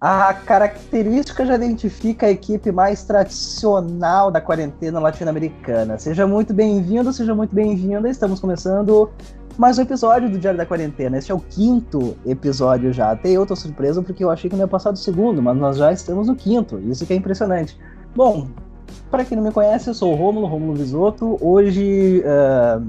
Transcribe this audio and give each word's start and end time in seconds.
A 0.00 0.32
característica 0.32 1.44
já 1.44 1.56
identifica 1.56 2.26
a 2.26 2.30
equipe 2.30 2.70
mais 2.70 3.02
tradicional 3.02 4.30
da 4.30 4.40
quarentena 4.40 5.00
latino-americana. 5.00 5.98
Seja 5.98 6.24
muito 6.24 6.54
bem-vindo, 6.54 7.12
seja 7.12 7.34
muito 7.34 7.52
bem-vinda. 7.52 8.08
Estamos 8.08 8.38
começando 8.38 9.10
mais 9.56 9.76
um 9.76 9.82
episódio 9.82 10.30
do 10.30 10.38
Diário 10.38 10.56
da 10.56 10.64
Quarentena. 10.64 11.18
Este 11.18 11.32
é 11.32 11.34
o 11.34 11.40
quinto 11.40 12.16
episódio 12.24 12.92
já. 12.92 13.10
Até 13.10 13.30
eu 13.30 13.44
tô 13.44 13.56
surpreso 13.56 14.00
porque 14.00 14.22
eu 14.22 14.30
achei 14.30 14.48
que 14.48 14.54
não 14.54 14.62
ia 14.62 14.68
passar 14.68 14.92
do 14.92 14.98
segundo, 14.98 15.42
mas 15.42 15.56
nós 15.56 15.78
já 15.78 15.92
estamos 15.92 16.28
no 16.28 16.36
quinto. 16.36 16.78
Isso 16.78 17.04
que 17.04 17.12
é 17.12 17.16
impressionante. 17.16 17.76
Bom, 18.14 18.46
para 19.10 19.24
quem 19.24 19.36
não 19.36 19.42
me 19.42 19.50
conhece, 19.50 19.90
eu 19.90 19.94
sou 19.94 20.12
o 20.12 20.14
Rômulo, 20.14 20.46
Rômulo 20.46 20.74
Visoto. 20.74 21.36
Hoje 21.40 22.22
uh, 22.22 22.86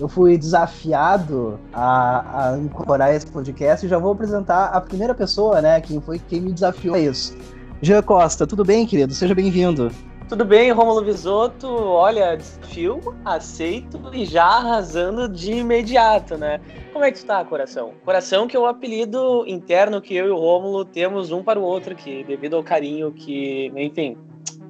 eu 0.00 0.08
fui 0.08 0.36
desafiado 0.36 1.58
a, 1.72 2.52
a 2.52 2.58
incorporar 2.58 3.14
esse 3.14 3.26
podcast 3.26 3.84
e 3.84 3.88
já 3.88 3.98
vou 3.98 4.12
apresentar 4.12 4.66
a 4.66 4.80
primeira 4.80 5.14
pessoa, 5.14 5.60
né, 5.60 5.80
quem 5.80 6.00
foi 6.00 6.18
quem 6.18 6.40
me 6.40 6.52
desafiou 6.52 6.94
a 6.94 6.98
isso. 6.98 7.36
Jean 7.80 8.02
Costa, 8.02 8.46
tudo 8.46 8.64
bem, 8.64 8.86
querido? 8.86 9.12
Seja 9.12 9.34
bem-vindo. 9.34 9.90
Tudo 10.28 10.44
bem, 10.44 10.70
Romulo 10.70 11.04
Visoto? 11.04 11.66
Olha, 11.68 12.36
desafio, 12.36 13.00
aceito 13.24 14.00
e 14.14 14.24
já 14.24 14.44
arrasando 14.44 15.28
de 15.28 15.52
imediato, 15.52 16.38
né? 16.38 16.58
Como 16.92 17.04
é 17.04 17.10
que 17.10 17.18
está, 17.18 17.44
coração? 17.44 17.92
Coração 18.04 18.46
que 18.46 18.56
é 18.56 18.58
o 18.58 18.64
apelido 18.64 19.44
interno 19.46 20.00
que 20.00 20.14
eu 20.14 20.28
e 20.28 20.30
o 20.30 20.38
Rômulo 20.38 20.84
temos 20.84 21.32
um 21.32 21.42
para 21.42 21.60
o 21.60 21.62
outro 21.62 21.92
aqui, 21.92 22.24
devido 22.24 22.56
ao 22.56 22.62
carinho 22.62 23.12
que, 23.12 23.70
enfim, 23.76 24.16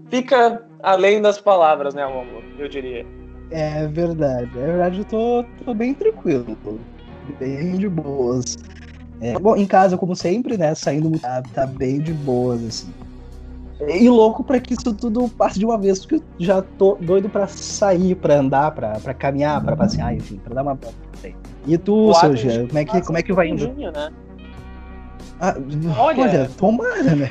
fica 0.08 0.66
além 0.82 1.22
das 1.22 1.40
palavras, 1.40 1.94
né, 1.94 2.04
Rômulo? 2.04 2.42
Eu 2.58 2.68
diria. 2.68 3.06
É 3.52 3.86
verdade, 3.86 4.50
é 4.58 4.66
verdade, 4.66 4.98
eu 5.00 5.04
tô, 5.04 5.44
tô 5.62 5.74
bem 5.74 5.92
tranquilo, 5.92 6.56
bem 7.38 7.76
de 7.76 7.86
boas. 7.86 8.56
É, 9.20 9.38
bom, 9.38 9.54
em 9.54 9.66
casa, 9.66 9.96
como 9.98 10.16
sempre, 10.16 10.56
né, 10.56 10.74
saindo, 10.74 11.18
tá, 11.18 11.42
tá 11.54 11.66
bem 11.66 12.00
de 12.00 12.14
boas, 12.14 12.64
assim. 12.64 12.92
E 13.86 14.08
louco 14.08 14.42
para 14.42 14.58
que 14.58 14.72
isso 14.74 14.94
tudo 14.94 15.28
passe 15.28 15.58
de 15.58 15.66
uma 15.66 15.76
vez, 15.76 16.00
porque 16.00 16.14
eu 16.14 16.22
já 16.38 16.62
tô 16.62 16.96
doido 17.00 17.28
para 17.28 17.46
sair, 17.46 18.14
para 18.14 18.38
andar, 18.38 18.70
para 18.70 19.12
caminhar, 19.12 19.62
para 19.62 19.76
passear, 19.76 20.14
enfim, 20.14 20.40
para 20.42 20.54
dar 20.54 20.62
uma 20.62 20.74
volta. 20.74 20.96
E 21.66 21.76
tu, 21.76 22.14
seu 22.14 22.34
Jean, 22.34 22.66
como 22.68 22.78
é 22.78 22.84
que, 22.84 23.00
como 23.02 23.18
é 23.18 23.22
que 23.22 23.32
vai 23.32 23.48
indo? 23.48 23.68
Né? 23.68 24.10
Ah, 25.40 25.54
olha, 25.98 26.22
olha, 26.22 26.50
tomara, 26.56 27.14
né? 27.14 27.30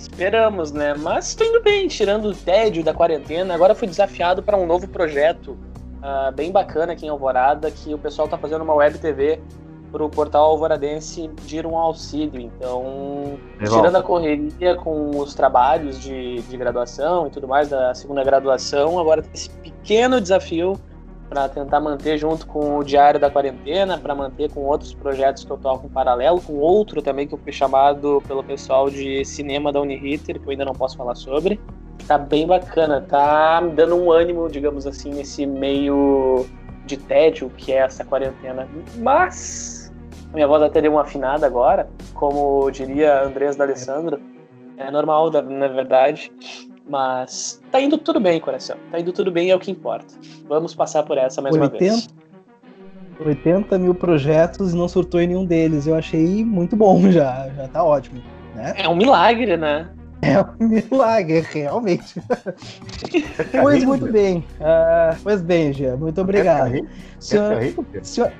Esperamos, 0.00 0.72
né? 0.72 0.94
Mas 0.94 1.28
estou 1.28 1.46
indo 1.46 1.62
bem, 1.62 1.86
tirando 1.86 2.30
o 2.30 2.34
tédio 2.34 2.82
da 2.82 2.94
quarentena. 2.94 3.54
Agora 3.54 3.74
fui 3.74 3.86
desafiado 3.86 4.42
para 4.42 4.56
um 4.56 4.66
novo 4.66 4.88
projeto 4.88 5.58
uh, 5.98 6.32
bem 6.34 6.50
bacana 6.50 6.94
aqui 6.94 7.04
em 7.04 7.10
Alvorada, 7.10 7.70
que 7.70 7.92
o 7.92 7.98
pessoal 7.98 8.24
está 8.24 8.38
fazendo 8.38 8.62
uma 8.62 8.72
web 8.74 8.98
TV 8.98 9.38
para 9.92 10.02
o 10.02 10.08
portal 10.08 10.52
alvoradense 10.52 11.28
pedir 11.36 11.66
um 11.66 11.76
auxílio. 11.76 12.40
Então, 12.40 13.38
tirando 13.58 13.96
a 13.96 14.02
correria 14.02 14.74
com 14.76 15.10
os 15.18 15.34
trabalhos 15.34 16.00
de, 16.00 16.40
de 16.40 16.56
graduação 16.56 17.26
e 17.26 17.30
tudo 17.30 17.46
mais 17.46 17.68
da 17.68 17.94
segunda 17.94 18.24
graduação, 18.24 18.98
agora 18.98 19.20
tem 19.20 19.32
esse 19.34 19.50
pequeno 19.50 20.18
desafio 20.18 20.80
para 21.30 21.48
tentar 21.48 21.78
manter 21.78 22.18
junto 22.18 22.44
com 22.44 22.78
o 22.78 22.82
Diário 22.82 23.20
da 23.20 23.30
Quarentena, 23.30 23.96
para 23.96 24.16
manter 24.16 24.52
com 24.52 24.62
outros 24.62 24.92
projetos 24.92 25.44
que 25.44 25.50
eu 25.52 25.56
toco 25.56 25.86
em 25.86 25.88
paralelo, 25.88 26.40
com 26.40 26.54
outro 26.54 27.00
também 27.00 27.28
que 27.28 27.32
eu 27.32 27.38
fui 27.38 27.52
chamado 27.52 28.20
pelo 28.26 28.42
pessoal 28.42 28.90
de 28.90 29.24
cinema 29.24 29.72
da 29.72 29.80
Uniriter, 29.80 30.40
que 30.40 30.44
eu 30.44 30.50
ainda 30.50 30.64
não 30.64 30.74
posso 30.74 30.96
falar 30.96 31.14
sobre. 31.14 31.60
Tá 32.08 32.18
bem 32.18 32.48
bacana, 32.48 33.00
tá 33.00 33.60
me 33.62 33.70
dando 33.70 33.94
um 33.94 34.10
ânimo, 34.10 34.48
digamos 34.48 34.88
assim, 34.88 35.10
nesse 35.10 35.46
meio 35.46 36.44
de 36.84 36.96
tédio 36.96 37.48
que 37.56 37.72
é 37.72 37.76
essa 37.76 38.04
quarentena. 38.04 38.66
Mas 38.96 39.92
minha 40.34 40.48
voz 40.48 40.60
até 40.64 40.82
deu 40.82 40.90
uma 40.90 41.02
afinada 41.02 41.46
agora, 41.46 41.88
como 42.12 42.68
diria 42.72 43.22
Andrés 43.22 43.54
D'Alessandro. 43.54 44.20
É 44.76 44.90
normal, 44.90 45.30
na 45.30 45.68
verdade. 45.68 46.32
Mas 46.90 47.62
tá 47.70 47.80
indo 47.80 47.96
tudo 47.96 48.18
bem, 48.18 48.40
coração. 48.40 48.76
Tá 48.90 48.98
indo 48.98 49.12
tudo 49.12 49.30
bem, 49.30 49.48
é 49.48 49.54
o 49.54 49.60
que 49.60 49.70
importa. 49.70 50.12
Vamos 50.48 50.74
passar 50.74 51.04
por 51.04 51.16
essa 51.16 51.40
mais 51.40 51.54
80, 51.54 51.72
uma 51.72 51.78
vez. 51.78 52.08
80 53.24 53.78
mil 53.78 53.94
projetos 53.94 54.72
e 54.72 54.76
não 54.76 54.88
surtou 54.88 55.20
em 55.20 55.28
nenhum 55.28 55.44
deles. 55.44 55.86
Eu 55.86 55.94
achei 55.94 56.44
muito 56.44 56.74
bom 56.74 57.00
já. 57.12 57.48
Já 57.56 57.68
tá 57.68 57.84
ótimo. 57.84 58.20
Né? 58.56 58.74
É 58.76 58.88
um 58.88 58.96
milagre, 58.96 59.56
né? 59.56 59.88
É 60.20 60.40
um 60.40 60.66
milagre, 60.90 61.46
realmente. 61.52 62.20
pois 63.62 63.84
muito 63.84 64.10
bem. 64.10 64.38
Uh, 64.58 65.16
pois 65.22 65.40
bem, 65.40 65.72
Gia, 65.72 65.96
muito 65.96 66.20
obrigado. 66.20 66.72
Senhor, 67.20 67.72
senhor, 68.02 68.32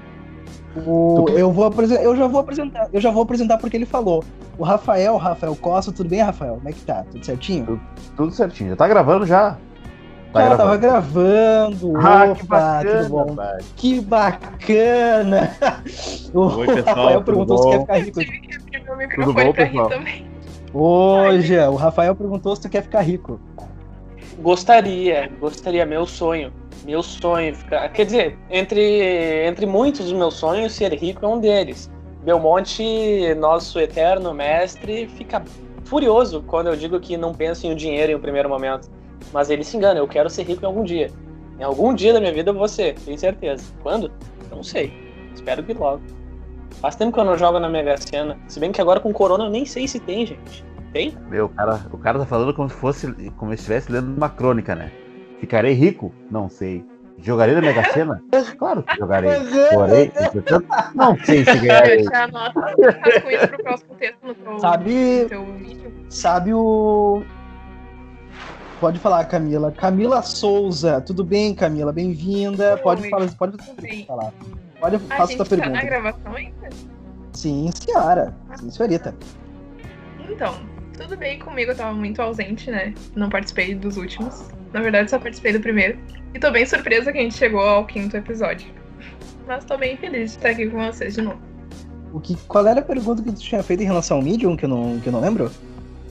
o, 0.76 1.26
eu, 1.31 1.50
vou 1.50 1.72
eu 2.03 2.16
já 2.16 2.26
vou 2.28 2.41
apresentar, 2.41 2.88
eu 2.92 3.00
já 3.00 3.10
vou 3.10 3.22
apresentar 3.22 3.58
porque 3.58 3.76
ele 3.76 3.86
falou. 3.86 4.22
O 4.56 4.62
Rafael, 4.62 5.16
Rafael 5.16 5.56
Costa, 5.56 5.91
tudo 5.91 6.08
bem, 6.08 6.20
Rafael? 6.20 6.54
Como 6.56 6.69
é 6.69 6.72
que 6.72 6.82
tá? 6.82 7.04
Tudo 7.10 7.25
certinho? 7.25 7.66
Tudo, 7.66 7.81
tudo 8.16 8.32
certinho. 8.32 8.70
Já 8.70 8.76
tá 8.76 8.86
gravando 8.86 9.26
já? 9.26 9.56
Tá 10.32 10.42
já 10.42 10.47
gravando. 10.48 10.56
tava 10.59 10.76
gravando. 10.76 11.92
Ah, 11.97 12.25
Opa, 12.25 12.34
que 12.36 12.47
bacana, 12.47 13.03
tudo 13.03 13.09
bom. 13.09 13.36
Que 13.76 14.00
bacana! 14.00 15.56
O 16.32 16.41
Oi, 16.47 16.66
pessoal, 16.66 16.97
Rafael 16.97 17.22
perguntou 17.22 17.56
bom? 17.56 17.62
se 17.62 17.70
quer 17.70 17.80
ficar 17.80 17.98
rico. 17.98 18.20
Tudo 19.16 19.34
bom, 19.34 19.53
pessoal? 19.53 19.91
Hoje, 20.72 21.59
o 21.59 21.75
Rafael 21.75 22.14
perguntou 22.14 22.54
se 22.54 22.62
tu 22.62 22.69
quer 22.69 22.82
ficar 22.82 23.00
rico. 23.00 23.41
Gostaria, 24.38 25.30
gostaria, 25.41 25.84
meu 25.84 26.06
sonho. 26.06 26.53
Meu 26.84 27.02
sonho, 27.02 27.54
ficar. 27.54 27.88
Quer 27.91 28.06
dizer, 28.06 28.38
entre, 28.50 29.46
entre 29.46 29.66
muitos 29.66 30.06
dos 30.06 30.12
meus 30.12 30.34
sonhos, 30.34 30.72
ser 30.72 30.92
rico 30.94 31.24
é 31.24 31.28
um 31.28 31.38
deles. 31.38 31.91
Belmonte, 32.24 33.34
nosso 33.34 33.78
eterno 33.78 34.32
mestre, 34.34 35.06
fica 35.08 35.42
furioso 35.84 36.42
quando 36.46 36.68
eu 36.68 36.76
digo 36.76 37.00
que 37.00 37.16
não 37.16 37.34
penso 37.34 37.66
em 37.66 37.74
dinheiro 37.74 38.12
em 38.12 38.14
um 38.14 38.20
primeiro 38.20 38.48
momento. 38.48 38.91
Mas 39.32 39.50
ele 39.50 39.64
se 39.64 39.76
engana, 39.76 39.98
eu 39.98 40.08
quero 40.08 40.30
ser 40.30 40.44
rico 40.44 40.62
em 40.62 40.66
algum 40.66 40.84
dia. 40.84 41.10
Em 41.58 41.62
algum 41.62 41.94
dia 41.94 42.12
da 42.12 42.20
minha 42.20 42.32
vida 42.32 42.52
ser, 42.68 42.94
tenho 42.94 43.18
certeza. 43.18 43.64
Quando? 43.82 44.10
Não 44.50 44.62
sei. 44.62 44.92
Espero 45.34 45.62
que 45.62 45.74
logo. 45.74 46.00
Faz 46.80 46.97
tempo 46.97 47.12
que 47.12 47.20
eu 47.20 47.24
não 47.24 47.36
jogo 47.36 47.58
na 47.58 47.68
Mega 47.68 47.97
Sena. 47.98 48.38
Se 48.48 48.58
bem 48.58 48.72
que 48.72 48.80
agora 48.80 49.00
com 49.00 49.12
Corona 49.12 49.44
eu 49.44 49.50
nem 49.50 49.66
sei 49.66 49.86
se 49.86 50.00
tem, 50.00 50.24
gente. 50.24 50.64
Tem? 50.92 51.14
Meu, 51.28 51.48
cara, 51.50 51.86
o 51.92 51.98
cara 51.98 52.18
tá 52.18 52.26
falando 52.26 52.54
como 52.54 52.68
se 52.68 52.74
fosse. 52.74 53.12
como 53.36 53.50
se 53.50 53.56
estivesse 53.56 53.92
lendo 53.92 54.16
uma 54.16 54.28
crônica, 54.28 54.74
né? 54.74 54.91
Ficarei 55.40 55.72
rico? 55.72 56.12
Não 56.30 56.48
sei. 56.48 56.84
Jogarei 57.22 57.54
na 57.54 57.60
Mega 57.60 57.84
Sena? 57.92 58.22
Claro 58.58 58.82
que 58.82 58.96
jogarei. 58.96 59.30
Porém, 59.72 60.12
não 60.94 61.16
sei 61.24 61.44
se 61.44 61.58
ganharei. 61.58 62.04
Sabe, 64.58 65.28
sabe 66.08 66.54
o... 66.54 67.22
Pode 68.80 68.98
falar, 68.98 69.24
Camila. 69.24 69.72
Camila 69.72 70.22
Souza. 70.22 71.00
Tudo 71.00 71.24
bem, 71.24 71.54
Camila? 71.54 71.92
Bem-vinda. 71.92 72.78
Pode 72.78 73.08
falar, 73.10 73.28
pode 73.36 73.56
falar. 74.06 74.32
Pode, 74.78 74.98
faça 75.00 75.36
sua 75.36 75.46
pergunta. 75.46 75.72
Tá 75.72 75.76
na 75.76 75.84
gravação 75.84 76.34
ainda? 76.34 76.68
Sim, 77.32 77.70
senhora. 77.74 78.34
Sim, 78.56 78.70
senhorita. 78.70 79.14
Então, 80.30 80.54
tudo 80.96 81.16
bem 81.16 81.38
comigo, 81.38 81.72
eu 81.72 81.76
tava 81.76 81.92
muito 81.92 82.20
ausente, 82.22 82.70
né? 82.70 82.94
Não 83.14 83.28
participei 83.28 83.74
dos 83.74 83.96
últimos. 83.96 84.48
Na 84.72 84.81
verdade, 84.81 85.10
só 85.10 85.19
participei 85.19 85.53
do 85.53 85.60
primeiro. 85.60 85.98
E 86.34 86.38
tô 86.38 86.50
bem 86.50 86.64
surpresa 86.64 87.10
que 87.12 87.19
a 87.19 87.22
gente 87.22 87.34
chegou 87.34 87.60
ao 87.60 87.84
quinto 87.86 88.16
episódio. 88.16 88.69
Mas 89.47 89.64
tô 89.64 89.76
bem 89.76 89.97
feliz 89.97 90.32
de 90.32 90.36
estar 90.36 90.50
aqui 90.50 90.69
com 90.69 90.78
vocês 90.78 91.15
de 91.15 91.22
novo. 91.22 91.41
O 92.12 92.21
que, 92.21 92.36
qual 92.47 92.66
era 92.66 92.80
a 92.80 92.83
pergunta 92.83 93.22
que 93.22 93.33
tu 93.33 93.41
tinha 93.41 93.62
feito 93.62 93.83
em 93.83 93.86
relação 93.86 94.18
ao 94.18 94.22
Medium, 94.22 94.56
que 94.56 94.65
eu 94.65 94.68
não, 94.68 95.00
que 95.00 95.09
eu 95.09 95.12
não 95.12 95.21
lembro? 95.21 95.50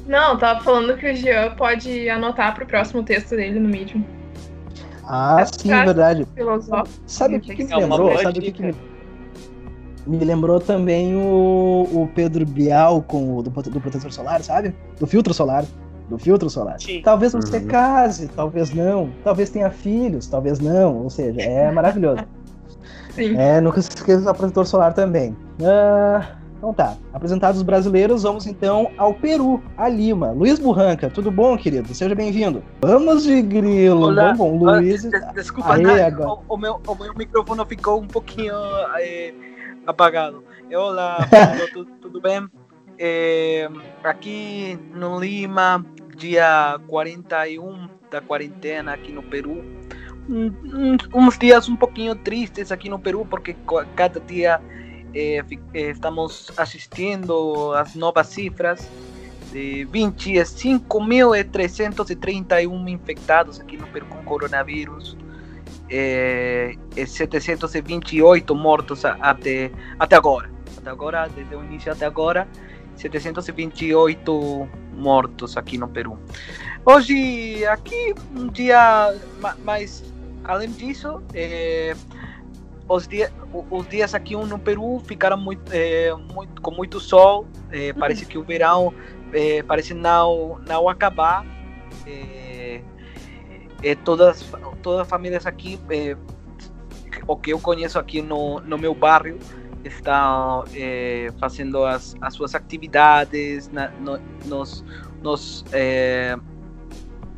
Não, 0.07 0.37
tava 0.37 0.61
falando 0.61 0.97
que 0.97 1.09
o 1.09 1.15
Jean 1.15 1.55
pode 1.55 2.09
anotar 2.09 2.55
pro 2.55 2.65
próximo 2.65 3.03
texto 3.03 3.35
dele 3.35 3.59
no 3.59 3.69
Medium. 3.69 4.03
Ah, 5.05 5.37
é 5.41 5.45
sim, 5.45 5.69
verdade. 5.69 6.27
Sabe 7.05 7.37
o 7.37 7.41
que, 7.41 7.55
que 7.55 7.63
me 7.63 7.75
lembrou? 7.75 8.17
Sabe 8.19 8.39
o 8.39 8.41
que, 8.41 8.51
que 8.51 8.63
me... 8.63 8.75
me 10.05 10.25
lembrou 10.25 10.59
também 10.59 11.15
o, 11.15 11.87
o 11.91 12.09
Pedro 12.13 12.45
Bial 12.45 13.01
com 13.03 13.37
o 13.37 13.43
do, 13.43 13.49
do 13.49 13.81
protetor 13.81 14.11
solar, 14.11 14.41
sabe? 14.41 14.75
Do 14.99 15.07
filtro 15.07 15.33
solar 15.33 15.65
do 16.09 16.17
filtro 16.17 16.49
solar. 16.49 16.79
Sim. 16.79 17.01
Talvez 17.03 17.33
você 17.33 17.57
uhum. 17.57 17.67
case, 17.67 18.27
talvez 18.29 18.73
não. 18.73 19.11
Talvez 19.23 19.49
tenha 19.49 19.69
filhos, 19.69 20.27
talvez 20.27 20.59
não. 20.59 21.03
Ou 21.03 21.09
seja, 21.09 21.41
é 21.41 21.71
maravilhoso. 21.71 22.23
Sim. 23.11 23.35
É, 23.37 23.61
nunca 23.61 23.81
se 23.81 23.89
esqueça 23.89 24.21
do 24.21 24.29
apresentador 24.29 24.65
solar 24.65 24.93
também. 24.93 25.31
Uh, 25.59 26.39
então 26.57 26.73
tá. 26.73 26.95
Apresentados 27.13 27.57
os 27.57 27.63
brasileiros, 27.63 28.23
vamos 28.23 28.45
então 28.45 28.91
ao 28.97 29.13
Peru, 29.13 29.61
a 29.77 29.87
Lima. 29.87 30.31
Luiz 30.31 30.59
Burranca, 30.59 31.09
tudo 31.09 31.31
bom, 31.31 31.57
querido? 31.57 31.93
Seja 31.93 32.13
bem-vindo. 32.13 32.63
Vamos 32.81 33.23
de 33.23 33.41
grilo. 33.41 34.07
Olá. 34.07 34.33
Bom, 34.33 34.57
bom 34.57 34.65
Luiz. 34.65 35.07
Desculpa, 35.33 35.75
Aí, 35.75 35.83
o, 35.85 36.39
o, 36.47 36.57
meu, 36.57 36.81
o 36.85 36.95
meu 36.95 37.13
microfone 37.15 37.65
ficou 37.65 38.01
um 38.01 38.07
pouquinho 38.07 38.55
é, 38.97 39.33
apagado. 39.87 40.43
Olá, 40.73 41.17
tudo, 41.73 41.91
tudo 42.01 42.21
bem? 42.21 42.47
É, 42.97 43.69
aqui 44.03 44.77
no 44.93 45.17
Lima, 45.17 45.85
dia 46.19 46.79
41 46.87 47.89
da 48.11 48.21
quarentena 48.21 48.93
aqui 48.93 49.11
no 49.11 49.23
Peru. 49.23 49.63
Uns 51.13 51.37
dias 51.39 51.67
um 51.67 51.75
pouquinho 51.75 52.13
tristes 52.13 52.71
aqui 52.71 52.87
no 52.89 52.99
Peru, 52.99 53.25
porque 53.25 53.55
cada 53.95 54.19
dia 54.19 54.61
eh, 55.13 55.43
estamos 55.73 56.51
assistindo 56.55 57.73
às 57.73 57.95
novas 57.95 58.27
cifras 58.27 58.87
de 59.51 59.87
25.331 59.91 62.89
infectados 62.89 63.59
aqui 63.59 63.75
no 63.77 63.87
Peru 63.87 64.05
com 64.05 64.23
coronavírus. 64.23 65.17
É, 65.91 66.75
728 66.95 68.53
mortos 68.53 69.03
até, 69.05 69.71
até 69.97 70.15
agora. 70.15 70.51
Até 70.77 70.91
agora, 70.91 71.27
desde 71.29 71.55
o 71.55 71.63
início 71.63 71.91
até 71.91 72.05
agora, 72.05 72.47
728 72.99 74.69
mortos 74.93 75.55
aqui 75.55 75.77
no 75.77 75.87
Peru. 75.87 76.19
Hoje, 76.85 77.65
aqui, 77.65 78.13
um 78.35 78.47
dia, 78.47 79.15
mas 79.63 80.03
além 80.43 80.71
disso, 80.71 81.21
é, 81.33 81.95
os, 82.87 83.07
dia, 83.07 83.31
os 83.69 83.87
dias 83.87 84.13
aqui 84.13 84.35
no 84.35 84.59
Peru 84.59 84.99
ficaram 85.05 85.37
muito, 85.37 85.71
é, 85.71 86.13
muito 86.33 86.61
com 86.61 86.71
muito 86.71 86.99
sol. 86.99 87.47
É, 87.71 87.93
parece 87.93 88.25
que 88.25 88.37
o 88.37 88.43
verão 88.43 88.93
parece 89.67 89.93
não, 89.93 90.59
não 90.67 90.89
acabar. 90.89 91.45
Todas, 94.03 94.45
todas 94.81 95.01
as 95.01 95.07
famílias 95.07 95.45
aqui, 95.45 95.79
o 97.25 97.37
que 97.37 97.53
eu 97.53 97.59
conheço 97.59 97.97
aqui 97.97 98.21
no, 98.21 98.59
no 98.59 98.77
meu 98.77 98.93
bairro, 98.93 99.37
estão 99.83 100.63
é, 100.73 101.29
fazendo 101.39 101.83
as, 101.85 102.15
as 102.21 102.33
suas 102.33 102.55
atividades 102.55 103.69
na, 103.69 103.89
no, 103.89 104.19
nos, 104.45 104.83
nos, 105.21 105.65
é, 105.71 106.35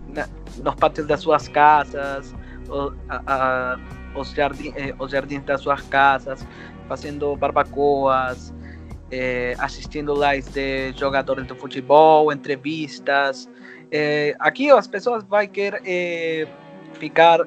na, 0.07 0.27
nos 0.63 0.75
pátios 0.75 1.07
das 1.07 1.21
suas 1.21 1.47
casas, 1.47 2.33
o, 2.69 2.93
a, 3.09 3.21
a, 3.27 3.79
os, 4.15 4.31
jardim, 4.31 4.73
é, 4.75 4.93
os 4.97 5.11
jardins 5.11 5.43
das 5.43 5.61
suas 5.61 5.81
casas, 5.83 6.45
fazendo 6.87 7.35
barbacoas, 7.35 8.53
assistindo 9.59 10.13
lives 10.13 10.53
de 10.53 10.93
jogadores 10.93 11.45
de 11.45 11.53
futebol, 11.55 12.31
entrevistas. 12.31 13.49
Aqui 14.39 14.69
as 14.71 14.87
pessoas 14.87 15.23
vão 15.23 15.45
querer 15.47 16.47
ficar 16.93 17.39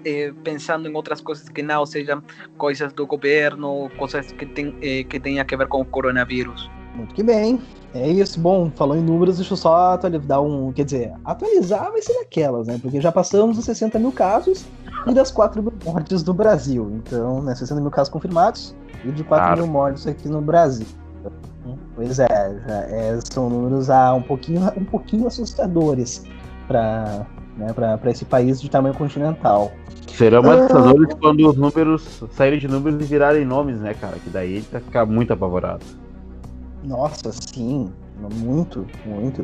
pensando 0.42 0.88
em 0.88 0.94
outras 0.94 1.20
coisas 1.20 1.48
que 1.48 1.62
não 1.62 1.84
sejam 1.86 2.22
coisas 2.56 2.92
do 2.92 3.06
governo, 3.06 3.90
coisas 3.96 4.32
que, 4.32 4.46
tem, 4.46 4.72
que 5.04 5.20
tenham 5.20 5.44
a 5.48 5.56
ver 5.56 5.66
com 5.68 5.80
o 5.80 5.84
coronavírus. 5.84 6.70
Muito 6.94 7.14
que 7.14 7.22
bem. 7.22 7.60
É 7.92 8.08
isso. 8.08 8.40
Bom, 8.40 8.70
falou 8.70 8.96
em 8.96 9.00
números, 9.00 9.36
deixa 9.36 9.52
eu 9.52 9.56
só 9.56 9.94
atualizar 9.94 10.42
um. 10.42 10.72
Quer 10.72 10.84
dizer, 10.84 11.12
atualizar 11.24 11.90
vai 11.90 12.02
ser 12.02 12.14
daquelas, 12.14 12.66
né? 12.66 12.78
Porque 12.80 13.00
já 13.00 13.10
passamos 13.10 13.58
os 13.58 13.64
60 13.64 13.98
mil 13.98 14.12
casos 14.12 14.64
e 15.06 15.12
das 15.12 15.30
4 15.30 15.62
mil 15.62 15.72
mortes 15.84 16.22
do 16.22 16.32
Brasil. 16.32 16.90
Então, 16.94 17.42
né, 17.42 17.54
60 17.54 17.80
mil 17.80 17.90
casos 17.90 18.12
confirmados 18.12 18.74
e 19.04 19.10
de 19.10 19.24
4 19.24 19.46
claro. 19.46 19.62
mil 19.62 19.72
mortes 19.72 20.06
aqui 20.06 20.28
no 20.28 20.40
Brasil. 20.40 20.86
Pois 21.94 22.18
é, 22.18 22.26
é, 22.28 23.18
são 23.32 23.48
números 23.48 23.88
ah, 23.88 24.14
um, 24.14 24.22
pouquinho, 24.22 24.60
um 24.76 24.84
pouquinho 24.84 25.26
assustadores 25.26 26.24
para 26.66 27.26
né, 27.56 27.72
esse 28.06 28.24
país 28.24 28.60
de 28.60 28.68
tamanho 28.68 28.94
continental. 28.94 29.72
Serão 30.08 30.42
mais 30.42 30.60
ah. 30.60 30.64
assustadores 30.64 31.08
ah, 31.12 31.16
quando 31.20 31.48
os 31.48 31.56
números 31.56 32.24
saírem 32.32 32.58
de 32.58 32.68
números 32.68 33.00
e 33.00 33.04
virarem 33.04 33.44
nomes, 33.44 33.80
né, 33.80 33.94
cara? 33.94 34.16
Que 34.18 34.30
daí 34.30 34.56
ele 34.56 34.66
vai 34.70 34.80
ficar 34.80 35.06
muito 35.06 35.32
apavorado. 35.32 35.84
Nossa, 36.84 37.32
sim, 37.32 37.90
muito, 38.34 38.86
muito. 39.04 39.42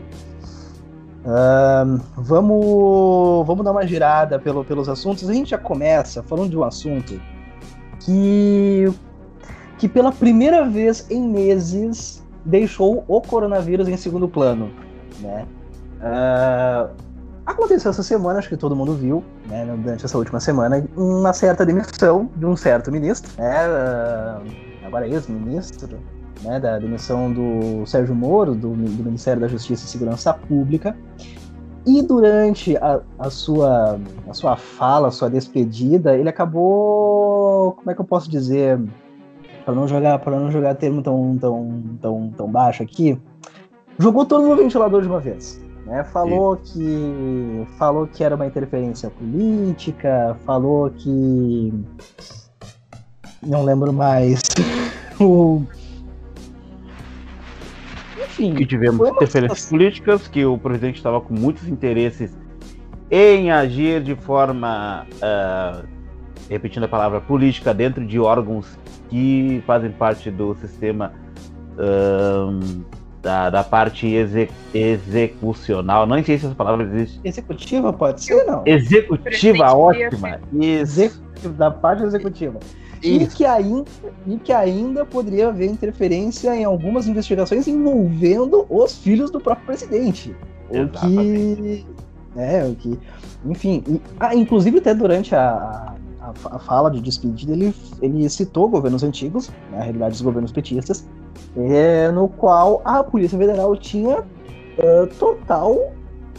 Uh, 1.23 2.01
vamos, 2.17 3.47
vamos 3.47 3.65
dar 3.65 3.73
uma 3.73 3.87
girada 3.87 4.39
pelo, 4.39 4.65
pelos 4.65 4.89
assuntos. 4.89 5.29
A 5.29 5.33
gente 5.33 5.51
já 5.51 5.59
começa 5.59 6.23
falando 6.23 6.51
de 6.51 6.57
um 6.57 6.65
assunto 6.65 7.21
que 8.01 8.87
que 9.79 9.89
pela 9.89 10.13
primeira 10.13 10.69
vez 10.69 11.11
em 11.11 11.27
meses 11.27 12.23
deixou 12.45 13.03
o 13.09 13.21
coronavírus 13.21 13.89
em 13.89 13.97
segundo 13.97 14.29
plano, 14.29 14.71
né? 15.21 15.47
Uh, 16.01 16.91
aconteceu 17.47 17.91
essa 17.91 18.03
semana, 18.03 18.39
acho 18.39 18.49
que 18.49 18.57
todo 18.57 18.77
mundo 18.77 18.95
viu, 18.95 19.25
né, 19.49 19.65
durante 19.65 20.05
essa 20.05 20.17
última 20.17 20.41
semana, 20.41 20.85
uma 20.97 21.33
certa 21.33 21.65
demissão 21.65 22.29
de 22.37 22.47
um 22.47 22.57
certo 22.57 22.91
ministro, 22.91 23.31
né, 23.39 23.67
uh, 23.69 24.87
agora 24.87 25.07
ex-ministro, 25.07 25.99
né, 26.43 26.59
da 26.59 26.79
demissão 26.79 27.33
do 27.33 27.87
Sérgio 27.87 28.15
Moro, 28.15 28.55
do, 28.55 28.71
do, 28.71 29.05
Ministério 29.05 29.41
da 29.41 29.49
Justiça 29.49 29.85
e 29.85 29.89
Segurança 29.89 30.33
Pública. 30.33 30.97
E 31.87 32.03
durante 32.03 32.77
a, 32.77 33.01
a, 33.19 33.31
sua, 33.31 33.99
a 34.29 34.35
sua 34.35 34.57
fala, 34.57 35.09
a 35.09 35.11
sua 35.11 35.31
despedida, 35.31 36.15
ele 36.15 36.29
acabou, 36.29 37.73
como 37.73 37.91
é 37.91 37.95
que 37.95 38.01
eu 38.01 38.05
posso 38.05 38.31
dizer, 38.31 38.79
para 39.65 39.75
não 39.75 39.89
jogar 39.89 40.19
para 40.19 40.39
não 40.39 40.51
jogar 40.51 40.75
termo 40.75 41.03
tão, 41.03 41.39
tão, 41.39 41.83
tão, 42.01 42.31
tão 42.37 42.49
baixo 42.51 42.83
aqui, 42.83 43.21
jogou 43.99 44.27
todo 44.27 44.47
no 44.47 44.57
ventilador 44.57 45.01
de 45.03 45.09
uma 45.09 45.21
vez. 45.21 45.61
Né? 45.91 46.05
Falou 46.05 46.57
Sim. 46.63 47.67
que 47.67 47.67
falou 47.77 48.07
que 48.07 48.23
era 48.23 48.37
uma 48.37 48.47
interferência 48.47 49.11
política, 49.11 50.37
falou 50.47 50.89
que 50.89 51.75
não 53.43 53.65
lembro 53.65 53.93
mais 53.93 54.41
o 55.19 55.63
enfim, 58.23 58.55
que 58.55 58.65
tivemos 58.65 59.09
interferências 59.09 59.69
políticas, 59.69 60.29
que 60.29 60.45
o 60.45 60.57
presidente 60.57 60.95
estava 60.95 61.21
com 61.21 61.35
muitos 61.35 61.67
interesses 61.67 62.39
em 63.11 63.51
agir 63.51 64.01
de 64.01 64.15
forma, 64.15 65.05
uh, 65.17 65.85
repetindo 66.49 66.85
a 66.85 66.89
palavra 66.89 67.21
política, 67.21 67.75
dentro 67.75 68.07
de 68.07 68.21
órgãos 68.21 68.79
que 69.09 69.61
fazem 69.67 69.91
parte 69.91 70.31
do 70.31 70.55
sistema 70.55 71.13
um, 71.77 72.85
da, 73.23 73.51
da 73.51 73.65
parte 73.65 74.07
exec, 74.07 74.53
execucional. 74.75 76.07
Não 76.07 76.23
sei 76.23 76.39
se 76.39 76.47
essa 76.47 76.55
palavra 76.55 76.85
existe. 76.85 77.21
Executiva 77.25 77.93
pode 77.93 78.23
ser, 78.23 78.45
não? 78.45 78.63
Executiva, 78.67 79.73
ótima. 79.75 80.41
Isso. 80.53 81.21
Da 81.57 81.71
parte 81.71 82.03
executiva. 82.03 82.59
E 83.03 83.27
que, 83.27 83.47
ainda, 83.47 83.85
e 84.27 84.37
que 84.37 84.53
ainda 84.53 85.07
poderia 85.07 85.49
haver 85.49 85.71
interferência 85.71 86.55
em 86.55 86.65
algumas 86.65 87.09
investigações 87.09 87.67
envolvendo 87.67 88.67
os 88.69 88.99
filhos 88.99 89.31
do 89.31 89.41
próprio 89.41 89.67
presidente. 89.67 90.37
O 90.69 90.89
que. 90.89 91.87
É, 92.37 92.65
o 92.65 92.75
que. 92.75 92.99
Enfim, 93.47 93.83
e, 93.89 94.01
ah, 94.21 94.35
inclusive 94.35 94.79
até 94.79 94.95
durante 94.95 95.35
a, 95.35 95.95
a, 96.45 96.59
fala 96.59 96.91
de 96.91 97.01
despedida, 97.01 97.53
ele, 97.53 97.75
ele 98.01 98.29
citou 98.29 98.69
governos 98.69 99.03
antigos, 99.03 99.49
né, 99.49 99.79
na 99.79 99.83
realidade 99.85 100.15
os 100.15 100.21
governos 100.21 100.53
petistas, 100.53 101.07
é, 101.57 102.11
no 102.11 102.29
qual 102.29 102.81
a 102.85 103.03
Polícia 103.03 103.39
Federal 103.39 103.77
tinha 103.77 104.19
uh, 104.19 105.07
total 105.19 105.73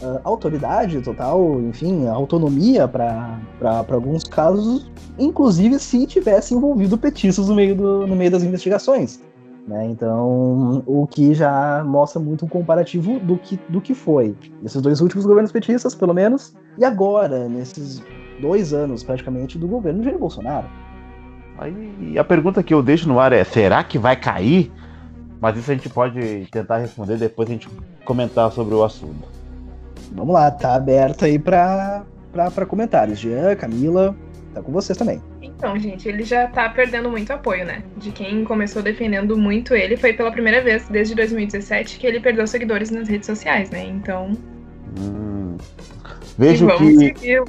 uh, 0.02 0.20
autoridade, 0.24 1.02
total, 1.02 1.60
enfim, 1.62 2.08
autonomia 2.08 2.88
para 2.88 3.40
alguns 3.90 4.24
casos, 4.24 4.92
inclusive 5.18 5.80
se 5.80 6.06
tivesse 6.06 6.54
envolvido 6.54 6.98
petistas 6.98 7.48
no 7.48 7.56
meio, 7.56 7.76
do, 7.76 8.08
no 8.08 8.16
meio 8.16 8.32
das 8.32 8.44
investigações. 8.44 9.22
Né? 9.68 9.86
Então, 9.86 10.84
o 10.88 11.06
que 11.06 11.34
já 11.34 11.84
mostra 11.86 12.20
muito 12.20 12.46
um 12.46 12.48
comparativo 12.48 13.20
do 13.20 13.38
que, 13.38 13.60
do 13.70 13.80
que 13.80 13.94
foi. 13.94 14.36
Esses 14.64 14.82
dois 14.82 15.02
últimos 15.02 15.26
governos 15.26 15.52
petistas, 15.52 15.94
pelo 15.94 16.14
menos, 16.14 16.56
e 16.78 16.86
agora, 16.86 17.48
nesses 17.48 18.02
dois 18.42 18.74
anos 18.74 19.04
praticamente 19.04 19.58
do 19.58 19.68
governo 19.68 20.04
Jair 20.04 20.18
Bolsonaro. 20.18 20.68
Aí 21.58 22.18
a 22.18 22.24
pergunta 22.24 22.64
que 22.64 22.74
eu 22.74 22.82
deixo 22.82 23.08
no 23.08 23.20
ar 23.20 23.32
é: 23.32 23.44
será 23.44 23.84
que 23.84 24.00
vai 24.00 24.16
cair? 24.16 24.72
Mas 25.40 25.58
isso 25.58 25.72
a 25.72 25.76
gente 25.76 25.90
pode 25.90 26.48
tentar 26.52 26.78
responder 26.78 27.18
depois 27.18 27.50
a 27.50 27.54
gente 27.54 27.70
comentar 28.04 28.52
sobre 28.52 28.76
o 28.76 28.84
assunto. 28.84 29.28
Vamos 30.12 30.34
lá, 30.34 30.52
tá 30.52 30.76
aberto 30.76 31.26
aí 31.26 31.40
para 31.40 32.04
comentários. 32.68 33.20
Jean, 33.20 33.56
Camila, 33.56 34.16
tá 34.54 34.62
com 34.62 34.72
vocês 34.72 34.98
também. 34.98 35.22
Então, 35.42 35.78
gente, 35.80 36.08
ele 36.08 36.24
já 36.24 36.48
tá 36.48 36.70
perdendo 36.70 37.10
muito 37.10 37.32
apoio, 37.32 37.66
né? 37.66 37.84
De 37.98 38.12
quem 38.12 38.44
começou 38.44 38.82
defendendo 38.82 39.38
muito 39.38 39.76
ele, 39.76 39.96
foi 39.96 40.14
pela 40.14 40.32
primeira 40.32 40.62
vez 40.62 40.88
desde 40.90 41.16
2017 41.16 42.00
que 42.00 42.08
ele 42.08 42.20
perdeu 42.20 42.46
seguidores 42.46 42.90
nas 42.90 43.08
redes 43.08 43.28
sociais, 43.28 43.70
né? 43.70 43.84
Então. 43.84 44.32
Hum. 45.00 45.58
Vejo 46.38 46.68
que. 46.78 46.98
Seguir 46.98 47.44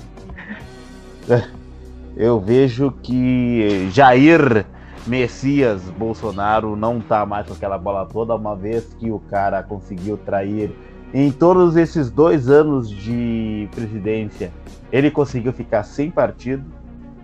eu 2.17 2.41
vejo 2.41 2.93
que 3.02 3.88
Jair 3.91 4.67
Messias 5.07 5.83
Bolsonaro 5.91 6.76
não 6.76 7.00
tá 7.00 7.26
mais 7.26 7.47
com 7.47 7.55
aquela 7.55 7.79
bola 7.79 8.07
toda, 8.07 8.35
uma 8.35 8.55
vez 8.55 8.95
que 8.95 9.11
o 9.11 9.19
cara 9.19 9.62
conseguiu 9.62 10.17
trair 10.17 10.73
em 11.14 11.31
todos 11.31 11.76
esses 11.76 12.11
dois 12.11 12.49
anos 12.49 12.88
de 12.88 13.69
presidência, 13.75 14.50
ele 14.91 15.11
conseguiu 15.11 15.52
ficar 15.52 15.83
sem 15.83 16.11
partido 16.11 16.64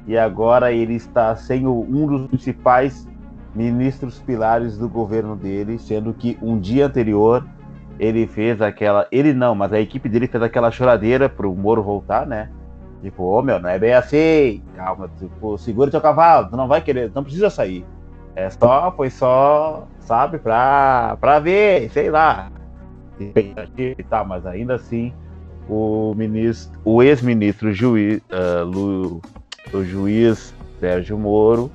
e 0.07 0.17
agora 0.17 0.73
ele 0.73 0.95
está 0.95 1.35
sem 1.37 1.67
um 1.67 2.07
dos 2.07 2.26
principais 2.26 3.09
ministros 3.55 4.19
pilares 4.19 4.76
do 4.76 4.88
governo 4.88 5.35
dele, 5.35 5.78
sendo 5.78 6.12
que 6.12 6.38
um 6.43 6.59
dia 6.59 6.87
anterior 6.87 7.47
ele 7.99 8.26
fez 8.26 8.61
aquela, 8.61 9.07
ele 9.11 9.33
não, 9.33 9.55
mas 9.55 9.73
a 9.73 9.81
equipe 9.81 10.09
dele 10.09 10.26
fez 10.28 10.43
aquela 10.43 10.71
choradeira 10.71 11.28
pro 11.28 11.55
Moro 11.55 11.83
voltar, 11.83 12.26
né? 12.26 12.50
Tipo, 13.02 13.23
ô 13.23 13.38
oh, 13.38 13.43
meu, 13.43 13.61
não 13.61 13.69
é 13.69 13.78
bem 13.78 13.95
assim. 13.95 14.62
Calma, 14.75 15.11
tipo, 15.19 15.57
segura 15.59 15.90
teu 15.90 16.00
cavalo, 16.00 16.50
tu 16.50 16.57
não 16.57 16.69
vai 16.69 16.81
querer, 16.81 17.11
não 17.14 17.23
precisa 17.23 17.50
sair. 17.50 17.85
É 18.35 18.50
só, 18.50 18.93
foi 18.97 19.11
só, 19.11 19.87
sabe, 20.00 20.38
pra, 20.38 21.17
pra 21.21 21.40
ver, 21.40 21.90
sei 21.90 22.11
lá. 22.11 22.50
E 23.76 23.97
tal, 24.09 24.25
mas 24.25 24.47
ainda 24.47 24.76
assim, 24.76 25.12
o 25.69 26.14
ministro, 26.17 26.78
o 26.85 27.02
ex-ministro 27.02 27.73
juiz, 27.73 28.21
uh, 28.31 29.21
o 29.73 29.85
juiz 29.85 30.55
Sérgio 30.78 31.19
Moro, 31.19 31.71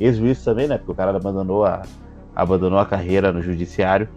ex-juiz 0.00 0.42
também, 0.42 0.66
né? 0.66 0.76
Porque 0.76 0.92
o 0.92 0.94
cara 0.94 1.16
abandonou 1.16 1.64
a, 1.64 1.82
abandonou 2.34 2.78
a 2.78 2.86
carreira 2.86 3.32
no 3.32 3.40
judiciário, 3.40 4.08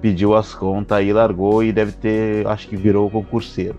pediu 0.00 0.34
as 0.34 0.54
contas 0.54 1.02
e 1.02 1.12
largou 1.12 1.62
e 1.62 1.72
deve 1.72 1.92
ter, 1.92 2.46
acho 2.46 2.68
que 2.68 2.76
virou 2.76 3.10
concurseiro. 3.10 3.76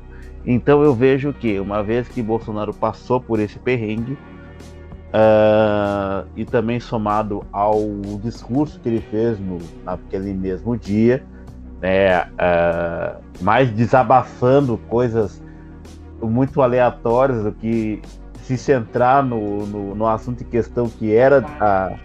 Então 0.51 0.81
eu 0.81 0.95
vejo 0.95 1.31
que, 1.31 1.59
uma 1.59 1.83
vez 1.83 2.07
que 2.07 2.23
Bolsonaro 2.23 2.73
passou 2.73 3.21
por 3.21 3.39
esse 3.39 3.59
perrengue, 3.59 4.13
uh, 5.13 6.27
e 6.35 6.43
também 6.43 6.79
somado 6.79 7.45
ao 7.51 7.79
discurso 8.23 8.79
que 8.79 8.89
ele 8.89 9.01
fez 9.11 9.39
no, 9.39 9.59
naquele 9.85 10.33
mesmo 10.33 10.75
dia, 10.75 11.23
né, 11.79 12.23
uh, 12.23 13.21
mais 13.41 13.69
desabafando 13.69 14.79
coisas 14.89 15.39
muito 16.19 16.63
aleatórias 16.63 17.43
do 17.43 17.51
que 17.51 18.01
se 18.41 18.57
centrar 18.57 19.23
no, 19.23 19.67
no, 19.67 19.93
no 19.93 20.07
assunto 20.07 20.41
em 20.41 20.47
questão 20.47 20.89
que 20.89 21.13
era 21.13 21.45
a 21.59 21.95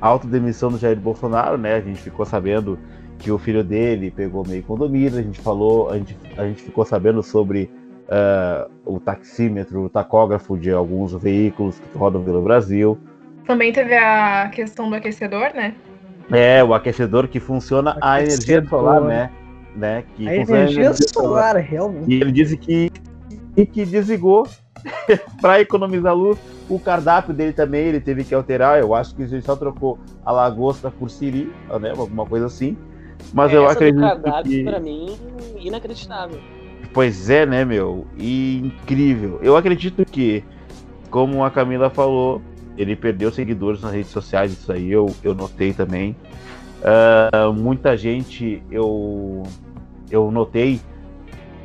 autodemissão 0.00 0.70
do 0.70 0.78
Jair 0.78 0.98
Bolsonaro, 0.98 1.58
né? 1.58 1.74
A 1.74 1.80
gente 1.82 2.00
ficou 2.00 2.24
sabendo 2.24 2.78
que 3.24 3.32
o 3.32 3.38
filho 3.38 3.64
dele 3.64 4.10
pegou 4.10 4.46
meio 4.46 4.62
condomínio, 4.62 5.18
a 5.18 5.22
gente 5.22 5.40
falou, 5.40 5.88
a 5.88 5.96
gente, 5.96 6.14
a 6.36 6.44
gente 6.44 6.60
ficou 6.60 6.84
sabendo 6.84 7.22
sobre 7.22 7.70
uh, 8.04 8.70
o 8.84 9.00
taxímetro, 9.00 9.84
o 9.84 9.88
tacógrafo 9.88 10.58
de 10.58 10.70
alguns 10.70 11.14
veículos 11.14 11.80
que 11.80 11.98
rodam 11.98 12.22
pelo 12.22 12.42
Brasil. 12.42 12.98
Também 13.46 13.72
teve 13.72 13.96
a 13.96 14.50
questão 14.50 14.90
do 14.90 14.96
aquecedor, 14.96 15.54
né? 15.54 15.74
É, 16.30 16.62
o 16.62 16.74
aquecedor 16.74 17.26
que 17.26 17.40
funciona 17.40 17.96
a 18.02 18.20
energia 18.20 18.62
solar, 18.66 19.00
né? 19.00 19.30
né? 19.74 20.04
Que 20.14 20.28
a 20.28 20.34
energia, 20.34 20.56
energia 20.56 20.92
solar, 20.92 21.52
solar, 21.52 21.56
realmente. 21.56 22.12
E 22.12 22.20
ele 22.20 22.30
disse 22.30 22.58
que, 22.58 22.90
e 23.56 23.64
que 23.64 23.86
desligou 23.86 24.46
para 25.40 25.62
economizar 25.62 26.14
luz. 26.14 26.38
O 26.68 26.78
cardápio 26.78 27.32
dele 27.32 27.54
também 27.54 27.86
ele 27.86 28.00
teve 28.00 28.22
que 28.22 28.34
alterar. 28.34 28.80
Eu 28.80 28.94
acho 28.94 29.14
que 29.14 29.22
ele 29.22 29.40
só 29.40 29.56
trocou 29.56 29.98
a 30.26 30.30
lagosta 30.30 30.90
por 30.90 31.08
siri, 31.08 31.50
né? 31.80 31.90
Alguma 31.96 32.26
coisa 32.26 32.46
assim. 32.46 32.76
Mas 33.32 33.52
é, 33.52 33.56
eu 33.56 33.68
acredito 33.68 34.00
do 34.00 34.42
que 34.42 34.64
para 34.64 34.80
mim 34.80 35.16
inacreditável. 35.58 36.38
Pois 36.92 37.28
é, 37.28 37.44
né, 37.44 37.64
meu? 37.64 38.06
E 38.16 38.58
incrível. 38.58 39.40
Eu 39.42 39.56
acredito 39.56 40.04
que, 40.04 40.44
como 41.10 41.44
a 41.44 41.50
Camila 41.50 41.90
falou, 41.90 42.40
ele 42.78 42.94
perdeu 42.94 43.32
seguidores 43.32 43.80
nas 43.80 43.92
redes 43.92 44.10
sociais, 44.10 44.52
isso 44.52 44.70
aí 44.72 44.92
eu, 44.92 45.12
eu 45.22 45.34
notei 45.34 45.72
também. 45.72 46.14
Uh, 46.80 47.52
muita 47.52 47.96
gente, 47.96 48.62
eu, 48.70 49.42
eu 50.10 50.30
notei 50.30 50.80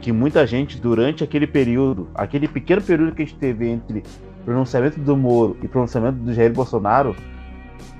que 0.01 0.11
muita 0.11 0.47
gente, 0.47 0.79
durante 0.79 1.23
aquele 1.23 1.45
período, 1.45 2.07
aquele 2.15 2.47
pequeno 2.47 2.81
período 2.81 3.13
que 3.13 3.21
a 3.21 3.25
gente 3.25 3.37
teve 3.37 3.67
entre 3.67 4.03
pronunciamento 4.45 4.99
do 4.99 5.15
Moro 5.15 5.57
e 5.61 5.67
pronunciamento 5.67 6.17
do 6.19 6.33
Jair 6.33 6.51
Bolsonaro, 6.53 7.15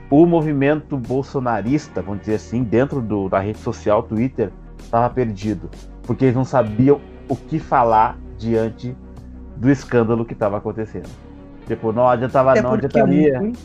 o 0.10 0.26
movimento 0.26 0.98
bolsonarista, 0.98 2.02
vamos 2.02 2.22
dizer 2.22 2.36
assim, 2.36 2.64
dentro 2.64 3.02
do, 3.02 3.30
da 3.30 3.40
rede 3.40 3.60
social 3.60 4.02
Twitter, 4.04 4.52
estava 4.80 5.10
perdido. 5.10 5.70
Porque 6.04 6.26
eles 6.26 6.36
não 6.36 6.46
sabiam 6.46 7.00
o 7.28 7.36
que 7.36 7.60
falar 7.60 8.18
diante 8.38 8.96
do 9.56 9.70
escândalo 9.70 10.26
que 10.26 10.34
estava 10.34 10.58
acontecendo. 10.58 11.10
Tipo, 11.68 11.92
não 11.92 12.08
adiantava, 12.08 12.58
é 12.58 12.62
não 12.62 12.74
adiantaria. 12.74 13.40
Muito... 13.40 13.60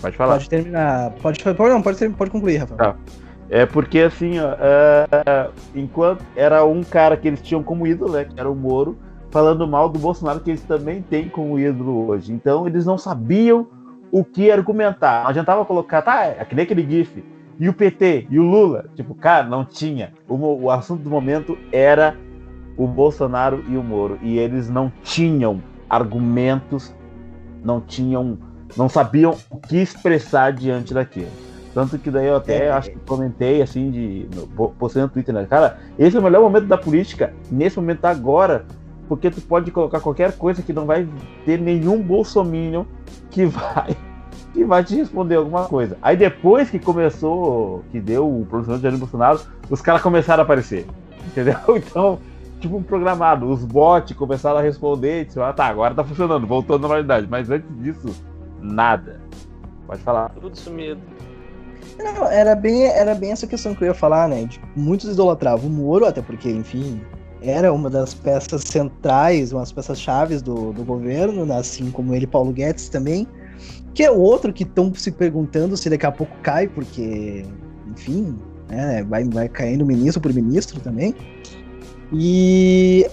Pode 0.00 0.16
falar. 0.16 0.34
Pode 0.34 0.48
terminar. 0.48 1.10
Pode, 1.20 1.42
pode, 1.42 1.58
não, 1.58 1.82
pode, 1.82 2.08
pode 2.10 2.30
concluir, 2.30 2.58
Rafael. 2.58 2.78
Tá. 2.78 2.96
É 3.50 3.66
porque 3.66 4.00
assim, 4.00 4.38
ó, 4.38 4.54
é, 4.58 5.50
enquanto 5.74 6.24
era 6.34 6.64
um 6.64 6.82
cara 6.82 7.16
que 7.16 7.28
eles 7.28 7.42
tinham 7.42 7.62
como 7.62 7.86
ídolo, 7.86 8.12
né, 8.12 8.24
que 8.24 8.38
era 8.38 8.50
o 8.50 8.54
Moro, 8.54 8.96
falando 9.30 9.66
mal 9.66 9.88
do 9.88 9.98
Bolsonaro, 9.98 10.40
que 10.40 10.50
eles 10.50 10.62
também 10.62 11.02
têm 11.02 11.28
como 11.28 11.58
ídolo 11.58 12.08
hoje. 12.08 12.32
Então 12.32 12.66
eles 12.66 12.86
não 12.86 12.96
sabiam 12.96 13.66
o 14.12 14.22
que 14.22 14.50
argumentar. 14.50 15.22
Não 15.22 15.30
adiantava 15.30 15.64
colocar, 15.64 16.02
tá, 16.02 16.26
é 16.26 16.44
que 16.44 16.54
nem 16.54 16.64
aquele 16.64 16.88
GIF 16.88 17.24
e 17.58 17.68
o 17.68 17.72
PT 17.72 18.26
e 18.28 18.38
o 18.38 18.42
Lula. 18.42 18.84
Tipo, 18.94 19.14
cara, 19.14 19.46
não 19.46 19.64
tinha. 19.64 20.12
O, 20.28 20.64
o 20.64 20.70
assunto 20.70 21.02
do 21.02 21.10
momento 21.10 21.58
era 21.72 22.14
o 22.76 22.86
Bolsonaro 22.86 23.64
e 23.68 23.76
o 23.76 23.82
Moro. 23.82 24.18
E 24.22 24.38
eles 24.38 24.68
não 24.68 24.92
tinham 25.02 25.62
argumentos, 25.88 26.94
não 27.64 27.80
tinham, 27.80 28.38
não 28.76 28.88
sabiam 28.88 29.36
o 29.50 29.58
que 29.58 29.78
expressar 29.78 30.52
diante 30.52 30.92
daquilo. 30.92 31.30
Tanto 31.74 31.98
que 31.98 32.10
daí 32.10 32.26
eu 32.26 32.36
até 32.36 32.66
é, 32.66 32.70
acho 32.70 32.90
que 32.90 32.98
comentei 32.98 33.62
assim 33.62 33.90
de. 33.90 34.28
postei 34.78 35.00
no 35.00 35.08
Twitter, 35.08 35.34
né? 35.34 35.46
Cara, 35.48 35.78
esse 35.98 36.14
é 36.14 36.20
o 36.20 36.22
melhor 36.22 36.42
momento 36.42 36.66
da 36.66 36.76
política, 36.76 37.32
nesse 37.50 37.76
momento 37.76 38.04
agora, 38.04 38.66
porque 39.08 39.30
tu 39.30 39.40
pode 39.40 39.70
colocar 39.70 40.00
qualquer 40.00 40.36
coisa 40.36 40.62
que 40.62 40.72
não 40.72 40.86
vai 40.86 41.06
ter 41.44 41.58
nenhum 41.58 42.02
bolsominion 42.02 42.84
que 43.30 43.46
vai 43.46 43.96
que 44.52 44.64
vai 44.64 44.84
te 44.84 44.94
responder 44.94 45.36
alguma 45.36 45.64
coisa. 45.64 45.96
Aí 46.02 46.16
depois 46.16 46.70
que 46.70 46.78
começou, 46.78 47.82
que 47.90 48.00
deu 48.00 48.28
o 48.28 48.46
pronunciamento 48.46 48.82
de 48.82 48.88
Jair 48.88 48.98
Bolsonaro, 48.98 49.40
os 49.70 49.80
caras 49.80 50.02
começaram 50.02 50.42
a 50.42 50.44
aparecer. 50.44 50.86
Entendeu? 51.26 51.56
Então, 51.76 52.18
tipo 52.60 52.76
um 52.76 52.82
programado. 52.82 53.48
Os 53.48 53.64
bots 53.64 54.14
começaram 54.16 54.58
a 54.58 54.62
responder 54.62 55.22
e 55.22 55.24
disseram, 55.24 55.46
ah 55.46 55.52
tá, 55.52 55.66
agora 55.66 55.94
tá 55.94 56.04
funcionando, 56.04 56.46
voltou 56.46 56.76
à 56.76 56.78
normalidade. 56.78 57.26
Mas 57.30 57.50
antes 57.50 57.68
disso, 57.82 58.14
nada. 58.60 59.20
Pode 59.86 60.02
falar. 60.02 60.28
Tudo 60.30 60.56
sumido. 60.56 61.00
Não, 61.98 62.26
era 62.26 62.54
bem, 62.54 62.84
era 62.84 63.14
bem 63.14 63.32
essa 63.32 63.46
questão 63.46 63.74
que 63.74 63.82
eu 63.82 63.88
ia 63.88 63.94
falar, 63.94 64.28
né? 64.28 64.44
De, 64.44 64.60
muitos 64.74 65.12
idolatravam 65.12 65.68
o 65.68 65.72
Moro, 65.72 66.06
até 66.06 66.22
porque, 66.22 66.50
enfim, 66.50 67.00
era 67.42 67.72
uma 67.72 67.90
das 67.90 68.14
peças 68.14 68.62
centrais, 68.62 69.52
uma 69.52 69.60
das 69.60 69.72
peças 69.72 70.00
chaves 70.00 70.40
do, 70.40 70.72
do 70.72 70.84
governo, 70.84 71.44
né? 71.44 71.56
assim 71.56 71.90
como 71.90 72.14
ele, 72.14 72.26
Paulo 72.26 72.52
Guedes 72.52 72.88
também. 72.88 73.26
Que 73.94 74.04
é 74.04 74.10
outro 74.10 74.52
que 74.52 74.62
estão 74.62 74.94
se 74.94 75.10
perguntando 75.10 75.76
se 75.76 75.90
daqui 75.90 76.06
a 76.06 76.12
pouco 76.12 76.34
cai, 76.42 76.66
porque, 76.66 77.44
enfim, 77.90 78.34
né, 78.68 79.04
vai, 79.04 79.24
vai 79.24 79.48
caindo 79.48 79.84
ministro 79.84 80.20
por 80.20 80.32
ministro 80.32 80.80
também. 80.80 81.14
E, 82.10 83.06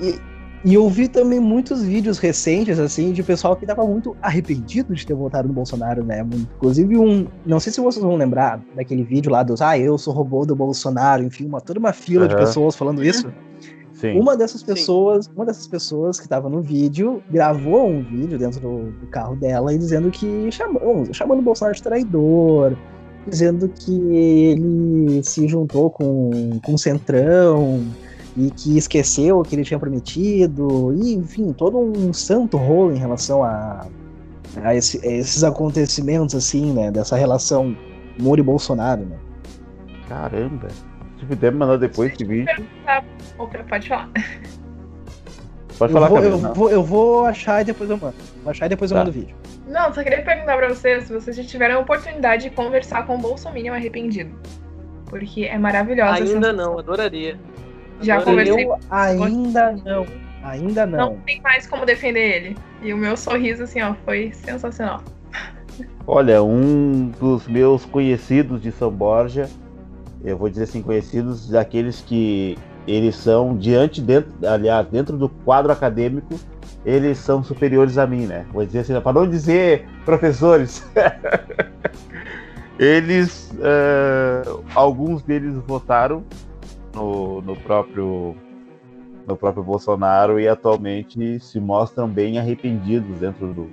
e, 0.00 0.18
e, 0.64 0.74
eu 0.74 0.88
vi 0.88 1.08
também 1.08 1.40
muitos 1.40 1.82
vídeos 1.82 2.18
recentes, 2.18 2.78
assim, 2.78 3.12
de 3.12 3.22
pessoal 3.22 3.56
que 3.56 3.64
estava 3.64 3.84
muito 3.84 4.16
arrependido 4.22 4.94
de 4.94 5.04
ter 5.04 5.14
votado 5.14 5.48
no 5.48 5.54
Bolsonaro, 5.54 6.04
né? 6.04 6.24
Inclusive 6.32 6.96
um. 6.96 7.26
Não 7.44 7.58
sei 7.58 7.72
se 7.72 7.80
vocês 7.80 8.04
vão 8.04 8.16
lembrar 8.16 8.60
daquele 8.76 9.02
vídeo 9.02 9.32
lá 9.32 9.42
dos 9.42 9.60
Ah, 9.60 9.78
eu 9.78 9.98
sou 9.98 10.12
robô 10.12 10.44
do 10.44 10.54
Bolsonaro, 10.54 11.22
enfim, 11.24 11.46
uma, 11.46 11.60
toda 11.60 11.78
uma 11.78 11.92
fila 11.92 12.22
uhum. 12.22 12.28
de 12.28 12.36
pessoas 12.36 12.76
falando 12.76 13.04
isso. 13.04 13.32
Sim. 14.00 14.18
Uma 14.18 14.34
dessas 14.34 14.62
pessoas, 14.62 15.26
Sim. 15.26 15.32
uma 15.36 15.44
dessas 15.44 15.68
pessoas 15.68 16.18
que 16.18 16.24
estava 16.24 16.48
no 16.48 16.62
vídeo, 16.62 17.22
gravou 17.30 17.86
um 17.86 18.02
vídeo 18.02 18.38
dentro 18.38 18.58
do, 18.58 18.90
do, 18.92 19.06
carro 19.08 19.36
dela 19.36 19.74
e 19.74 19.78
dizendo 19.78 20.10
que 20.10 20.50
chamou, 20.50 21.04
chamando 21.12 21.40
o 21.40 21.42
Bolsonaro 21.42 21.76
de 21.76 21.82
traidor, 21.82 22.74
dizendo 23.28 23.68
que 23.68 23.92
ele 23.92 25.22
se 25.22 25.46
juntou 25.46 25.90
com, 25.90 26.58
com 26.64 26.74
o 26.74 26.78
Centrão 26.78 27.84
e 28.38 28.50
que 28.50 28.78
esqueceu 28.78 29.40
o 29.40 29.42
que 29.42 29.54
ele 29.54 29.64
tinha 29.64 29.78
prometido, 29.78 30.94
e 30.94 31.14
enfim, 31.14 31.52
todo 31.52 31.78
um 31.78 32.10
santo 32.14 32.56
rolo 32.56 32.92
em 32.92 32.98
relação 32.98 33.44
a, 33.44 33.86
a, 34.62 34.74
esse, 34.74 35.06
a 35.06 35.10
esses 35.10 35.44
acontecimentos, 35.44 36.34
assim, 36.34 36.72
né, 36.72 36.90
dessa 36.90 37.16
relação 37.16 37.76
Moro 38.18 38.40
e 38.40 38.44
Bolsonaro, 38.44 39.04
né. 39.04 39.16
Caramba! 40.08 40.68
Se 41.20 41.26
puder 41.26 41.52
mandar 41.52 41.76
depois 41.76 42.12
esse 42.12 42.24
vídeo. 42.24 42.66
pode 43.68 43.88
falar. 43.88 44.08
Pode 45.78 45.92
falar, 45.92 46.06
eu 46.06 46.10
vou, 46.10 46.22
eu, 46.22 46.54
vou, 46.54 46.70
eu 46.70 46.82
vou 46.82 47.26
achar 47.26 47.60
e 47.60 47.64
depois 47.64 47.88
eu 47.88 47.98
mando. 47.98 48.16
Vou 48.42 48.50
achar 48.50 48.66
e 48.66 48.68
depois 48.70 48.90
tá. 48.90 48.96
eu 48.96 48.98
mando 49.00 49.10
o 49.10 49.14
vídeo. 49.14 49.36
Não, 49.66 49.92
só 49.92 50.02
queria 50.02 50.22
perguntar 50.22 50.56
pra 50.56 50.68
vocês 50.68 51.04
se 51.04 51.12
vocês 51.12 51.36
já 51.36 51.44
tiveram 51.44 51.76
a 51.76 51.78
oportunidade 51.80 52.44
de 52.44 52.50
conversar 52.50 53.06
com 53.06 53.16
o 53.16 53.18
Bolsonaro 53.18 53.72
arrependido. 53.72 54.34
Porque 55.06 55.44
é 55.44 55.58
maravilhosa. 55.58 56.22
Ainda 56.22 56.52
não, 56.52 56.78
adoraria. 56.78 57.38
Já 58.00 58.16
adoraria. 58.16 58.52
conversei. 58.52 58.64
Eu 58.66 58.78
ainda 58.90 59.72
não. 59.72 60.06
Ainda 60.42 60.86
não. 60.86 60.98
Não 60.98 61.16
tem 61.18 61.40
mais 61.42 61.66
como 61.66 61.84
defender 61.84 62.36
ele. 62.36 62.56
E 62.82 62.92
o 62.94 62.96
meu 62.96 63.16
sorriso, 63.16 63.64
assim, 63.64 63.82
ó, 63.82 63.94
foi 64.04 64.32
sensacional. 64.32 65.02
Olha, 66.06 66.42
um 66.42 67.12
dos 67.20 67.46
meus 67.46 67.84
conhecidos 67.84 68.60
de 68.60 68.72
São 68.72 68.90
Borja 68.90 69.48
eu 70.24 70.36
vou 70.36 70.48
dizer 70.48 70.64
assim, 70.64 70.82
conhecidos 70.82 71.48
daqueles 71.48 72.00
que 72.00 72.56
eles 72.86 73.16
são 73.16 73.56
diante 73.56 74.00
dentro, 74.00 74.32
aliás, 74.46 74.86
dentro 74.88 75.16
do 75.16 75.28
quadro 75.28 75.72
acadêmico, 75.72 76.34
eles 76.84 77.18
são 77.18 77.42
superiores 77.42 77.98
a 77.98 78.06
mim, 78.06 78.26
né? 78.26 78.46
Vou 78.52 78.64
dizer 78.64 78.80
assim, 78.80 79.00
para 79.00 79.12
não 79.12 79.28
dizer 79.28 79.86
professores. 80.04 80.84
eles, 82.78 83.52
uh, 83.52 84.64
alguns 84.74 85.22
deles 85.22 85.54
votaram 85.66 86.24
no, 86.94 87.40
no 87.42 87.56
próprio 87.56 88.34
no 89.26 89.36
próprio 89.36 89.62
Bolsonaro 89.62 90.40
e 90.40 90.48
atualmente 90.48 91.38
se 91.38 91.60
mostram 91.60 92.08
bem 92.08 92.38
arrependidos 92.38 93.18
dentro 93.18 93.52
do 93.52 93.70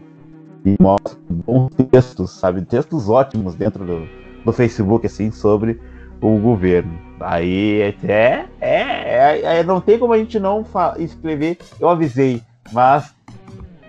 e 0.65 0.75
mostra 0.81 1.17
bons 1.29 1.69
textos, 1.75 2.31
sabe? 2.31 2.61
Textos 2.63 3.09
ótimos 3.09 3.55
dentro 3.55 3.85
do, 3.85 4.07
do 4.43 4.51
Facebook, 4.51 5.05
assim, 5.05 5.31
sobre 5.31 5.79
o 6.21 6.37
governo. 6.37 6.97
Aí 7.19 7.81
é, 7.81 7.95
é, 8.07 8.45
é, 8.59 9.59
é 9.59 9.63
não 9.63 9.81
tem 9.81 9.97
como 9.97 10.13
a 10.13 10.17
gente 10.17 10.39
não 10.39 10.65
escrever, 10.97 11.57
eu 11.79 11.89
avisei, 11.89 12.41
mas 12.71 13.13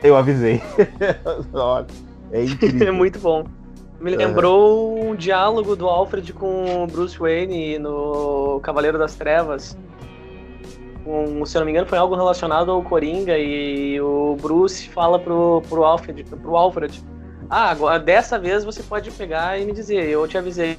eu 0.03 0.17
avisei. 0.17 0.63
é 2.33 2.45
incrível. 2.45 2.89
É 2.89 2.91
muito 2.91 3.19
bom. 3.19 3.45
Me 4.01 4.15
lembrou 4.15 4.97
uhum. 4.97 5.11
um 5.11 5.15
diálogo 5.17 5.75
do 5.75 5.89
Alfred 5.89 6.33
com 6.33 6.85
o 6.85 6.87
Bruce 6.87 7.19
Wayne 7.19 7.81
no 7.81 8.61
Cavaleiro 8.63 8.97
das 8.97 9.17
Trevas. 9.17 9.77
Um, 11.05 11.45
se 11.45 11.57
eu 11.57 11.61
não 11.61 11.67
me 11.67 11.73
engano, 11.73 11.87
foi 11.87 11.99
algo 11.99 12.15
relacionado 12.15 12.71
ao 12.71 12.83
Coringa 12.83 13.37
e 13.37 14.01
o 14.01 14.37
Bruce 14.41 14.89
fala 14.91 15.19
pro, 15.19 15.63
pro 15.69 15.83
Alfred, 15.85 16.23
pro 16.23 16.57
Alfred, 16.57 17.03
ah, 17.51 17.71
agora 17.71 17.99
dessa 17.99 18.39
vez 18.39 18.63
você 18.63 18.83
pode 18.83 19.11
pegar 19.11 19.59
e 19.59 19.65
me 19.65 19.73
dizer, 19.73 20.07
eu 20.09 20.29
te 20.29 20.37
avisei. 20.37 20.79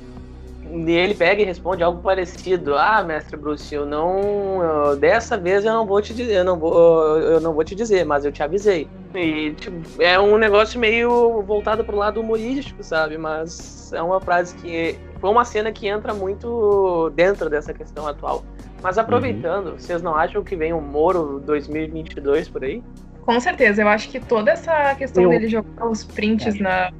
E 0.71 0.91
ele 0.91 1.13
pega 1.13 1.41
e 1.41 1.45
responde 1.45 1.83
algo 1.83 2.01
parecido. 2.01 2.75
Ah, 2.75 3.03
mestre 3.03 3.35
Bruce, 3.35 3.73
eu 3.73 3.85
não. 3.85 4.63
Eu, 4.63 4.95
dessa 4.95 5.37
vez 5.37 5.65
eu 5.65 5.73
não 5.73 5.85
vou 5.85 6.01
te 6.01 6.13
dizer, 6.13 6.35
eu 6.35 6.43
não 6.43 6.57
vou, 6.57 7.17
eu 7.17 7.39
não 7.41 7.53
vou 7.53 7.63
te 7.63 7.73
dizer, 7.73 8.05
mas 8.05 8.23
eu 8.23 8.31
te 8.31 8.43
avisei. 8.43 8.87
E 9.15 9.51
tipo, 9.53 10.01
é 10.01 10.19
um 10.19 10.37
negócio 10.37 10.79
meio 10.79 11.41
voltado 11.41 11.83
pro 11.83 11.97
lado 11.97 12.21
humorístico, 12.21 12.83
sabe? 12.83 13.17
Mas 13.17 13.91
é 13.93 14.01
uma 14.01 14.21
frase 14.21 14.55
que. 14.55 14.97
Foi 15.19 15.29
uma 15.29 15.43
cena 15.43 15.71
que 15.71 15.87
entra 15.87 16.13
muito 16.13 17.09
dentro 17.15 17.49
dessa 17.49 17.73
questão 17.73 18.07
atual. 18.07 18.43
Mas 18.81 18.97
aproveitando, 18.97 19.71
uhum. 19.71 19.77
vocês 19.77 20.01
não 20.01 20.15
acham 20.15 20.43
que 20.43 20.55
vem 20.55 20.71
o 20.71 20.79
Moro 20.79 21.41
2022 21.45 22.47
por 22.47 22.63
aí? 22.63 22.81
Com 23.25 23.39
certeza, 23.39 23.81
eu 23.81 23.87
acho 23.87 24.09
que 24.09 24.19
toda 24.19 24.51
essa 24.51 24.95
questão 24.95 25.23
eu... 25.23 25.29
dele 25.29 25.49
jogar 25.49 25.87
os 25.87 26.03
prints 26.03 26.55
é. 26.55 26.59
na, 26.59 26.91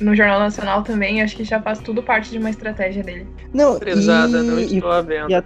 no 0.00 0.14
Jornal 0.14 0.38
Nacional 0.40 0.82
também, 0.82 1.22
acho 1.22 1.36
que 1.36 1.44
já 1.44 1.60
faz 1.60 1.78
tudo 1.78 2.02
parte 2.02 2.30
de 2.30 2.38
uma 2.38 2.50
estratégia 2.50 3.02
dele. 3.02 3.26
Não, 3.52 3.78
Prezada, 3.78 4.38
e, 4.38 4.42
não 4.42 4.58
estou 4.58 5.04
vendo. 5.04 5.34
A, 5.34 5.44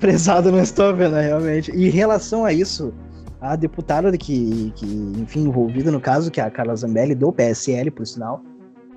prezada, 0.00 0.50
não 0.50 0.60
estou 0.60 0.94
vendo, 0.94 1.14
realmente. 1.14 1.70
E 1.74 1.86
em 1.86 1.90
relação 1.90 2.44
a 2.44 2.52
isso, 2.52 2.92
a 3.40 3.56
deputada 3.56 4.16
que, 4.16 4.72
que, 4.76 4.86
enfim, 5.18 5.44
envolvida 5.44 5.90
no 5.90 6.00
caso, 6.00 6.30
que 6.30 6.40
é 6.40 6.44
a 6.44 6.50
Carla 6.50 6.74
Zambelli, 6.74 7.14
do 7.14 7.32
PSL, 7.32 7.90
por 7.90 8.06
sinal, 8.06 8.42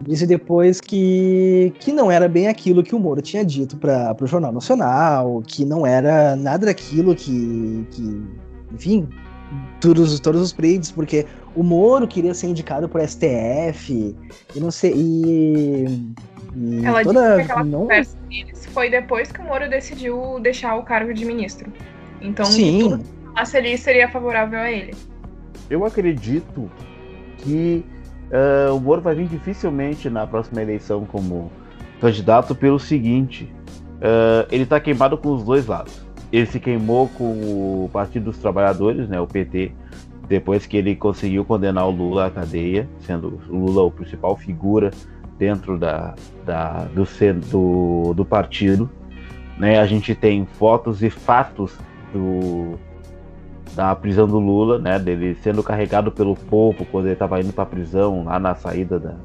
disse 0.02 0.28
depois 0.28 0.80
que, 0.80 1.74
que 1.80 1.92
não 1.92 2.12
era 2.12 2.28
bem 2.28 2.48
aquilo 2.48 2.84
que 2.84 2.96
o 2.96 3.00
Moro 3.00 3.22
tinha 3.22 3.44
dito 3.44 3.78
para 3.78 4.16
o 4.20 4.28
Jornal 4.28 4.52
Nacional, 4.52 5.42
que 5.46 5.66
não 5.66 5.86
era 5.86 6.36
nada 6.36 6.66
daquilo 6.66 7.16
que, 7.16 7.86
que 7.92 8.24
enfim, 8.74 9.08
todos, 9.80 10.20
todos 10.20 10.42
os 10.42 10.54
prints, 10.54 10.92
porque 10.92 11.26
o 11.56 11.64
Moro 11.64 12.08
queria 12.08 12.34
ser 12.34 12.48
indicado 12.48 12.88
por 12.88 13.02
STF, 13.02 14.16
e 14.56 14.60
não 14.60 14.72
sei, 14.72 14.94
e. 14.96 15.86
e 16.56 16.86
Ela 16.86 17.04
toda, 17.04 17.22
disse 17.22 17.36
que 17.36 17.52
aquela 17.52 17.64
não... 17.64 17.80
conversa 17.82 18.18
deles 18.30 18.66
foi 18.68 18.90
depois 18.90 19.32
que 19.32 19.40
o 19.40 19.44
Moro 19.44 19.70
decidiu 19.70 20.40
deixar 20.40 20.76
o 20.76 20.84
cargo 20.84 21.14
de 21.14 21.26
ministro. 21.26 21.72
Então, 22.22 22.46
Sim. 22.46 22.80
tudo 22.80 23.00
que 23.00 23.58
ali 23.58 23.78
seria 23.78 24.10
favorável 24.10 24.60
a 24.60 24.72
ele. 24.72 24.96
Eu 25.70 25.86
acredito 25.86 26.72
que 27.38 27.86
uh, 28.32 28.76
o 28.76 28.80
Moro 28.80 29.02
vai 29.02 29.14
vir 29.14 29.28
dificilmente 29.28 30.10
na 30.10 30.26
próxima 30.26 30.62
eleição 30.62 31.06
como 31.06 31.52
candidato 32.02 32.56
pelo 32.56 32.80
seguinte: 32.80 33.44
uh, 33.98 34.48
ele 34.52 34.64
está 34.64 34.80
queimado 34.80 35.18
com 35.18 35.34
os 35.34 35.44
dois 35.44 35.68
lados 35.68 36.07
ele 36.32 36.46
se 36.46 36.60
queimou 36.60 37.08
com 37.10 37.24
o 37.24 37.90
Partido 37.92 38.26
dos 38.26 38.38
Trabalhadores, 38.38 39.08
né, 39.08 39.20
o 39.20 39.28
PT, 39.28 39.72
depois 40.28 40.66
que 40.66 40.76
ele 40.76 40.96
conseguiu 40.96 41.46
condenar 41.46 41.88
o 41.88 41.92
Lula 41.92 42.28
à 42.28 42.30
cadeia, 42.30 42.88
sendo 43.00 43.40
o 43.50 43.58
Lula 43.58 43.84
o 43.84 43.92
principal 43.92 44.36
figura 44.36 44.92
dentro 45.38 45.78
da, 45.78 46.16
da 46.46 46.86
do, 46.94 47.06
do, 47.50 48.14
do 48.14 48.26
partido. 48.26 48.90
Né, 49.58 49.80
a 49.80 49.86
gente 49.86 50.14
tem 50.14 50.46
fotos 50.46 51.02
e 51.02 51.10
fatos 51.10 51.78
do, 52.14 52.78
da 53.74 53.96
prisão 53.96 54.28
do 54.28 54.38
Lula, 54.38 54.78
né, 54.78 55.00
dele 55.00 55.36
sendo 55.42 55.64
carregado 55.64 56.12
pelo 56.12 56.36
povo 56.36 56.86
quando 56.92 57.06
ele 57.06 57.14
estava 57.14 57.40
indo 57.40 57.54
para 57.54 57.64
a 57.64 57.68
prisão, 57.68 58.26
lá 58.26 58.38
na 58.38 58.54
saída 58.54 59.00
da, 59.00 59.16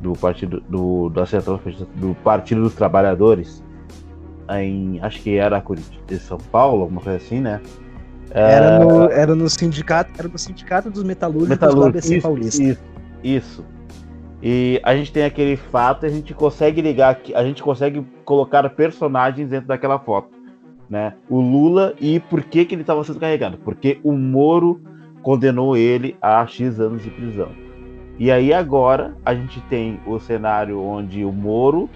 do 0.00 0.12
partido 0.14 0.60
do, 0.68 1.08
da 1.10 1.24
central 1.24 1.60
do 1.94 2.14
Partido 2.16 2.62
dos 2.62 2.74
Trabalhadores 2.74 3.62
em 4.58 4.98
acho 5.02 5.20
que 5.22 5.36
era 5.36 5.62
de 6.06 6.18
São 6.18 6.38
Paulo, 6.38 6.82
alguma 6.82 7.00
coisa 7.00 7.18
assim, 7.18 7.40
né? 7.40 7.60
Era, 8.32 8.78
no, 8.78 9.10
é, 9.10 9.20
era 9.20 9.34
no 9.34 9.48
sindicato, 9.50 10.12
era 10.16 10.28
no 10.28 10.38
sindicato 10.38 10.88
dos 10.88 11.02
metalúrgicos 11.02 11.48
Metalúrgico, 11.48 11.92
do 11.92 11.98
ABC 11.98 12.16
isso, 12.16 12.22
Paulista. 12.22 12.62
Isso, 12.62 12.80
isso. 13.22 13.64
E 14.42 14.80
a 14.82 14.96
gente 14.96 15.12
tem 15.12 15.24
aquele 15.24 15.56
fato, 15.56 16.06
a 16.06 16.08
gente 16.08 16.32
consegue 16.32 16.80
ligar, 16.80 17.20
a 17.34 17.44
gente 17.44 17.62
consegue 17.62 18.06
colocar 18.24 18.68
personagens 18.70 19.50
dentro 19.50 19.68
daquela 19.68 19.98
foto, 19.98 20.30
né? 20.88 21.14
O 21.28 21.40
Lula 21.40 21.94
e 22.00 22.20
por 22.20 22.42
que 22.42 22.64
que 22.64 22.74
ele 22.74 22.82
estava 22.82 23.04
sendo 23.04 23.20
carregado? 23.20 23.58
Porque 23.58 24.00
o 24.02 24.12
Moro 24.12 24.80
condenou 25.22 25.76
ele 25.76 26.16
a 26.22 26.46
X 26.46 26.80
anos 26.80 27.02
de 27.02 27.10
prisão. 27.10 27.48
E 28.18 28.30
aí 28.30 28.52
agora 28.52 29.14
a 29.24 29.34
gente 29.34 29.60
tem 29.62 30.00
o 30.06 30.18
cenário 30.18 30.80
onde 30.80 31.24
o 31.24 31.32
Moro 31.32 31.90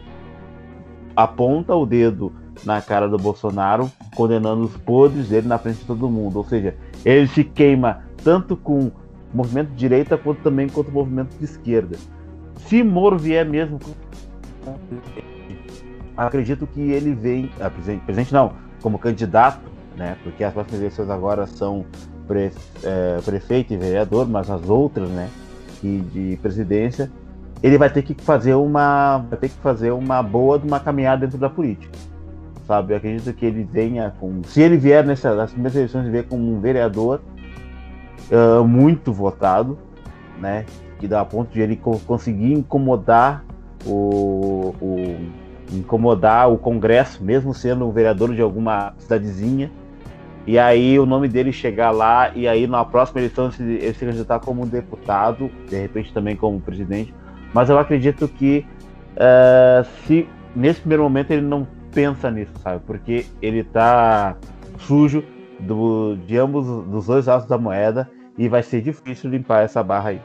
aponta 1.16 1.74
o 1.74 1.86
dedo 1.86 2.32
na 2.64 2.80
cara 2.80 3.08
do 3.08 3.16
Bolsonaro, 3.16 3.90
condenando 4.14 4.64
os 4.64 4.76
podres 4.76 5.28
dele 5.28 5.48
na 5.48 5.58
frente 5.58 5.78
de 5.78 5.84
todo 5.84 6.08
mundo. 6.08 6.36
Ou 6.36 6.44
seja, 6.44 6.74
ele 7.04 7.26
se 7.28 7.42
queima 7.44 8.02
tanto 8.22 8.56
com 8.56 8.78
o 8.78 8.92
movimento 9.32 9.70
de 9.70 9.76
direita 9.76 10.16
quanto 10.16 10.42
também 10.42 10.68
contra 10.68 10.90
o 10.90 10.94
movimento 10.94 11.36
de 11.36 11.44
esquerda. 11.44 11.96
Se 12.66 12.82
Moro 12.82 13.18
vier 13.18 13.44
mesmo, 13.44 13.78
acredito 16.16 16.66
que 16.66 16.80
ele 16.80 17.14
vem, 17.14 17.50
ah, 17.60 17.68
presidente, 17.68 18.04
presidente 18.04 18.32
não, 18.32 18.52
como 18.80 18.98
candidato, 18.98 19.60
né? 19.96 20.16
Porque 20.22 20.44
as 20.44 20.52
próximas 20.52 20.80
eleições 20.80 21.10
agora 21.10 21.46
são 21.46 21.84
pre, 22.26 22.50
é, 22.82 23.18
prefeito 23.24 23.74
e 23.74 23.76
vereador, 23.76 24.26
mas 24.26 24.50
as 24.50 24.68
outras, 24.68 25.08
né? 25.10 25.28
De 25.82 26.38
presidência, 26.40 27.12
ele 27.62 27.76
vai 27.76 27.90
ter 27.90 28.00
que 28.00 28.14
fazer 28.14 28.54
uma, 28.54 29.18
vai 29.18 29.38
ter 29.38 29.50
que 29.50 29.56
fazer 29.56 29.90
uma 29.90 30.22
boa 30.22 30.58
de 30.58 30.66
uma 30.66 30.80
caminhada 30.80 31.26
dentro 31.26 31.36
da 31.36 31.50
política 31.50 32.13
sabe? 32.66 32.92
Eu 32.92 32.96
acredito 32.96 33.32
que 33.32 33.46
ele 33.46 33.66
venha 33.70 34.12
com. 34.18 34.42
Se 34.44 34.60
ele 34.60 34.76
vier 34.76 35.04
nessas 35.04 35.36
nas 35.36 35.50
primeiras 35.50 35.76
eleições, 35.76 36.08
vier 36.08 36.24
como 36.24 36.42
um 36.42 36.60
vereador 36.60 37.20
uh, 38.30 38.64
muito 38.64 39.12
votado, 39.12 39.78
né? 40.40 40.64
Que 40.98 41.06
dá 41.06 41.20
a 41.20 41.24
ponto 41.24 41.52
de 41.52 41.60
ele 41.60 41.76
co 41.76 41.98
conseguir 42.00 42.52
incomodar 42.52 43.44
o, 43.86 44.74
o, 44.80 45.16
incomodar 45.72 46.50
o 46.50 46.58
Congresso, 46.58 47.22
mesmo 47.22 47.52
sendo 47.52 47.86
um 47.86 47.90
vereador 47.90 48.34
de 48.34 48.40
alguma 48.40 48.94
cidadezinha. 48.98 49.70
E 50.46 50.58
aí 50.58 50.98
o 50.98 51.06
nome 51.06 51.26
dele 51.26 51.52
chegar 51.52 51.90
lá 51.90 52.30
e 52.34 52.46
aí 52.46 52.66
na 52.66 52.84
próxima 52.84 53.20
eleição 53.20 53.50
ele 53.58 53.92
se 53.94 54.04
candidatar 54.04 54.40
como 54.40 54.66
deputado, 54.66 55.50
de 55.68 55.76
repente 55.76 56.12
também 56.12 56.36
como 56.36 56.60
presidente. 56.60 57.14
Mas 57.52 57.70
eu 57.70 57.78
acredito 57.78 58.28
que 58.28 58.66
uh, 59.12 59.86
se 60.06 60.28
nesse 60.54 60.80
primeiro 60.80 61.02
momento 61.02 61.30
ele 61.30 61.42
não 61.42 61.66
pensa 61.94 62.30
nisso, 62.30 62.52
sabe? 62.62 62.82
Porque 62.86 63.24
ele 63.40 63.62
tá 63.62 64.36
sujo 64.80 65.24
do, 65.60 66.16
de 66.26 66.36
ambos 66.36 66.66
dos 66.86 67.06
dois 67.06 67.26
lados 67.26 67.46
da 67.46 67.56
moeda 67.56 68.10
e 68.36 68.48
vai 68.48 68.62
ser 68.62 68.82
difícil 68.82 69.30
limpar 69.30 69.62
essa 69.62 69.82
barra 69.82 70.10
aí. 70.10 70.20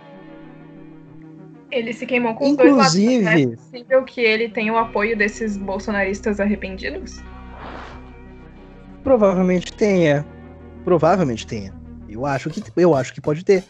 Ele 1.72 1.94
se 1.94 2.06
queimou 2.06 2.34
com 2.34 2.48
Inclusive... 2.48 3.18
os 3.18 3.24
dois 3.24 3.24
lados. 3.24 3.54
É 3.54 3.56
possível 3.56 4.04
que 4.04 4.22
ele 4.22 4.50
tenha 4.50 4.74
o 4.74 4.78
apoio 4.78 5.16
desses 5.16 5.56
bolsonaristas 5.56 6.40
arrependidos? 6.40 7.22
Provavelmente 9.04 9.72
tenha. 9.74 10.26
Provavelmente 10.84 11.46
tenha. 11.46 11.74
Eu 12.10 12.26
acho 12.26 12.50
que 12.50 12.64
eu 12.76 12.96
acho 12.96 13.14
que 13.14 13.22
pode 13.22 13.46
ter. 13.46 13.64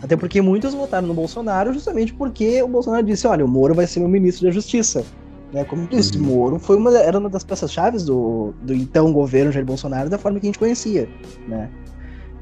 Até 0.00 0.16
porque 0.16 0.40
muitos 0.40 0.72
votaram 0.72 1.08
no 1.08 1.14
Bolsonaro 1.14 1.72
justamente 1.72 2.14
porque 2.14 2.62
o 2.62 2.68
Bolsonaro 2.68 3.04
disse: 3.04 3.26
olha, 3.26 3.44
o 3.44 3.48
Moro 3.48 3.74
vai 3.74 3.86
ser 3.86 3.98
meu 3.98 4.08
ministro 4.08 4.46
da 4.46 4.52
Justiça. 4.52 5.04
Né? 5.52 5.64
Como 5.64 5.86
disse, 5.86 6.16
uhum. 6.16 6.24
Moro 6.24 6.58
foi 6.58 6.76
uma, 6.76 6.96
era 6.96 7.18
uma 7.18 7.28
das 7.28 7.44
peças-chave 7.44 7.98
do, 7.98 8.54
do 8.62 8.74
então 8.74 9.12
governo 9.12 9.50
Jair 9.50 9.66
Bolsonaro 9.66 10.08
da 10.08 10.18
forma 10.18 10.38
que 10.38 10.46
a 10.46 10.48
gente 10.48 10.58
conhecia. 10.58 11.08
Né? 11.48 11.68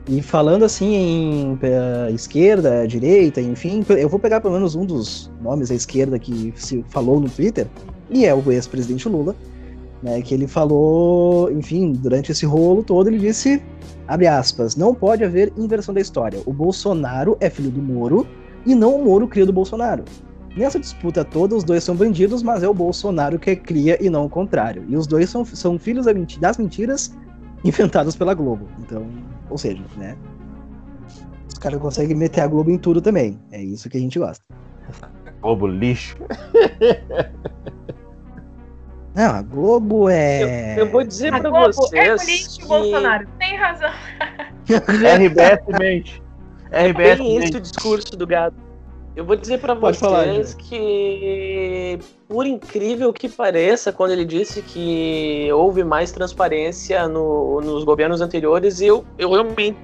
E 0.09 0.23
falando 0.23 0.65
assim 0.65 0.95
em 0.95 1.59
esquerda, 2.15 2.87
direita, 2.87 3.43
enfim, 3.43 3.85
eu 3.91 4.09
vou 4.09 4.19
pegar 4.19 4.41
pelo 4.41 4.55
menos 4.55 4.75
um 4.75 4.87
dos 4.87 5.31
nomes 5.43 5.69
da 5.69 5.75
esquerda 5.75 6.19
que 6.19 6.53
se 6.57 6.83
falou 6.89 7.21
no 7.21 7.29
Twitter, 7.29 7.67
e 8.09 8.25
é 8.25 8.35
o 8.35 8.51
ex-presidente 8.51 9.07
Lula, 9.07 9.37
né, 10.03 10.23
que 10.23 10.33
ele 10.33 10.47
falou, 10.47 11.53
enfim, 11.53 11.93
durante 11.93 12.33
esse 12.33 12.47
rolo 12.47 12.83
todo, 12.83 13.09
ele 13.09 13.19
disse, 13.19 13.63
abre 14.07 14.27
aspas, 14.27 14.77
não 14.77 14.95
pode 14.95 15.25
haver 15.25 15.53
inversão 15.59 15.93
da 15.93 16.01
história. 16.01 16.41
O 16.47 16.53
Bolsonaro 16.55 17.37
é 17.39 17.51
filho 17.51 17.71
do 17.71 17.83
Moro 17.83 18.27
e 18.65 18.75
não 18.75 18.97
o 18.97 19.05
Moro 19.05 19.29
cria 19.29 19.45
do 19.45 19.53
Bolsonaro. 19.53 20.05
Nessa 20.59 20.81
disputa 20.81 21.25
toda, 21.25 21.55
os 21.55 21.63
dois 21.63 21.85
são 21.85 21.95
bandidos, 21.95 22.43
mas 22.43 22.65
é 22.65 22.69
o 22.69 22.75
Bolsonaro 22.75 23.39
que 23.39 23.55
cria 23.55 23.97
e 24.05 24.11
não 24.11 24.25
o 24.25 24.29
contrário. 24.29 24.85
E 24.89 24.97
os 24.97 25.07
dois 25.07 25.31
são, 25.31 25.45
são 25.45 25.79
filhos 25.79 26.07
das 26.41 26.59
mentiras 26.59 27.17
inventadas 27.65 28.17
pela 28.17 28.35
Globo. 28.35 28.69
Então, 28.81 29.07
ou 29.49 29.57
seja, 29.57 29.81
né? 29.97 30.17
Os 31.47 31.55
caras 31.59 31.81
conseguem 31.81 32.17
meter 32.17 32.41
a 32.41 32.49
Globo 32.49 32.73
em 32.73 32.79
tudo 32.79 33.01
também. 33.01 33.39
É 33.53 33.63
isso 33.63 33.89
que 33.89 33.99
a 33.99 34.01
gente 34.01 34.19
gosta. 34.19 34.45
Globo 35.41 35.69
lixo. 35.69 36.17
Não, 39.15 39.31
a 39.31 39.43
Globo 39.43 40.09
é. 40.09 40.75
Eu, 40.75 40.87
eu 40.87 40.91
vou 40.91 41.05
dizer 41.05 41.33
a 41.33 41.39
pra 41.39 41.51
Globo 41.51 41.73
vocês. 41.73 42.03
É 42.03 42.17
político, 42.17 42.59
que... 42.63 42.67
Bolsonaro. 42.67 43.29
Tem 43.39 43.57
razão. 43.57 43.91
RBS 44.67 45.79
mente. 45.79 46.21
RBS 46.73 47.19
Bem 47.19 47.37
esse 47.37 47.57
o 47.57 47.61
discurso 47.61 48.17
do 48.17 48.27
gado. 48.27 48.68
Eu 49.19 49.25
vou 49.25 49.35
dizer 49.35 49.59
para 49.59 49.75
vocês 49.75 49.99
falar, 49.99 50.27
que, 50.69 51.99
por 52.29 52.47
incrível 52.47 53.13
que 53.13 53.29
pareça, 53.29 53.93
quando 53.93 54.13
ele 54.13 54.25
disse 54.25 54.63
que 54.63 55.51
houve 55.53 55.83
mais 55.83 56.13
transparência 56.13 57.09
no, 57.09 57.61
nos 57.61 57.83
governos 57.83 58.21
anteriores, 58.21 58.81
eu, 58.81 59.05
eu 59.19 59.33
realmente 59.33 59.77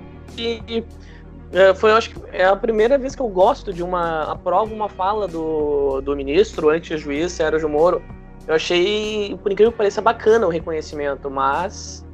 é, 1.52 1.74
foi, 1.74 1.90
acho 1.90 2.10
que 2.10 2.20
é 2.30 2.44
a 2.44 2.54
primeira 2.54 2.96
vez 2.96 3.16
que 3.16 3.22
eu 3.22 3.26
gosto 3.26 3.72
de 3.72 3.82
uma 3.82 4.22
aprovo 4.30 4.72
uma 4.72 4.88
fala 4.88 5.26
do, 5.26 6.00
do 6.00 6.14
ministro, 6.14 6.68
antes 6.68 7.00
juiz 7.00 7.32
Sérgio 7.32 7.68
Moro. 7.68 8.00
Eu 8.46 8.54
achei, 8.54 9.36
por 9.42 9.50
incrível 9.50 9.72
que 9.72 9.78
pareça, 9.78 10.00
bacana 10.00 10.46
o 10.46 10.48
reconhecimento, 10.48 11.28
mas 11.28 12.06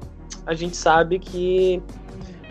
a 0.46 0.54
gente 0.54 0.74
sabe 0.74 1.18
que 1.18 1.82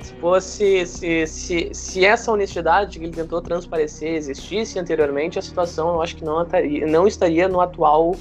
se 0.05 0.13
fosse 0.15 0.85
se, 0.85 1.27
se, 1.27 1.69
se 1.73 2.05
essa 2.05 2.31
honestidade 2.31 2.99
que 2.99 3.05
ele 3.05 3.13
tentou 3.13 3.41
transparecer 3.41 4.13
existisse 4.15 4.79
anteriormente, 4.79 5.39
a 5.39 5.41
situação 5.41 5.89
eu 5.89 6.01
acho 6.01 6.15
que 6.15 6.23
não 6.23 6.41
estaria, 6.43 6.87
não 6.87 7.07
estaria 7.07 7.47
no 7.47 7.61
atual 7.61 8.15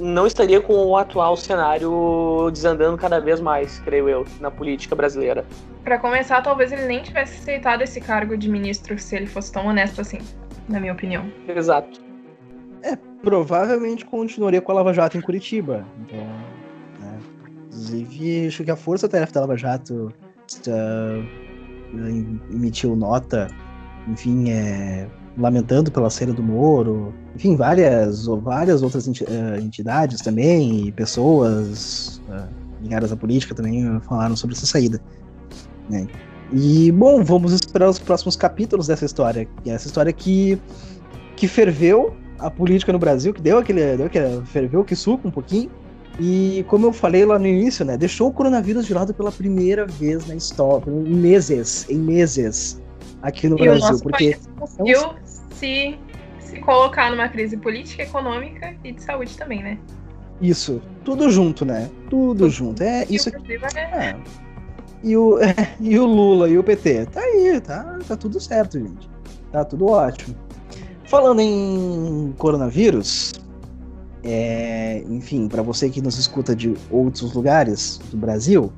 não 0.00 0.26
estaria 0.26 0.60
com 0.60 0.74
o 0.74 0.96
atual 0.96 1.36
cenário 1.36 2.50
desandando 2.50 2.96
cada 2.96 3.20
vez 3.20 3.40
mais, 3.40 3.78
creio 3.80 4.08
eu, 4.08 4.26
na 4.40 4.50
política 4.50 4.94
brasileira. 4.94 5.44
Para 5.84 5.98
começar, 5.98 6.40
talvez 6.42 6.72
ele 6.72 6.86
nem 6.86 7.02
tivesse 7.02 7.40
aceitado 7.40 7.82
esse 7.82 8.00
cargo 8.00 8.36
de 8.36 8.48
ministro 8.48 8.98
se 8.98 9.16
ele 9.16 9.26
fosse 9.26 9.52
tão 9.52 9.66
honesto 9.66 10.00
assim, 10.00 10.18
na 10.68 10.80
minha 10.80 10.92
opinião. 10.92 11.30
Exato. 11.48 12.00
É, 12.82 12.96
provavelmente 13.22 14.04
continuaria 14.04 14.60
com 14.60 14.72
a 14.72 14.76
Lava 14.76 14.92
Jato 14.92 15.16
em 15.18 15.20
Curitiba. 15.20 15.86
Então, 16.00 16.18
né? 17.00 17.18
Inclusive, 17.66 18.46
acho 18.46 18.64
que 18.64 18.70
a 18.70 18.76
força-tarefa 18.76 19.32
da 19.32 19.40
Lava 19.40 19.56
Jato 19.56 20.12
uh, 20.66 21.24
emitiu 22.52 22.96
nota, 22.96 23.48
enfim, 24.08 24.50
é, 24.50 25.08
lamentando 25.36 25.90
pela 25.90 26.10
saída 26.10 26.32
do 26.32 26.42
Moro, 26.42 27.14
enfim, 27.34 27.56
várias, 27.56 28.26
várias 28.26 28.82
outras 28.82 29.08
ah, 29.08 29.58
entidades 29.58 30.20
também, 30.20 30.86
e 30.86 30.92
pessoas 30.92 32.20
uh, 32.28 32.48
ligadas 32.82 33.12
à 33.12 33.16
política 33.16 33.54
também 33.54 34.00
falaram 34.00 34.36
sobre 34.36 34.56
essa 34.56 34.66
saída. 34.66 35.00
Né? 35.88 36.06
E, 36.52 36.92
bom, 36.92 37.24
vamos 37.24 37.52
esperar 37.52 37.88
os 37.88 37.98
próximos 37.98 38.36
capítulos 38.36 38.86
dessa 38.86 39.04
história. 39.04 39.48
Essa 39.64 39.86
história 39.86 40.12
que, 40.12 40.60
que 41.36 41.48
ferveu 41.48 42.14
a 42.38 42.50
política 42.50 42.92
no 42.92 42.98
Brasil, 42.98 43.32
que 43.32 43.40
deu 43.40 43.58
aquele, 43.58 43.96
deu 43.96 44.06
aquele 44.06 44.42
ferveu 44.44 44.84
que 44.84 44.94
suco 44.94 45.28
um 45.28 45.30
pouquinho, 45.30 45.70
e 46.20 46.64
como 46.68 46.86
eu 46.86 46.92
falei 46.92 47.24
lá 47.24 47.38
no 47.38 47.46
início, 47.46 47.84
né, 47.84 47.96
deixou 47.96 48.28
o 48.28 48.32
coronavírus 48.32 48.86
de 48.86 48.94
lado 48.94 49.14
pela 49.14 49.32
primeira 49.32 49.86
vez 49.86 50.26
na 50.26 50.34
história, 50.34 50.90
em 50.90 51.14
meses, 51.14 51.88
em 51.88 51.98
meses, 51.98 52.80
aqui 53.22 53.48
no 53.48 53.58
e 53.58 53.62
Brasil. 53.62 53.98
Porque 54.02 54.36
conseguiu 54.58 55.14
se, 55.54 55.98
se 56.40 56.60
colocar 56.60 57.10
numa 57.10 57.28
crise 57.28 57.56
política, 57.56 58.02
econômica 58.02 58.74
e 58.84 58.92
de 58.92 59.02
saúde 59.02 59.36
também, 59.36 59.62
né? 59.62 59.78
Isso, 60.40 60.82
tudo 61.04 61.30
junto, 61.30 61.64
né? 61.64 61.88
Tudo, 62.10 62.40
tudo. 62.40 62.50
junto. 62.50 62.82
É 62.82 63.06
isso. 63.08 63.28
aqui. 63.28 63.54
é. 63.76 64.16
E 65.02 65.16
o, 65.16 65.38
é, 65.38 65.54
e 65.80 65.98
o 65.98 66.04
Lula 66.04 66.48
e 66.48 66.58
o 66.58 66.64
PT, 66.64 67.06
tá 67.06 67.20
aí, 67.20 67.60
tá, 67.60 67.98
tá 68.06 68.16
tudo 68.16 68.40
certo, 68.40 68.78
gente. 68.78 69.08
Tá 69.50 69.64
tudo 69.64 69.86
ótimo. 69.86 70.34
Falando 71.04 71.40
em 71.40 72.34
coronavírus, 72.38 73.32
é, 74.24 75.02
enfim, 75.08 75.48
para 75.48 75.62
você 75.62 75.88
que 75.88 76.00
nos 76.00 76.18
escuta 76.18 76.54
de 76.54 76.74
outros 76.90 77.32
lugares 77.34 78.00
do 78.10 78.16
Brasil, 78.16 78.72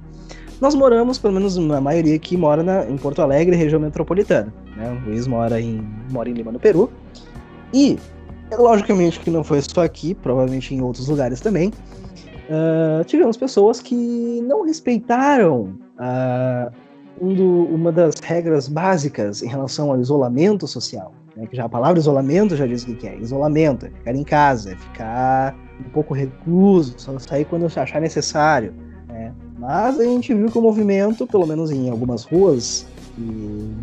nós 0.61 0.75
moramos, 0.75 1.19
pelo 1.19 1.35
menos 1.35 1.59
a 1.59 1.81
maioria 1.81 2.19
que 2.19 2.37
mora 2.37 2.63
na, 2.63 2.89
em 2.89 2.97
Porto 2.97 3.21
Alegre, 3.21 3.57
região 3.57 3.81
metropolitana. 3.81 4.53
Né? 4.77 4.91
O 4.91 5.09
Luiz 5.09 5.27
mora 5.27 5.61
em, 5.61 5.87
mora 6.11 6.31
em 6.31 6.33
Lima, 6.33 6.53
no 6.53 6.59
Peru. 6.59 6.91
E, 7.73 7.99
logicamente 8.57 9.21
que 9.21 9.31
não 9.31 9.45
foi 9.45 9.61
só 9.61 9.83
aqui, 9.83 10.15
provavelmente 10.15 10.75
em 10.75 10.81
outros 10.81 11.09
lugares 11.09 11.41
também, 11.41 11.73
uh, 12.49 13.05
tivemos 13.05 13.37
pessoas 13.37 13.81
que 13.81 14.41
não 14.47 14.65
respeitaram 14.65 15.77
uh, 15.99 16.73
um 17.21 17.35
do, 17.35 17.65
uma 17.67 17.93
das 17.93 18.15
regras 18.21 18.69
básicas 18.69 19.43
em 19.43 19.49
relação 19.49 19.91
ao 19.91 20.01
isolamento 20.01 20.67
social. 20.67 21.13
Né, 21.37 21.47
que 21.47 21.57
já 21.57 21.65
a 21.65 21.69
palavra 21.69 21.99
isolamento 21.99 22.57
já 22.57 22.67
diz 22.67 22.85
o 22.85 22.95
que 22.95 23.07
é. 23.07 23.17
Isolamento 23.19 23.87
é 23.87 23.91
ficar 23.91 24.15
em 24.15 24.25
casa, 24.25 24.73
é 24.73 24.77
ficar 24.77 25.57
um 25.81 25.91
pouco 25.91 26.15
recluso, 26.15 26.95
só 26.97 27.19
sair 27.19 27.45
quando 27.45 27.67
achar 27.67 28.01
necessário. 28.01 28.73
Né? 29.09 29.33
Mas 29.59 29.99
a 29.99 30.05
gente 30.05 30.33
viu 30.33 30.51
que 30.51 30.59
o 30.59 30.63
movimento, 30.63 31.27
pelo 31.27 31.47
menos 31.47 31.71
em 31.71 31.91
algumas 31.91 32.25
ruas 32.25 32.87
e, 33.19 33.23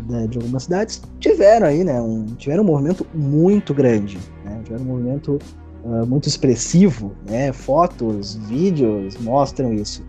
né, 0.08 0.26
de 0.26 0.38
algumas 0.38 0.64
cidades, 0.64 1.02
tiveram 1.18 1.66
aí, 1.66 1.84
né? 1.84 2.00
Um, 2.00 2.26
tiveram 2.36 2.62
um 2.62 2.66
movimento 2.66 3.06
muito 3.14 3.72
grande, 3.72 4.18
né? 4.44 4.60
Tiveram 4.64 4.84
um 4.84 4.88
movimento 4.88 5.38
uh, 5.84 6.06
muito 6.06 6.28
expressivo, 6.28 7.12
né? 7.28 7.52
Fotos, 7.52 8.34
vídeos 8.34 9.16
mostram 9.18 9.72
isso 9.72 10.02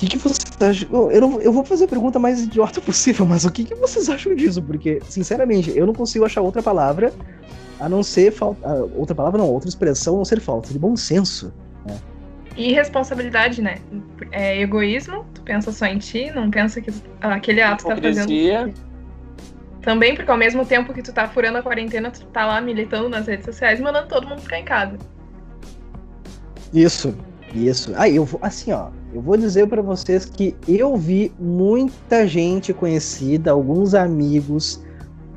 que, 0.00 0.08
que 0.08 0.18
vocês 0.18 0.46
acham? 0.58 1.10
Eu, 1.10 1.20
não, 1.20 1.40
eu 1.42 1.52
vou 1.52 1.62
fazer 1.62 1.84
a 1.84 1.88
pergunta 1.88 2.18
mais 2.18 2.42
idiota 2.42 2.80
possível, 2.82 3.26
mas 3.26 3.44
o 3.44 3.52
que, 3.52 3.64
que 3.64 3.74
vocês 3.74 4.08
acham 4.08 4.34
disso? 4.34 4.62
Porque, 4.62 5.00
sinceramente, 5.08 5.76
eu 5.76 5.86
não 5.86 5.92
consigo 5.92 6.24
achar 6.24 6.40
outra 6.40 6.62
palavra 6.62 7.12
a 7.78 7.88
não 7.88 8.02
ser 8.02 8.32
falta. 8.32 8.66
Outra 8.96 9.14
palavra 9.14 9.38
não, 9.38 9.48
outra 9.48 9.68
expressão 9.68 10.14
a 10.14 10.18
não 10.18 10.24
ser 10.24 10.40
falta 10.40 10.72
de 10.72 10.78
bom 10.78 10.96
senso. 10.96 11.52
Né? 11.84 11.98
E 12.56 12.72
responsabilidade, 12.72 13.60
né? 13.60 13.78
É 14.32 14.60
egoísmo, 14.60 15.26
tu 15.34 15.42
pensa 15.42 15.70
só 15.70 15.86
em 15.86 15.98
ti, 15.98 16.30
não 16.30 16.50
pensa 16.50 16.80
que 16.80 16.90
aquele 17.20 17.60
ato 17.60 17.86
tá 17.86 17.96
fazendo. 17.96 18.74
Também 19.82 20.14
porque 20.14 20.30
ao 20.30 20.36
mesmo 20.36 20.64
tempo 20.64 20.92
que 20.92 21.02
tu 21.02 21.12
tá 21.12 21.26
furando 21.26 21.58
a 21.58 21.62
quarentena, 21.62 22.10
tu 22.10 22.24
tá 22.26 22.46
lá 22.46 22.60
militando 22.60 23.08
nas 23.08 23.26
redes 23.26 23.46
sociais, 23.46 23.80
mandando 23.80 24.08
todo 24.08 24.26
mundo 24.26 24.42
ficar 24.42 24.58
em 24.58 24.64
casa. 24.64 24.98
Isso, 26.72 27.14
isso. 27.54 27.92
Aí 27.96 28.12
ah, 28.12 28.16
eu 28.16 28.24
vou, 28.26 28.38
assim, 28.42 28.72
ó, 28.72 28.90
eu 29.12 29.20
vou 29.20 29.36
dizer 29.36 29.66
para 29.66 29.82
vocês 29.82 30.24
que 30.24 30.54
eu 30.68 30.96
vi 30.96 31.32
muita 31.38 32.26
gente 32.26 32.72
conhecida, 32.72 33.50
alguns 33.50 33.94
amigos 33.94 34.84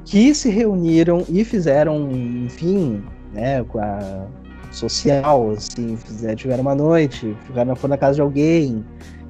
que 0.05 0.33
se 0.35 0.49
reuniram 0.49 1.25
e 1.29 1.43
fizeram, 1.43 2.11
enfim, 2.11 3.03
né, 3.33 3.63
com 3.63 3.79
a 3.79 4.27
social, 4.71 5.51
assim, 5.51 5.95
fizeram, 5.97 6.35
tiveram 6.35 6.61
uma 6.61 6.75
noite, 6.75 7.35
ficaram 7.45 7.75
foram 7.75 7.91
na 7.91 7.97
casa 7.97 8.15
de 8.15 8.21
alguém, 8.21 8.83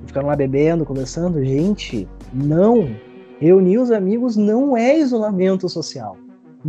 ficaram 0.06 0.27
lá 0.27 0.36
bebendo, 0.36 0.86
conversando. 0.86 1.43
Gente, 1.43 2.08
não. 2.34 2.95
Reunir 3.39 3.77
os 3.77 3.91
amigos 3.91 4.38
não 4.38 4.75
é 4.75 4.97
isolamento 4.97 5.67
social. 5.67 6.17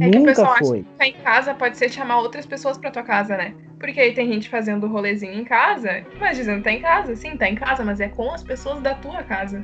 É 0.01 0.07
Nunca 0.07 0.11
que 0.11 0.19
o 0.19 0.25
pessoal 0.25 0.57
foi. 0.59 0.79
acha 0.79 0.87
que 0.87 0.93
ficar 0.93 1.07
em 1.07 1.25
casa 1.25 1.55
pode 1.55 1.77
ser 1.77 1.89
chamar 1.89 2.21
outras 2.21 2.47
pessoas 2.47 2.77
para 2.77 2.91
tua 2.91 3.05
casa, 3.05 3.37
né? 3.37 3.55
Porque 3.85 4.01
aí 4.01 4.15
tem 4.15 4.33
gente 4.33 4.49
fazendo 4.49 4.87
rolezinho 4.87 5.35
em 5.35 5.45
casa, 5.45 6.07
mas 6.19 6.39
dizendo 6.39 6.57
que 6.57 6.65
tá 6.65 6.73
em 6.73 6.81
casa. 6.81 7.15
Sim, 7.15 7.37
tá 7.37 7.47
em 7.47 7.55
casa, 7.55 7.85
mas 7.85 8.01
é 8.01 8.09
com 8.09 8.33
as 8.33 8.43
pessoas 8.43 8.81
da 8.81 8.95
tua 8.95 9.23
casa. 9.23 9.63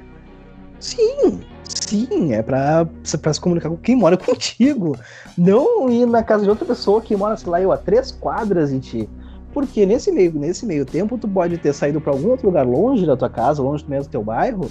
Sim, 0.78 1.40
sim, 1.64 2.34
é 2.34 2.42
pra, 2.42 2.86
pra 3.22 3.32
se 3.32 3.40
comunicar 3.40 3.70
com 3.70 3.78
quem 3.78 3.96
mora 3.96 4.18
contigo. 4.20 4.94
Não 5.38 5.88
ir 5.88 6.04
na 6.04 6.22
casa 6.22 6.44
de 6.44 6.50
outra 6.50 6.66
pessoa 6.66 7.00
que 7.00 7.16
mora, 7.16 7.34
sei 7.34 7.50
lá, 7.50 7.62
eu, 7.62 7.72
a 7.72 7.78
três 7.78 8.12
quadras 8.12 8.70
de 8.70 8.80
ti. 8.80 9.08
Porque 9.54 9.86
nesse 9.86 10.12
meio, 10.12 10.34
nesse 10.34 10.66
meio 10.66 10.84
tempo, 10.84 11.16
tu 11.16 11.26
pode 11.26 11.56
ter 11.56 11.72
saído 11.72 11.98
para 11.98 12.12
algum 12.12 12.28
outro 12.28 12.46
lugar 12.46 12.66
longe 12.66 13.06
da 13.06 13.16
tua 13.16 13.30
casa, 13.30 13.62
longe 13.62 13.86
mesmo 13.88 14.04
do 14.04 14.10
teu 14.10 14.22
bairro, 14.22 14.70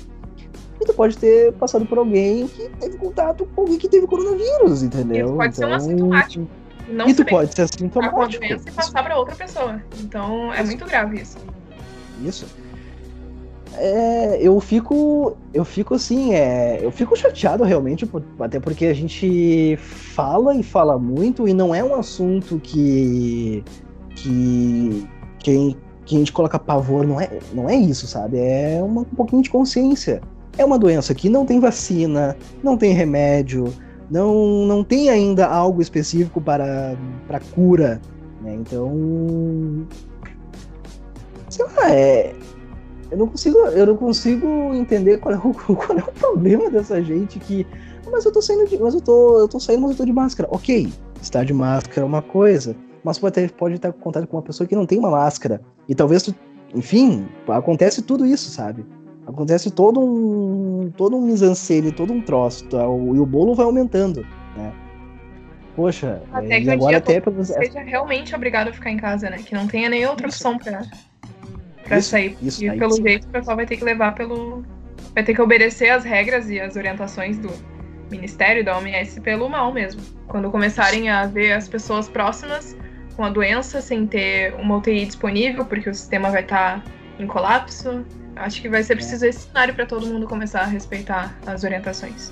e 0.79 0.85
tu 0.85 0.93
pode 0.93 1.17
ter 1.17 1.53
passado 1.53 1.87
por 1.87 1.97
alguém 1.97 2.47
que 2.47 2.69
teve 2.79 2.97
contato 2.97 3.47
com 3.55 3.61
alguém 3.61 3.79
que 3.79 3.89
teve 3.89 4.05
coronavírus, 4.05 4.83
entendeu? 4.83 5.25
Isso 5.25 5.35
pode 5.35 5.55
então, 5.57 5.79
ser 5.79 5.87
um 5.87 5.91
então, 5.91 6.13
assintomático. 6.13 6.58
Não 6.89 7.07
e 7.07 7.13
tu 7.13 7.25
pode 7.25 7.53
ser 7.53 7.63
assintomático. 7.63 8.43
A 8.43 8.47
e 8.47 8.71
passar 8.71 9.03
para 9.03 9.17
outra 9.17 9.35
pessoa. 9.35 9.81
Então 9.99 10.53
é 10.53 10.63
muito 10.63 10.85
grave 10.85 11.21
isso. 11.21 11.37
Isso. 12.23 12.47
É, 13.75 14.39
eu 14.41 14.59
fico, 14.59 15.37
eu 15.53 15.63
fico 15.63 15.93
assim, 15.93 16.33
é, 16.33 16.79
eu 16.81 16.91
fico 16.91 17.15
chateado 17.15 17.63
realmente, 17.63 18.05
por, 18.05 18.23
até 18.39 18.59
porque 18.59 18.87
a 18.87 18.93
gente 18.93 19.77
fala 19.77 20.55
e 20.55 20.63
fala 20.63 20.97
muito 20.97 21.47
e 21.47 21.53
não 21.53 21.73
é 21.73 21.83
um 21.83 21.93
assunto 21.93 22.59
que 22.59 23.63
que, 24.15 25.07
que, 25.39 25.77
que 26.05 26.15
a 26.15 26.19
gente 26.19 26.33
coloca 26.33 26.59
pavor, 26.59 27.05
não 27.05 27.21
é, 27.21 27.29
não 27.53 27.69
é 27.69 27.75
isso, 27.75 28.07
sabe? 28.07 28.37
É 28.37 28.81
uma, 28.83 29.01
um 29.01 29.15
pouquinho 29.15 29.41
de 29.41 29.49
consciência. 29.49 30.21
É 30.57 30.65
uma 30.65 30.77
doença 30.77 31.13
que 31.15 31.29
não 31.29 31.45
tem 31.45 31.59
vacina, 31.59 32.35
não 32.61 32.75
tem 32.75 32.91
remédio, 32.91 33.73
não, 34.09 34.65
não 34.65 34.83
tem 34.83 35.09
ainda 35.09 35.47
algo 35.47 35.81
específico 35.81 36.41
para, 36.41 36.95
para 37.27 37.39
cura. 37.39 38.01
Né? 38.41 38.55
Então. 38.55 39.87
Sei 41.49 41.65
lá, 41.65 41.93
é, 41.93 42.35
eu 43.11 43.17
não 43.17 43.27
consigo, 43.27 43.57
eu 43.57 43.85
não 43.87 43.97
consigo 43.97 44.73
entender 44.73 45.17
qual 45.19 45.33
é, 45.33 45.37
o, 45.37 45.53
qual 45.75 45.97
é 45.97 46.01
o 46.01 46.11
problema 46.13 46.69
dessa 46.69 47.01
gente 47.01 47.39
que. 47.39 47.65
mas 48.11 48.25
eu 48.25 48.31
tô 48.31 48.41
saindo 48.41 48.67
de, 48.67 48.77
mas 48.77 48.93
eu 48.93 49.01
tô, 49.01 49.39
eu 49.39 49.47
tô 49.47 49.59
saindo, 49.59 49.81
mas 49.81 49.91
eu 49.91 49.97
tô 49.97 50.05
de 50.05 50.13
máscara. 50.13 50.47
Ok, 50.51 50.91
estar 51.21 51.43
de 51.43 51.53
máscara 51.53 52.01
é 52.01 52.05
uma 52.05 52.21
coisa, 52.21 52.75
mas 53.03 53.17
pode, 53.17 53.49
pode 53.49 53.75
estar 53.75 53.91
com 53.91 53.99
contato 53.99 54.27
com 54.27 54.37
uma 54.37 54.43
pessoa 54.43 54.67
que 54.67 54.75
não 54.75 54.85
tem 54.85 54.99
uma 54.99 55.09
máscara. 55.09 55.61
E 55.87 55.95
talvez 55.95 56.23
tu, 56.23 56.35
enfim, 56.73 57.27
acontece 57.47 58.01
tudo 58.01 58.25
isso, 58.25 58.49
sabe? 58.51 58.85
Acontece 59.29 59.69
todo 59.69 59.99
um 59.99 60.91
todo 60.97 61.15
um 61.15 61.21
mise 61.21 61.91
todo 61.91 62.11
um 62.11 62.19
troço, 62.19 62.65
tá? 62.65 62.83
e 62.83 63.19
o 63.19 63.25
bolo 63.25 63.53
vai 63.53 63.65
aumentando, 63.65 64.25
né? 64.57 64.73
Poxa, 65.75 66.21
até 66.33 66.57
é, 66.57 66.61
que 66.61 66.65
e 66.65 66.69
agora 66.71 66.97
até 66.97 67.21
pra 67.21 67.31
você 67.31 67.53
seja 67.53 67.79
realmente 67.81 68.35
obrigado 68.35 68.69
a 68.69 68.73
ficar 68.73 68.89
em 68.89 68.97
casa, 68.97 69.29
né? 69.29 69.37
Que 69.37 69.53
não 69.53 69.67
tenha 69.67 69.87
nem 69.87 70.05
outra 70.07 70.27
opção 70.27 70.57
para 70.57 70.81
para 71.83 72.01
sair. 72.01 72.35
Isso, 72.41 72.63
e 72.65 72.77
pelo 72.77 72.95
jeito 72.95 73.27
o 73.27 73.29
pessoal 73.29 73.55
vai 73.55 73.67
ter 73.67 73.77
que 73.77 73.83
levar 73.83 74.15
pelo 74.15 74.63
vai 75.13 75.23
ter 75.23 75.35
que 75.35 75.41
obedecer 75.41 75.89
as 75.89 76.03
regras 76.03 76.49
e 76.49 76.59
as 76.59 76.75
orientações 76.75 77.37
do 77.37 77.49
Ministério 78.09 78.65
da 78.65 78.77
OMS 78.77 79.21
pelo 79.21 79.47
mal 79.47 79.71
mesmo. 79.71 80.01
Quando 80.27 80.49
começarem 80.49 81.09
a 81.09 81.27
ver 81.27 81.53
as 81.53 81.67
pessoas 81.67 82.09
próximas 82.09 82.75
com 83.15 83.23
a 83.23 83.29
doença 83.29 83.79
sem 83.79 84.07
ter 84.07 84.55
uma 84.55 84.77
UTI 84.77 85.05
disponível, 85.05 85.65
porque 85.65 85.89
o 85.89 85.93
sistema 85.93 86.31
vai 86.31 86.41
estar 86.41 86.81
tá 86.81 86.91
em 87.19 87.27
colapso, 87.27 88.05
acho 88.35 88.61
que 88.61 88.69
vai 88.69 88.83
ser 88.83 88.93
é. 88.93 88.95
preciso 88.95 89.25
esse 89.25 89.47
cenário 89.47 89.73
para 89.73 89.85
todo 89.85 90.07
mundo 90.07 90.27
começar 90.27 90.61
a 90.61 90.65
respeitar 90.65 91.37
as 91.45 91.63
orientações. 91.63 92.31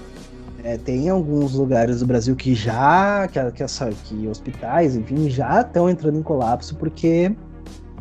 É, 0.63 0.77
tem 0.77 1.09
alguns 1.09 1.53
lugares 1.53 1.99
do 1.99 2.07
Brasil 2.07 2.35
que 2.35 2.55
já, 2.55 3.27
que, 3.27 3.39
que, 3.51 3.63
que 4.05 4.27
hospitais, 4.27 4.95
enfim, 4.95 5.29
já 5.29 5.61
estão 5.61 5.89
entrando 5.89 6.17
em 6.17 6.23
colapso 6.23 6.75
porque 6.75 7.35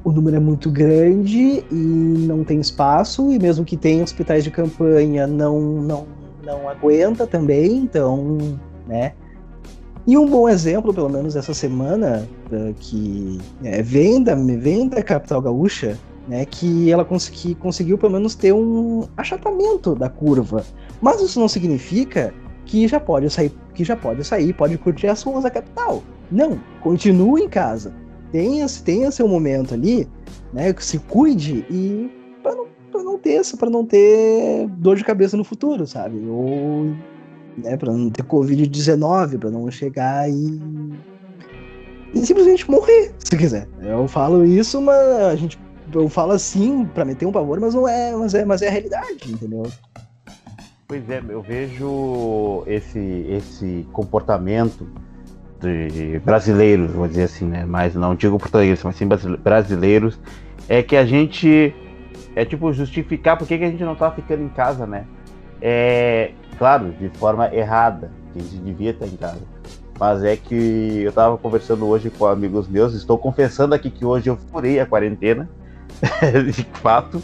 o 0.03 0.13
número 0.13 0.37
é 0.37 0.41
muito 0.41 0.71
grande 0.71 1.65
e 1.71 1.75
não 1.75 2.45
tem 2.45 2.61
espaço, 2.61 3.33
e 3.33 3.39
mesmo 3.39 3.65
que 3.65 3.77
tenha 3.77 4.05
hospitais 4.05 4.45
de 4.45 4.51
campanha, 4.51 5.27
não, 5.27 5.61
não, 5.61 6.07
não 6.45 6.69
aguenta 6.69 7.27
também, 7.27 7.77
então, 7.79 8.39
né? 8.87 9.13
E 10.07 10.17
um 10.17 10.29
bom 10.29 10.49
exemplo, 10.49 10.95
pelo 10.95 11.09
menos 11.09 11.35
essa 11.35 11.53
semana, 11.53 12.29
que 12.79 13.41
é, 13.65 13.83
vem, 13.83 14.23
da, 14.23 14.37
vem 14.37 14.89
da 14.89 15.03
capital 15.03 15.43
gaúcha, 15.43 15.99
né, 16.27 16.45
que 16.45 16.91
ela 16.91 17.05
consegui, 17.05 17.55
conseguiu 17.55 17.97
pelo 17.97 18.13
menos 18.13 18.35
ter 18.35 18.53
um 18.53 19.07
achatamento 19.17 19.95
da 19.95 20.09
curva. 20.09 20.65
Mas 21.01 21.21
isso 21.21 21.39
não 21.39 21.49
significa 21.49 22.35
que 22.65 22.89
já 22.89 22.99
pode 22.99 23.31
sair, 23.31 23.53
que 23.75 23.85
já 23.85 23.97
pode 23.97 24.25
sair, 24.25 24.53
pode 24.53 24.77
curtir 24.79 25.07
as 25.07 25.23
ruas 25.23 25.45
da 25.45 25.51
capital. 25.51 26.03
Não, 26.31 26.59
continue 26.81 27.43
em 27.43 27.49
casa. 27.49 27.95
Tenha, 28.33 28.67
tenha 28.85 29.11
seu 29.11 29.29
momento 29.29 29.73
ali, 29.73 30.09
né, 30.53 30.75
se 30.79 30.99
cuide 30.99 31.65
e 31.71 32.11
para 32.43 32.55
não, 32.55 32.67
não 32.93 33.19
ter 33.19 33.41
para 33.57 33.71
não 33.71 33.85
ter 33.85 34.67
dor 34.79 34.97
de 34.97 35.05
cabeça 35.05 35.37
no 35.37 35.45
futuro, 35.45 35.87
sabe? 35.87 36.19
Ou 36.29 36.93
né, 37.57 37.77
para 37.77 37.93
não 37.93 38.11
ter 38.11 38.25
covid-19, 38.25 39.39
para 39.39 39.51
não 39.51 39.71
chegar 39.71 40.29
e 40.29 40.61
e 42.15 42.25
simplesmente 42.25 42.69
morrer, 42.71 43.13
se 43.19 43.37
quiser. 43.37 43.69
Eu 43.83 44.09
falo 44.09 44.45
isso, 44.45 44.81
mas 44.81 44.99
a 44.99 45.37
gente 45.37 45.59
eu 45.93 46.09
falo 46.09 46.33
assim 46.33 46.85
para 46.85 47.05
meter 47.05 47.27
um 47.27 47.33
pavor, 47.33 47.61
mas 47.61 47.75
não 47.75 47.87
é, 47.87 48.15
mas 48.15 48.35
é, 48.35 48.45
mas 48.45 48.63
é 48.63 48.69
a 48.69 48.71
realidade, 48.71 49.33
entendeu? 49.33 49.67
Pois 50.89 51.09
é, 51.11 51.23
eu 51.29 51.43
vejo 51.43 52.63
esse 52.67 53.27
esse 53.29 53.87
comportamento 53.93 54.87
de 55.61 56.21
brasileiros, 56.21 56.93
vou 56.93 57.09
dizer 57.09 57.25
assim, 57.25 57.47
né? 57.47 57.65
Mas 57.65 57.95
não 57.95 58.15
digo 58.15 58.39
português, 58.39 58.83
mas 58.85 58.97
sim 58.97 59.09
brasileiros, 59.43 60.19
é 60.69 60.83
que 60.83 60.97
a 60.97 61.05
gente 61.05 61.75
é 62.35 62.45
tipo 62.45 62.73
justificar 62.73 63.37
por 63.37 63.49
que 63.49 63.55
a 63.55 63.71
gente 63.71 63.83
não 63.83 63.97
tá 63.97 64.11
ficando 64.11 64.43
em 64.43 64.49
casa, 64.49 64.87
né? 64.87 65.07
É 65.61 66.33
claro, 66.59 66.93
de 66.93 67.09
forma 67.19 67.53
errada, 67.55 68.11
que 68.33 68.39
a 68.39 68.43
gente 68.43 68.59
devia 68.59 68.91
estar 68.91 69.07
em 69.07 69.17
casa. 69.17 69.43
Mas 69.99 70.23
é 70.23 70.37
que 70.37 71.03
eu 71.03 71.13
tava 71.13 71.39
conversando 71.39 71.87
hoje 71.87 72.11
com 72.11 72.27
amigos 72.27 72.69
meus, 72.69 72.95
estou 72.95 73.17
confessando 73.17 73.75
aqui 73.75 73.91
que 73.91 74.05
hoje 74.05 74.29
eu 74.29 74.37
furei 74.37 74.79
a 74.79 74.87
quarentena 74.87 75.49
de 76.53 76.65
fato. 76.81 77.23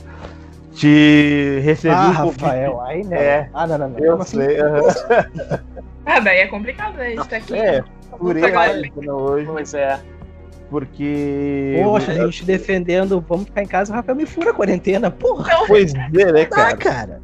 Te 0.74 1.60
recebi 1.62 1.94
ah, 1.94 2.08
um 2.08 2.12
Rafael, 2.12 2.80
aí 2.80 3.04
né? 3.04 3.22
É, 3.22 3.50
ah, 3.52 3.66
não, 3.66 3.76
não, 3.76 3.88
não. 3.90 3.98
Eu 3.98 4.20
assim? 4.20 4.38
sei. 4.38 4.56
ah, 6.06 6.20
daí 6.20 6.38
é 6.38 6.46
complicado, 6.46 6.96
né? 6.96 7.14
Tá 7.16 7.36
aqui. 7.36 7.54
É, 7.54 7.84
furei 8.18 8.44
a 8.54 9.14
hoje. 9.14 9.46
Pois 9.46 9.74
é. 9.74 10.00
Porque. 10.70 11.78
Poxa, 11.84 12.12
a 12.12 12.14
gente 12.14 12.44
defendendo, 12.46 13.22
vamos 13.28 13.44
ficar 13.44 13.62
em 13.62 13.66
casa, 13.66 13.92
o 13.92 13.96
Rafael 13.96 14.16
me 14.16 14.24
fura 14.24 14.50
a 14.50 14.54
quarentena, 14.54 15.10
porra. 15.10 15.66
Pois 15.66 15.92
é, 15.94 16.32
né, 16.32 16.46
cara? 16.46 16.76
cara. 16.76 17.22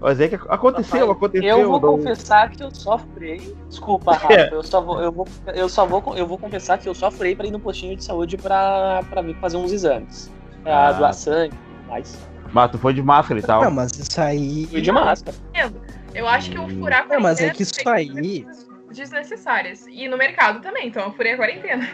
Mas 0.00 0.18
é 0.20 0.28
que 0.28 0.34
aconteceu, 0.34 1.10
aconteceu. 1.10 1.48
Eu 1.48 1.68
vou 1.68 1.80
não... 1.80 1.98
confessar 1.98 2.50
que 2.50 2.62
eu 2.62 2.74
só 2.74 2.96
furei. 2.96 3.54
Desculpa, 3.68 4.12
Rafa. 4.16 4.32
É. 4.32 4.54
Eu 4.54 4.62
só 4.62 4.80
vou, 4.80 5.02
eu 5.02 5.12
vou, 5.12 5.28
eu 5.54 5.68
só 5.68 5.84
vou, 5.84 6.02
eu 6.16 6.26
vou 6.26 6.38
confessar 6.38 6.78
que 6.78 6.88
eu 6.88 6.94
só 6.94 7.10
furei 7.10 7.36
para 7.36 7.46
ir 7.46 7.50
no 7.50 7.60
postinho 7.60 7.94
de 7.94 8.02
saúde 8.02 8.38
para 8.38 9.02
vir 9.22 9.36
fazer 9.36 9.58
uns 9.58 9.72
exames 9.72 10.34
pra 10.66 10.88
ah. 10.88 10.92
doar 10.92 11.14
sangue 11.14 11.54
e 11.54 11.88
mais. 11.88 12.18
Mas 12.52 12.70
tu 12.70 12.78
foi 12.78 12.94
de 12.94 13.02
máscara 13.02 13.40
e 13.40 13.42
tal. 13.42 13.62
Não, 13.62 13.70
mas 13.70 13.92
isso 13.92 14.20
aí. 14.20 14.66
Fui 14.66 14.80
de 14.80 14.92
máscara. 14.92 15.36
Eu 16.14 16.26
acho 16.26 16.50
que 16.50 16.58
o 16.58 16.68
furar 16.78 17.06
Não, 17.08 17.20
mas 17.20 17.40
é 17.40 17.50
que 17.50 17.62
isso 17.62 17.88
aí. 17.88 18.46
Desnecessárias. 18.90 19.84
E 19.88 20.08
no 20.08 20.16
mercado 20.16 20.60
também, 20.60 20.88
então 20.88 21.04
eu 21.04 21.12
furei 21.12 21.32
a 21.32 21.36
quarentena. 21.36 21.86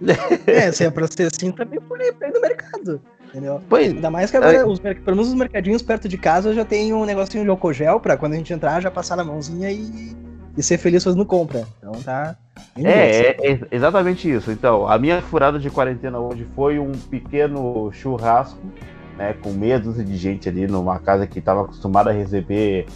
é, 0.46 0.72
se 0.72 0.84
é 0.84 0.90
pra 0.90 1.06
ser 1.06 1.28
assim, 1.32 1.52
também 1.52 1.78
furei 1.86 2.12
pra 2.12 2.28
ir 2.28 2.32
no 2.32 2.40
mercado. 2.40 3.00
Entendeu? 3.28 3.62
Pois, 3.68 3.92
Ainda 3.92 4.10
mais 4.10 4.30
que 4.30 4.36
agora, 4.36 4.56
é... 4.56 4.64
os, 4.64 4.80
pelo 4.80 4.98
menos 5.06 5.28
os 5.28 5.34
mercadinhos 5.34 5.82
perto 5.82 6.08
de 6.08 6.18
casa 6.18 6.52
já 6.54 6.64
tem 6.64 6.92
um 6.92 7.04
negocinho 7.04 7.44
de 7.44 7.50
álcool 7.50 7.72
gel 7.72 8.00
pra 8.00 8.16
quando 8.16 8.32
a 8.32 8.36
gente 8.36 8.52
entrar 8.52 8.80
já 8.80 8.90
passar 8.90 9.16
na 9.16 9.24
mãozinha 9.24 9.70
e, 9.70 10.16
e 10.56 10.62
ser 10.62 10.78
feliz 10.78 11.04
fazendo 11.04 11.24
compra. 11.24 11.66
Então 11.78 11.92
tá. 12.02 12.36
É, 12.76 12.90
é, 12.90 13.52
é, 13.52 13.60
exatamente 13.70 14.30
isso. 14.30 14.50
Então, 14.50 14.88
a 14.88 14.98
minha 14.98 15.20
furada 15.20 15.58
de 15.58 15.70
quarentena 15.70 16.18
hoje 16.18 16.46
foi 16.54 16.78
um 16.78 16.92
pequeno 16.92 17.90
churrasco, 17.92 18.60
né, 19.16 19.34
com 19.42 19.50
meia 19.50 19.78
dúzia 19.78 20.04
de 20.04 20.16
gente 20.16 20.48
ali 20.48 20.66
numa 20.66 20.98
casa 20.98 21.26
que 21.26 21.38
estava 21.38 21.62
acostumada 21.62 22.10
a 22.10 22.12
receber 22.12 22.86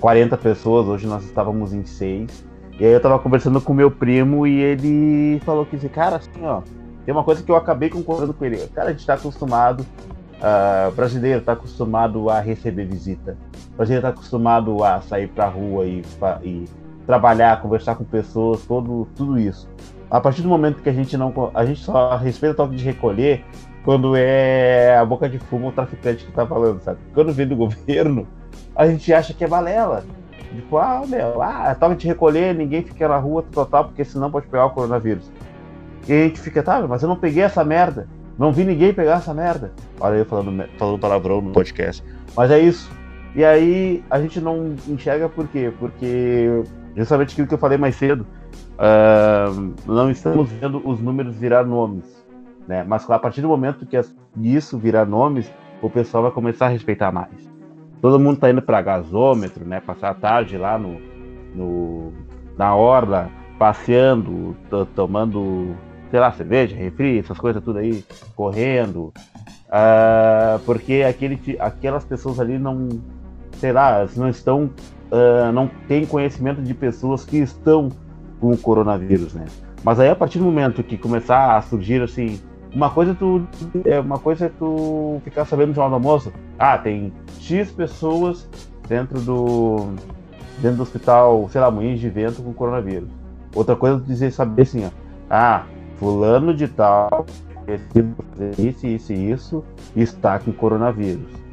40 0.00 0.36
pessoas, 0.36 0.86
hoje 0.86 1.06
nós 1.06 1.24
estávamos 1.24 1.72
em 1.72 1.84
seis. 1.84 2.44
E 2.78 2.84
aí 2.84 2.92
eu 2.92 3.00
tava 3.00 3.18
conversando 3.18 3.60
com 3.60 3.72
meu 3.72 3.90
primo 3.90 4.46
e 4.46 4.60
ele 4.60 5.40
falou 5.44 5.64
que, 5.64 5.76
cara, 5.88 6.16
assim, 6.16 6.42
ó, 6.42 6.60
tem 7.06 7.14
uma 7.14 7.24
coisa 7.24 7.42
que 7.42 7.50
eu 7.50 7.56
acabei 7.56 7.88
concordando 7.88 8.34
com 8.34 8.44
ele. 8.44 8.58
Cara, 8.74 8.90
a 8.90 8.92
gente 8.92 9.06
tá 9.06 9.14
acostumado, 9.14 9.80
uh, 9.80 10.90
brasileiro 10.94 11.40
tá 11.40 11.52
acostumado 11.52 12.28
a 12.28 12.40
receber 12.40 12.84
visita. 12.84 13.36
O 13.72 13.76
brasileiro 13.76 14.02
tá 14.02 14.10
acostumado 14.10 14.84
a 14.84 15.00
sair 15.00 15.28
pra 15.28 15.46
rua 15.46 15.86
e, 15.86 16.02
e 16.42 16.64
trabalhar, 17.06 17.62
conversar 17.62 17.94
com 17.94 18.04
pessoas, 18.04 18.64
todo, 18.66 19.06
tudo 19.14 19.38
isso. 19.38 19.68
A 20.10 20.20
partir 20.20 20.42
do 20.42 20.48
momento 20.48 20.82
que 20.82 20.88
a 20.88 20.92
gente 20.92 21.16
não. 21.16 21.32
A 21.54 21.64
gente 21.64 21.80
só 21.80 22.16
respeita 22.16 22.54
o 22.54 22.56
toque 22.56 22.76
de 22.76 22.84
recolher 22.84 23.44
quando 23.84 24.16
é 24.16 24.96
a 24.96 25.04
boca 25.04 25.28
de 25.28 25.38
fumo 25.38 25.68
o 25.68 25.72
traficante 25.72 26.24
que 26.24 26.32
tá 26.32 26.46
falando, 26.46 26.80
sabe? 26.80 26.98
Quando 27.14 27.32
vem 27.32 27.46
do 27.46 27.54
governo, 27.56 28.26
a 28.74 28.86
gente 28.86 29.12
acha 29.12 29.32
que 29.32 29.44
é 29.44 29.48
balela. 29.48 30.04
Tipo, 30.54 30.78
ah, 30.78 31.02
meu, 31.06 31.42
ah, 31.42 31.74
toque 31.74 31.96
de 31.96 32.06
recolher, 32.06 32.54
ninguém 32.54 32.82
fica 32.82 33.08
na 33.08 33.18
rua 33.18 33.42
total, 33.42 33.86
porque 33.86 34.04
senão 34.04 34.30
pode 34.30 34.46
pegar 34.46 34.66
o 34.66 34.70
coronavírus. 34.70 35.30
E 36.08 36.12
a 36.12 36.24
gente 36.24 36.40
fica, 36.40 36.62
tá, 36.62 36.86
mas 36.86 37.02
eu 37.02 37.08
não 37.08 37.16
peguei 37.16 37.42
essa 37.42 37.64
merda. 37.64 38.08
Não 38.38 38.52
vi 38.52 38.64
ninguém 38.64 38.92
pegar 38.92 39.16
essa 39.16 39.34
merda. 39.34 39.72
Olha 39.98 40.16
eu 40.16 40.24
falando, 40.24 40.68
falando 40.78 40.98
palavrão 40.98 41.40
no 41.40 41.52
podcast. 41.52 42.02
Mas 42.36 42.50
é 42.50 42.58
isso. 42.58 42.90
E 43.34 43.44
aí 43.44 44.04
a 44.10 44.20
gente 44.20 44.40
não 44.40 44.74
enxerga 44.88 45.28
por 45.28 45.48
quê? 45.48 45.72
Porque 45.78 46.62
justamente 46.96 47.32
aquilo 47.32 47.46
que 47.46 47.54
eu 47.54 47.58
falei 47.58 47.76
mais 47.76 47.94
cedo, 47.96 48.26
uh, 48.74 49.74
não 49.86 50.10
estamos 50.10 50.50
vendo 50.50 50.80
os 50.88 51.00
números 51.00 51.36
virar 51.36 51.64
nomes, 51.64 52.04
né? 52.66 52.84
Mas 52.84 53.08
a 53.10 53.18
partir 53.18 53.42
do 53.42 53.48
momento 53.48 53.84
que 53.84 54.00
isso 54.40 54.78
virar 54.78 55.04
nomes, 55.04 55.50
o 55.82 55.90
pessoal 55.90 56.22
vai 56.22 56.32
começar 56.32 56.66
a 56.66 56.70
respeitar 56.70 57.12
mais. 57.12 57.30
Todo 58.00 58.18
mundo 58.18 58.38
tá 58.38 58.50
indo 58.50 58.62
para 58.62 58.80
gasômetro, 58.80 59.64
né? 59.64 59.80
Passar 59.80 60.10
a 60.10 60.14
tarde 60.14 60.56
lá 60.56 60.78
no, 60.78 60.98
no 61.54 62.12
na 62.56 62.74
orla, 62.74 63.30
passeando, 63.58 64.56
tomando, 64.94 65.76
sei 66.10 66.20
lá, 66.20 66.32
cerveja, 66.32 66.74
refri, 66.74 67.18
essas 67.18 67.38
coisas 67.38 67.62
tudo 67.62 67.78
aí, 67.78 68.02
correndo, 68.34 69.12
uh, 69.66 70.58
porque 70.64 71.04
aquele, 71.06 71.38
aquelas 71.58 72.04
pessoas 72.04 72.40
ali 72.40 72.58
não, 72.58 72.88
sei 73.52 73.72
lá, 73.72 74.06
não 74.16 74.28
estão 74.28 74.70
uh, 75.10 75.52
não 75.52 75.70
tem 75.88 76.06
conhecimento 76.06 76.62
de 76.62 76.74
pessoas 76.74 77.24
que 77.24 77.38
estão 77.38 77.88
com 78.40 78.50
o 78.50 78.58
coronavírus, 78.58 79.34
né? 79.34 79.46
Mas 79.82 80.00
aí 80.00 80.08
a 80.08 80.16
partir 80.16 80.38
do 80.38 80.44
momento 80.44 80.82
que 80.82 80.96
começar 80.96 81.56
a 81.56 81.62
surgir 81.62 82.02
assim, 82.02 82.40
uma 82.74 82.90
coisa 82.90 83.14
tu 83.14 83.46
é 83.84 84.00
uma 84.00 84.18
coisa 84.18 84.46
é 84.46 84.48
tu 84.48 85.20
ficar 85.24 85.44
sabendo 85.44 85.68
no 85.68 85.74
jornal 85.74 86.00
do 86.00 86.06
almoço, 86.06 86.32
ah, 86.58 86.76
tem 86.76 87.12
X 87.38 87.70
pessoas 87.70 88.48
dentro 88.88 89.20
do 89.20 89.94
dentro 90.58 90.78
do 90.78 90.82
hospital, 90.82 91.48
sei 91.50 91.60
lá, 91.60 91.70
Moinhos 91.70 92.00
de 92.00 92.08
Vento 92.08 92.42
com 92.42 92.52
coronavírus. 92.52 93.08
Outra 93.54 93.76
coisa 93.76 93.96
é 93.96 94.00
tu 94.00 94.06
dizer 94.06 94.32
saber 94.32 94.62
assim, 94.62 94.86
ó, 94.86 94.90
ah, 95.30 95.64
fulano 95.98 96.54
de 96.54 96.68
tal 96.68 97.26
isso, 98.58 98.86
isso 98.86 99.12
isso 99.12 99.64
está 99.94 100.38
com 100.38 100.52
coronavírus 100.52 101.45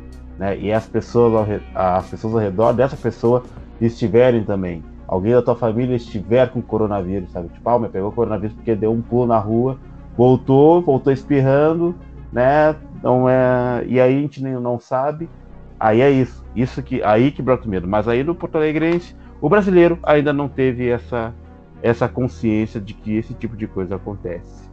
né, 0.43 0.57
e 0.57 0.73
as 0.73 0.85
pessoas, 0.85 1.33
ao, 1.73 1.95
as 1.97 2.09
pessoas 2.09 2.33
ao 2.33 2.39
redor 2.41 2.73
dessa 2.73 2.97
pessoa 2.97 3.43
estiverem 3.79 4.43
também. 4.43 4.83
alguém 5.07 5.31
da 5.31 5.41
tua 5.41 5.55
família 5.55 5.95
estiver 5.95 6.49
com 6.49 6.61
coronavírus, 6.61 7.31
sabe? 7.31 7.47
Tipo, 7.47 7.69
ah, 7.69 7.79
me 7.79 7.87
pegou 7.87 8.11
coronavírus 8.11 8.53
porque 8.53 8.75
deu 8.75 8.91
um 8.91 9.01
pulo 9.01 9.25
na 9.25 9.39
rua, 9.39 9.79
voltou, 10.17 10.81
voltou 10.81 11.13
espirrando, 11.13 11.95
né? 12.29 12.75
Não 13.01 13.29
é, 13.29 13.85
e 13.87 14.01
aí 14.01 14.17
a 14.17 14.21
gente 14.21 14.43
nem 14.43 14.53
não 14.53 14.77
sabe. 14.77 15.29
Aí 15.79 16.01
é 16.01 16.11
isso, 16.11 16.43
isso 16.53 16.83
que 16.83 17.01
aí 17.03 17.31
que 17.31 17.41
brota 17.41 17.67
medo. 17.67 17.87
Mas 17.87 18.05
aí 18.05 18.21
no 18.21 18.35
Porto 18.35 18.57
Alegrense, 18.57 19.15
o 19.39 19.47
brasileiro 19.47 19.97
ainda 20.03 20.33
não 20.33 20.49
teve 20.49 20.89
essa 20.89 21.33
essa 21.81 22.07
consciência 22.09 22.81
de 22.81 22.93
que 22.93 23.15
esse 23.15 23.33
tipo 23.33 23.55
de 23.55 23.67
coisa 23.67 23.95
acontece. 23.95 24.69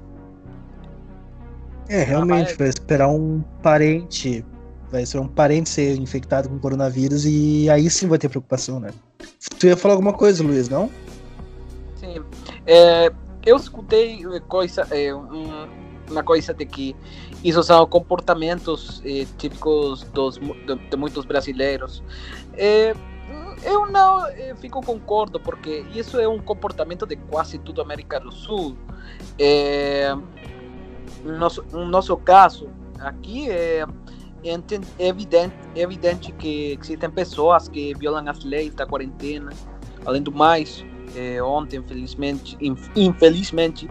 É, 1.88 2.02
realmente, 2.02 2.56
vai 2.56 2.68
esperar 2.68 3.08
um 3.08 3.42
parente, 3.62 4.44
vai 4.90 5.06
ser 5.06 5.18
um 5.18 5.28
parente 5.28 5.68
ser 5.68 5.96
infectado 5.98 6.48
com 6.48 6.58
coronavírus 6.58 7.24
e 7.24 7.68
aí 7.70 7.88
sim 7.88 8.08
vai 8.08 8.18
ter 8.18 8.28
preocupação, 8.28 8.80
né? 8.80 8.90
Tu 9.58 9.66
ia 9.66 9.76
falar 9.76 9.94
alguma 9.94 10.12
coisa, 10.12 10.42
Luiz, 10.42 10.68
não? 10.68 10.90
Sim. 11.96 12.22
É, 12.66 13.12
eu 13.44 13.56
escutei 13.56 14.22
coisa, 14.48 14.86
é, 14.90 15.14
um, 15.14 15.68
uma 16.10 16.22
coisa 16.22 16.52
de 16.52 16.66
que 16.66 16.96
isso 17.42 17.62
são 17.62 17.86
comportamentos 17.86 19.00
eh, 19.04 19.26
típicos 19.38 20.02
dos, 20.12 20.36
de, 20.36 20.74
de, 20.90 20.96
muitos 20.96 21.24
brasileiros. 21.24 22.02
Eh, 22.54 22.94
eu 23.62 23.86
não 23.86 24.26
eh, 24.26 24.54
fico 24.60 24.84
concordo, 24.84 25.38
porque 25.40 25.84
isso 25.94 26.18
é 26.18 26.28
um 26.28 26.38
comportamento 26.38 27.06
de 27.06 27.16
quase 27.16 27.58
toda 27.58 27.80
a 27.80 27.84
América 27.84 28.20
do 28.20 28.32
Sul. 28.32 28.76
no, 31.24 31.38
nosso, 31.38 31.64
no 31.72 31.86
nosso 31.86 32.16
caso, 32.16 32.68
aqui 32.98 33.50
é, 33.50 33.86
é 34.44 35.08
evidente, 35.08 35.54
é 35.74 35.80
evidente 35.80 36.32
que 36.32 36.78
existem 36.80 37.10
pessoas 37.10 37.68
que 37.68 37.94
violam 37.94 38.28
as 38.28 38.42
leis 38.44 38.74
da 38.74 38.86
quarentena. 38.86 39.50
Além 40.06 40.22
do 40.22 40.32
mais, 40.32 40.84
ontem, 41.42 41.76
infelizmente, 41.78 42.56
infelizmente 42.96 43.88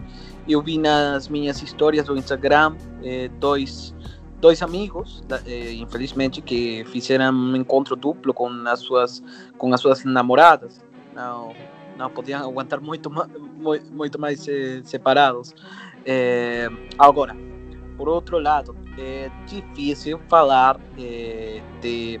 eu 0.48 0.62
vi 0.62 0.78
nas 0.78 1.28
minhas 1.28 1.62
histórias 1.62 2.06
do 2.06 2.16
Instagram 2.16 2.74
eh, 3.02 3.28
dois, 3.38 3.94
dois 4.40 4.62
amigos, 4.62 5.22
eh, 5.46 5.72
infelizmente, 5.72 6.40
que 6.40 6.84
fizeram 6.86 7.32
um 7.32 7.56
encontro 7.56 7.94
duplo 7.94 8.34
com 8.34 8.48
as 8.66 8.80
suas, 8.80 9.22
com 9.58 9.72
as 9.72 9.80
suas 9.80 10.04
namoradas. 10.04 10.84
Não, 11.14 11.54
não 11.96 12.10
podiam 12.10 12.42
aguentar 12.42 12.80
muito, 12.80 13.10
muito 13.92 14.20
mais 14.20 14.46
eh, 14.48 14.80
separados. 14.84 15.54
agora, 16.98 17.36
por 18.00 18.08
outro 18.08 18.38
lado, 18.38 18.74
é 18.96 19.30
difícil 19.46 20.18
falar 20.26 20.80
de. 21.82 22.18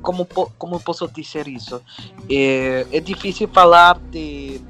Como, 0.00 0.24
como 0.24 0.78
posso 0.78 1.08
dizer 1.08 1.48
isso? 1.48 1.82
É, 2.30 2.86
é 2.92 3.00
difícil 3.00 3.48
falar 3.48 3.98
de 3.98 4.60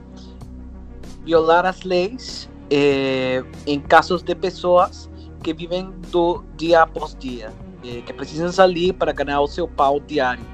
violar 1.23 1.67
as 1.67 1.83
leis 1.83 2.49
eh, 2.71 3.45
em 3.67 3.79
casos 3.79 4.23
de 4.23 4.35
pessoas 4.35 5.11
que 5.43 5.53
vivem 5.53 5.91
do 6.11 6.43
dia 6.57 6.85
após 6.85 7.15
dia, 7.15 7.53
eh, 7.85 8.01
que 8.07 8.15
precisam 8.15 8.51
sair 8.51 8.95
para 8.95 9.13
ganhar 9.13 9.43
o 9.43 9.47
seu 9.47 9.69
pau 9.69 10.01
diário. 10.01 10.47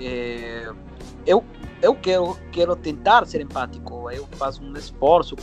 Eh, 0.00 0.72
eu 1.26 1.44
eu 1.82 1.94
quero 1.94 2.36
quero 2.52 2.76
tentar 2.76 3.26
ser 3.26 3.40
empático, 3.40 4.10
eu 4.10 4.26
faço 4.32 4.62
um 4.62 4.76
esforço 4.76 5.36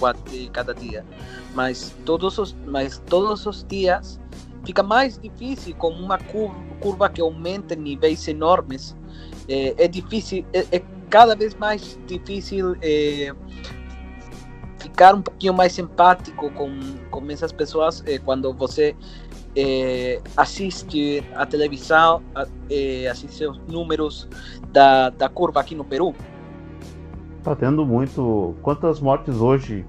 cada 0.51 0.73
dia, 0.73 1.05
mas 1.53 1.95
todos 2.05 2.37
os 2.37 2.55
mas 2.65 3.01
todos 3.05 3.45
os 3.45 3.63
dias 3.63 4.19
fica 4.65 4.83
mais 4.83 5.17
difícil 5.17 5.75
com 5.75 5.89
uma 5.89 6.17
curva, 6.17 6.55
curva 6.79 7.09
que 7.09 7.21
aumenta 7.21 7.73
em 7.73 7.77
níveis 7.77 8.27
enormes. 8.27 8.95
É, 9.47 9.85
é 9.85 9.87
difícil, 9.87 10.45
é, 10.53 10.65
é, 10.71 10.81
cada 11.09 11.35
vez 11.35 11.53
mais 11.55 11.99
difícil 12.07 12.75
é, 12.81 13.31
ficar 14.79 15.13
um 15.15 15.21
pouquinho 15.21 15.53
mais 15.53 15.77
empático 15.77 16.49
com, 16.51 16.69
com 17.09 17.29
essas 17.29 17.51
pessoas 17.51 18.03
eh, 18.05 18.19
quando 18.19 18.53
você 18.53 18.95
eh, 19.55 20.21
assiste 20.35 21.23
a 21.35 21.45
televisão, 21.45 22.21
eh, 22.69 23.07
assiste 23.07 23.45
os 23.45 23.57
números 23.67 24.27
da, 24.71 25.09
da 25.09 25.29
curva 25.29 25.59
aqui 25.59 25.75
no 25.75 25.83
Peru? 25.83 26.13
Tá 27.43 27.55
tendo 27.55 27.85
muito. 27.85 28.55
Quantas 28.61 28.99
mortes 28.99 29.37
hoje, 29.37 29.85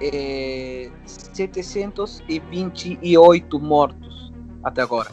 é, 0.00 0.88
728 1.06 3.60
mortos 3.60 4.32
até 4.62 4.82
agora. 4.82 5.10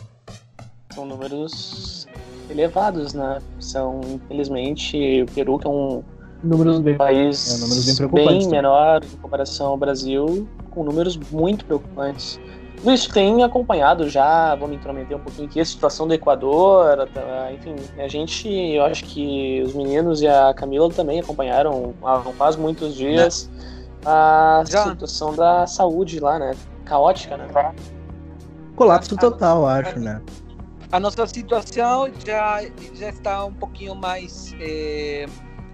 São 0.93 1.05
números 1.05 2.07
elevados, 2.49 3.13
né? 3.13 3.41
São, 3.59 4.01
infelizmente, 4.05 5.23
o 5.23 5.25
Peru, 5.33 5.57
que 5.57 5.67
é 5.67 5.69
um 5.69 6.03
números 6.43 6.79
bem, 6.79 6.97
país 6.97 7.55
é, 7.55 7.59
números 7.59 7.99
bem, 7.99 8.25
bem 8.25 8.49
menor 8.49 9.03
em 9.03 9.17
comparação 9.17 9.67
ao 9.67 9.77
Brasil, 9.77 10.47
com 10.71 10.83
números 10.83 11.15
muito 11.31 11.63
preocupantes. 11.65 12.39
Luiz, 12.83 13.05
tem 13.05 13.43
acompanhado 13.43 14.09
já, 14.09 14.55
vou 14.55 14.67
me 14.67 14.75
intrometer 14.75 15.15
um 15.15 15.19
pouquinho 15.19 15.47
aqui, 15.47 15.59
a 15.59 15.65
situação 15.65 16.07
do 16.07 16.15
Equador, 16.15 17.07
tá, 17.13 17.51
enfim, 17.53 17.75
a 17.99 18.07
gente, 18.07 18.49
eu 18.49 18.83
acho 18.83 19.03
que 19.05 19.61
os 19.63 19.73
meninos 19.75 20.21
e 20.21 20.27
a 20.27 20.51
Camila 20.53 20.89
também 20.89 21.19
acompanharam 21.19 21.93
há 22.03 22.19
não 22.19 22.33
faz 22.33 22.55
muitos 22.55 22.95
dias 22.95 23.49
a 24.03 24.63
já. 24.67 24.83
situação 24.83 25.35
da 25.35 25.67
saúde 25.67 26.19
lá, 26.19 26.39
né? 26.39 26.55
Caótica, 26.83 27.37
né? 27.37 27.47
Colapso 28.75 29.15
total, 29.15 29.67
acho, 29.67 29.99
né? 29.99 30.19
A 30.91 30.99
nossa 30.99 31.25
situação 31.27 32.09
já, 32.25 32.61
já 32.95 33.09
está 33.09 33.45
um 33.45 33.53
pouquinho 33.53 33.93
mais, 33.95 34.55
é, 34.59 35.27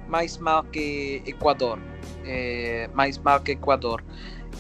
mais 0.08 0.38
mal 0.38 0.64
que 0.64 1.24
Equador. 1.26 1.80
É, 2.26 2.90
mais 2.94 3.18
mal 3.18 3.40
que 3.40 3.54
Equador. 3.54 4.04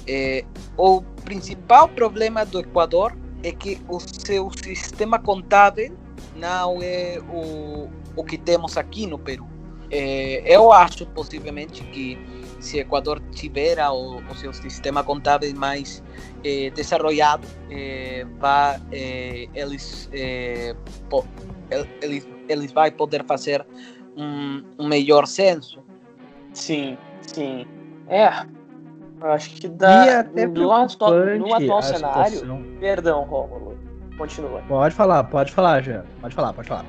É, 0.07 0.45
o 0.77 1.01
principal 1.23 1.89
problema 1.89 2.45
do 2.45 2.59
Equador 2.59 3.15
é 3.43 3.51
que 3.51 3.79
o 3.89 3.99
seu 3.99 4.49
sistema 4.63 5.19
contábil 5.19 5.95
não 6.35 6.79
é 6.81 7.19
o, 7.29 7.89
o 8.15 8.23
que 8.23 8.37
temos 8.37 8.77
aqui 8.77 9.05
no 9.05 9.19
Peru. 9.19 9.47
É, 9.91 10.43
eu 10.45 10.71
acho 10.71 11.05
possivelmente 11.07 11.83
que 11.85 12.17
se 12.59 12.77
o 12.77 12.81
Equador 12.81 13.21
tiver 13.31 13.77
o, 13.89 14.17
o 14.17 14.35
seu 14.35 14.53
sistema 14.53 15.03
contábil 15.03 15.55
mais 15.55 16.03
é, 16.43 16.69
desenvolvido, 16.71 17.47
é, 17.69 18.25
vai, 18.39 18.79
eles, 19.53 20.09
po, 21.09 21.25
eles, 22.01 22.27
eles 22.49 22.71
vão 22.71 22.91
poder 22.91 23.23
fazer 23.25 23.65
um, 24.15 24.63
um 24.79 24.87
melhor 24.87 25.27
censo. 25.27 25.79
Sim, 26.53 26.97
sim. 27.21 27.65
É, 28.09 28.29
acho 29.21 29.49
que 29.51 29.67
dá. 29.67 30.23
no, 30.23 30.71
atual, 30.71 31.11
no 31.37 31.53
atual 31.53 31.81
cenário. 31.81 32.31
Situação. 32.31 32.63
Perdão, 32.79 33.23
Romulo. 33.23 33.77
Continua. 34.17 34.61
Pode 34.67 34.95
falar, 34.95 35.23
pode 35.25 35.51
falar, 35.51 35.81
Jean. 35.83 36.03
Pode 36.21 36.33
falar, 36.33 36.53
pode 36.53 36.67
falar. 36.67 36.85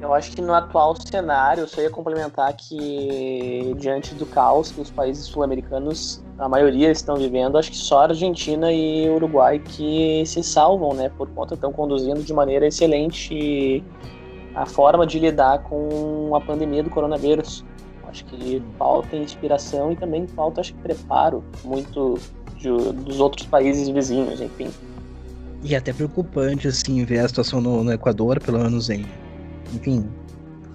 Eu 0.00 0.14
acho 0.14 0.32
que 0.32 0.40
no 0.40 0.54
atual 0.54 0.96
cenário, 0.96 1.64
eu 1.64 1.68
só 1.68 1.82
ia 1.82 1.90
complementar 1.90 2.54
que, 2.56 3.74
diante 3.76 4.14
do 4.14 4.24
caos 4.24 4.72
que 4.72 4.80
os 4.80 4.90
países 4.90 5.26
sul-americanos, 5.26 6.24
a 6.38 6.48
maioria 6.48 6.90
estão 6.90 7.16
vivendo, 7.16 7.58
acho 7.58 7.70
que 7.70 7.76
só 7.76 8.00
a 8.00 8.04
Argentina 8.04 8.72
e 8.72 9.10
Uruguai 9.10 9.58
que 9.58 10.24
se 10.24 10.42
salvam, 10.42 10.94
né? 10.94 11.10
Por 11.18 11.28
conta 11.28 11.52
estão 11.52 11.70
conduzindo 11.70 12.22
de 12.22 12.32
maneira 12.32 12.66
excelente 12.66 13.84
a 14.54 14.64
forma 14.64 15.06
de 15.06 15.18
lidar 15.18 15.64
com 15.64 16.34
a 16.34 16.40
pandemia 16.40 16.82
do 16.82 16.88
coronavírus. 16.88 17.62
Acho 18.10 18.24
que 18.24 18.60
falta 18.76 19.16
inspiração 19.16 19.92
e 19.92 19.96
também 19.96 20.26
falta, 20.26 20.60
acho 20.60 20.74
que, 20.74 20.80
preparo 20.80 21.44
muito 21.64 22.18
de, 22.58 22.68
dos 22.68 23.20
outros 23.20 23.46
países 23.46 23.88
vizinhos, 23.88 24.40
enfim. 24.40 24.68
E 25.62 25.74
é 25.74 25.78
até 25.78 25.92
preocupante, 25.92 26.66
assim, 26.66 27.04
ver 27.04 27.20
a 27.20 27.28
situação 27.28 27.60
no, 27.60 27.84
no 27.84 27.92
Equador, 27.92 28.40
pelo 28.40 28.58
menos 28.58 28.90
em. 28.90 29.06
Enfim, 29.72 30.04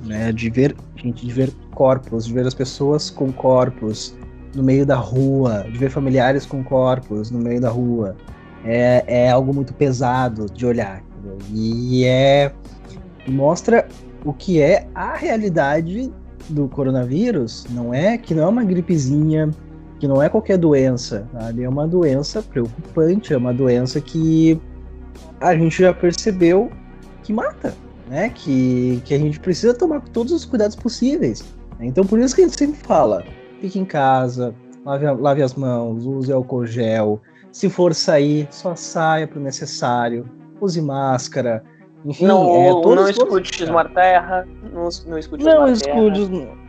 né, 0.06 0.32
de 0.32 0.50
ver, 0.50 0.76
gente, 0.96 1.26
de 1.26 1.34
ver 1.34 1.52
corpos, 1.74 2.26
de 2.26 2.34
ver 2.34 2.48
as 2.48 2.54
pessoas 2.54 3.10
com 3.10 3.34
corpos 3.34 4.16
no 4.56 4.64
meio 4.64 4.86
da 4.86 4.96
rua, 4.96 5.66
de 5.70 5.78
ver 5.78 5.90
familiares 5.90 6.46
com 6.46 6.64
corpos 6.64 7.30
no 7.30 7.40
meio 7.40 7.60
da 7.60 7.70
rua. 7.70 8.16
É, 8.64 9.04
é 9.08 9.30
algo 9.30 9.54
muito 9.54 9.74
pesado 9.74 10.46
de 10.46 10.66
olhar. 10.66 11.04
E 11.52 12.06
é. 12.06 12.54
mostra 13.28 13.88
o 14.24 14.32
que 14.32 14.62
é 14.62 14.88
a 14.96 15.16
realidade 15.16 16.12
do 16.50 16.68
coronavírus 16.68 17.66
não 17.72 17.94
é 17.94 18.18
que 18.18 18.34
não 18.34 18.44
é 18.44 18.48
uma 18.48 18.64
gripezinha, 18.64 19.50
que 20.00 20.08
não 20.08 20.22
é 20.22 20.30
qualquer 20.30 20.58
doença, 20.58 21.28
sabe? 21.34 21.64
é 21.64 21.70
uma 21.70 21.88
doença 21.88 22.42
preocupante, 22.42 23.34
é 23.34 23.38
uma 23.38 23.54
doença 23.54 24.00
que 24.02 24.60
a 25.40 25.56
gente 25.56 25.82
já 25.82 25.94
percebeu 25.94 26.70
que 27.24 27.34
mata, 27.34 27.74
né? 28.08 28.30
Que, 28.30 29.02
que 29.06 29.14
a 29.14 29.18
gente 29.18 29.40
precisa 29.40 29.74
tomar 29.74 30.02
todos 30.10 30.32
os 30.32 30.46
cuidados 30.46 30.76
possíveis. 30.76 31.44
Então 31.80 32.06
por 32.06 32.20
isso 32.20 32.36
que 32.36 32.42
a 32.42 32.46
gente 32.46 32.58
sempre 32.58 32.80
fala, 32.82 33.24
fique 33.60 33.80
em 33.80 33.86
casa, 33.86 34.54
lave, 34.86 35.06
lave 35.12 35.42
as 35.42 35.56
mãos, 35.56 36.06
use 36.06 36.32
álcool 36.32 36.66
gel, 36.66 37.22
se 37.52 37.70
for 37.70 37.94
sair, 37.96 38.48
só 38.52 38.76
saia 38.76 39.28
para 39.28 39.40
o 39.40 39.44
necessário, 39.44 40.30
use 40.62 40.82
máscara, 40.82 41.64
enfim, 42.06 42.26
não, 42.26 42.56
é, 42.56 42.72
não 42.72 43.10
escute 43.10 43.28
todos, 43.30 43.60
Smart 43.62 43.94
Terra, 43.94 44.48
não, 44.72 44.90
não 45.08 45.18
escute 45.18 45.44
não 45.44 45.68
escute, 45.68 46.20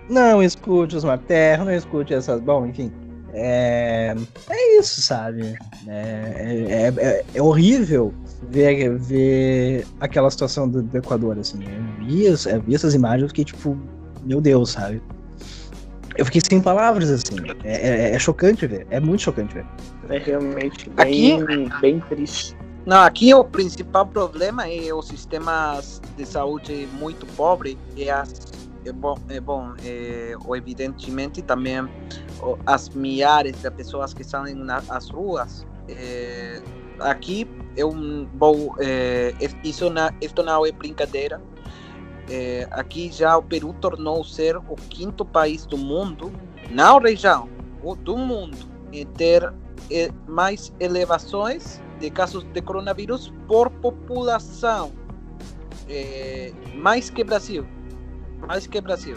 Não 0.08 0.42
escute 0.42 0.96
os 0.96 1.04
Terra, 1.26 1.64
não 1.64 1.72
escute 1.72 2.14
essas. 2.14 2.40
Bom, 2.40 2.66
enfim. 2.66 2.90
É, 3.34 4.14
é 4.48 4.78
isso, 4.78 5.02
sabe? 5.02 5.58
É, 5.86 6.92
é, 6.98 7.04
é, 7.04 7.24
é 7.34 7.42
horrível 7.42 8.14
ver, 8.48 8.96
ver 8.96 9.86
aquela 10.00 10.30
situação 10.30 10.66
do, 10.66 10.82
do 10.82 10.96
Equador, 10.96 11.38
assim. 11.38 11.58
Eu 11.62 12.06
vi, 12.06 12.24
eu 12.24 12.62
vi 12.62 12.74
essas 12.74 12.94
imagens 12.94 13.26
e 13.26 13.28
fiquei 13.28 13.44
tipo, 13.44 13.76
meu 14.24 14.40
Deus, 14.40 14.70
sabe? 14.70 15.02
Eu 16.16 16.24
fiquei 16.24 16.40
sem 16.40 16.62
palavras, 16.62 17.10
assim. 17.10 17.36
É, 17.62 17.74
é, 17.74 18.14
é, 18.14 18.18
chocante 18.18 18.66
ver. 18.66 18.86
É 18.88 18.98
muito 18.98 19.20
chocante 19.20 19.52
ver. 19.52 19.66
É 20.08 20.16
realmente 20.16 20.88
bem, 20.90 21.42
aqui, 21.42 21.80
bem 21.82 22.00
triste. 22.08 22.56
Não, 22.86 22.98
aqui 22.98 23.34
o 23.34 23.42
principal 23.42 24.06
problema 24.06 24.68
é 24.68 24.94
o 24.94 25.02
sistema 25.02 25.82
de 26.16 26.24
saúde 26.24 26.88
muito 26.92 27.26
pobre 27.34 27.76
e 27.96 28.08
as, 28.08 28.46
é 28.84 28.92
bom, 28.92 29.18
é 29.28 29.40
bom 29.40 29.74
é, 29.84 30.34
evidentemente 30.56 31.42
também 31.42 31.88
as 32.64 32.88
milhares 32.90 33.60
de 33.60 33.70
pessoas 33.72 34.14
que 34.14 34.22
saem 34.22 34.54
nas 34.54 35.08
ruas. 35.10 35.66
É, 35.88 36.62
aqui 37.00 37.44
é, 37.76 37.82
na, 39.90 40.14
isso 40.20 40.42
não 40.44 40.64
é 40.64 40.70
brincadeira. 40.70 41.42
É, 42.30 42.68
aqui 42.70 43.10
já 43.10 43.36
o 43.36 43.42
Peru 43.42 43.72
tornou 43.80 44.22
ser 44.22 44.56
o 44.56 44.76
quinto 44.90 45.24
país 45.24 45.66
do 45.66 45.76
mundo, 45.76 46.32
na 46.70 46.96
região, 47.00 47.48
do 47.98 48.16
mundo, 48.16 48.56
em 48.92 49.04
ter 49.04 49.52
é, 49.90 50.08
mais 50.28 50.72
elevações 50.78 51.84
de 51.98 52.10
casos 52.10 52.44
de 52.44 52.62
coronavírus 52.62 53.32
por 53.46 53.70
população. 53.70 54.92
É, 55.88 56.52
mais 56.74 57.10
que 57.10 57.22
Brasil. 57.24 57.66
Mais 58.46 58.66
que 58.66 58.80
Brasil. 58.80 59.16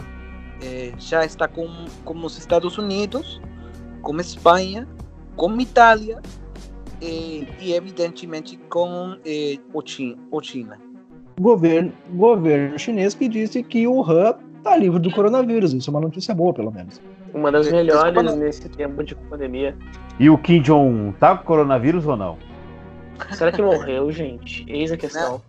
É, 0.62 0.92
já 0.98 1.24
está 1.24 1.48
com, 1.48 1.68
com 2.04 2.24
os 2.24 2.36
Estados 2.38 2.76
Unidos, 2.78 3.40
com 4.02 4.18
Espanha, 4.20 4.86
com 5.36 5.58
Itália 5.60 6.20
e, 7.00 7.48
e 7.60 7.72
evidentemente 7.72 8.58
com 8.68 9.16
é, 9.24 9.58
o, 9.72 9.82
China, 9.84 10.16
o 10.30 10.40
China. 10.42 10.78
Governo, 11.40 11.92
governo 12.12 12.78
chinês 12.78 13.14
que 13.14 13.26
disse 13.26 13.62
que 13.62 13.86
o 13.86 14.02
Han 14.02 14.36
está 14.58 14.76
livre 14.76 14.98
do 14.98 15.10
coronavírus. 15.10 15.72
Isso 15.72 15.88
é 15.88 15.92
uma 15.92 16.00
notícia 16.00 16.34
boa, 16.34 16.52
pelo 16.52 16.70
menos. 16.70 17.00
Uma 17.32 17.50
das 17.50 17.70
melhores 17.70 18.36
nesse 18.36 18.68
tempo 18.68 19.02
de 19.02 19.14
pandemia. 19.14 19.76
E 20.18 20.28
o 20.28 20.36
Kim 20.36 20.60
Jong-un 20.60 21.12
tá 21.12 21.36
com 21.36 21.44
coronavírus 21.44 22.06
ou 22.06 22.16
não? 22.16 22.36
Será 23.36 23.52
que 23.52 23.62
morreu, 23.62 24.10
gente? 24.12 24.64
Eis 24.68 24.90
a 24.92 24.96
questão. 24.96 25.42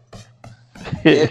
É, 1.06 1.24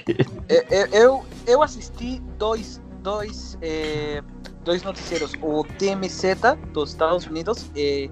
é, 0.49 0.67
é, 0.71 0.89
eu, 0.93 1.25
eu 1.47 1.63
assisti 1.63 2.21
dois, 2.39 2.81
dois, 3.03 3.59
é, 3.61 4.23
dois 4.65 4.83
noticieiros, 4.83 5.33
o 5.43 5.65
TMZ 5.65 6.57
dos 6.73 6.91
Estados 6.91 7.27
Unidos 7.27 7.71
e 7.75 8.11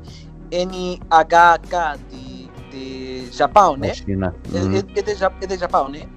NHK 0.50 1.98
de, 2.10 2.48
de 2.70 3.32
Japão, 3.32 3.76
né? 3.76 3.94
China. 3.94 4.34
Uhum. 4.52 4.74
É, 4.74 4.78
é, 4.78 4.82
de, 4.82 5.00
é 5.00 5.46
de 5.46 5.56
Japão, 5.56 5.88
né? 5.88 6.08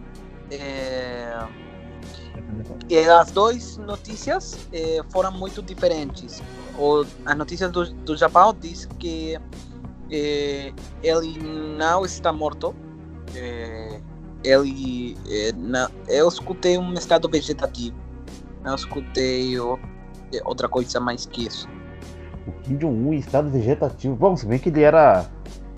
e 2.90 2.98
as 2.98 3.32
duas 3.32 3.78
notícias 3.78 4.68
foram 5.10 5.32
muito 5.32 5.62
diferentes. 5.62 6.44
O, 6.78 7.06
as 7.26 7.38
notícias 7.38 7.72
do, 7.72 7.86
do 7.86 8.18
Japão 8.18 8.54
diz 8.60 8.86
que 9.00 9.40
eh, 10.12 10.74
ele 11.02 11.40
não 11.78 12.06
está 12.06 12.34
morto. 12.34 12.76
Eh, 13.36 14.00
ele, 14.44 15.18
eh, 15.30 15.52
não, 15.56 15.88
eu 16.08 16.28
escutei 16.28 16.78
um 16.78 16.94
estado 16.94 17.30
vegetativo. 17.30 17.96
Não 18.64 18.76
escutei 18.76 19.56
outra 20.44 20.68
coisa 20.68 21.00
mais 21.00 21.26
que 21.26 21.48
isso. 21.48 21.68
O 22.46 22.52
Kim 22.64 22.78
Jong-un 22.78 23.14
em 23.14 23.18
estado 23.18 23.50
vegetativo. 23.50 24.16
Bom, 24.16 24.36
se 24.36 24.46
bem 24.46 24.60
que 24.60 24.70
ele 24.70 24.84
era. 24.84 25.26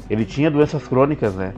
Ele 0.10 0.26
tinha 0.26 0.52
doenças 0.52 0.86
crônicas, 0.88 1.34
né? 1.36 1.54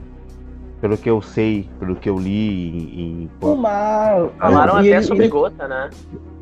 Pelo 0.80 0.96
que 0.96 1.08
eu 1.08 1.22
sei, 1.22 1.68
pelo 1.78 1.96
que 1.96 2.08
eu 2.08 2.18
li 2.18 2.68
em. 2.68 3.00
em... 3.24 3.30
Fumar. 3.40 4.28
Falaram 4.38 4.76
até 4.76 4.88
ele, 4.88 5.02
sobre 5.02 5.24
ele... 5.24 5.32
gota, 5.32 5.66
né? 5.66 5.90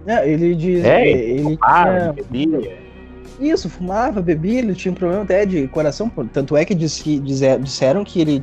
É, 0.06 0.28
ele 0.28 0.54
diz. 0.54 0.84
É, 0.84 1.08
ele, 1.08 1.48
ele 1.48 1.58
tinha... 2.30 2.83
Isso, 3.40 3.68
fumava, 3.68 4.22
bebia, 4.22 4.60
ele 4.60 4.74
tinha 4.74 4.92
um 4.92 4.94
problema 4.94 5.22
até 5.22 5.44
de 5.44 5.66
coração. 5.68 6.10
Tanto 6.32 6.56
é 6.56 6.64
que 6.64 6.74
disseram 6.74 8.04
que 8.04 8.20
ele 8.20 8.40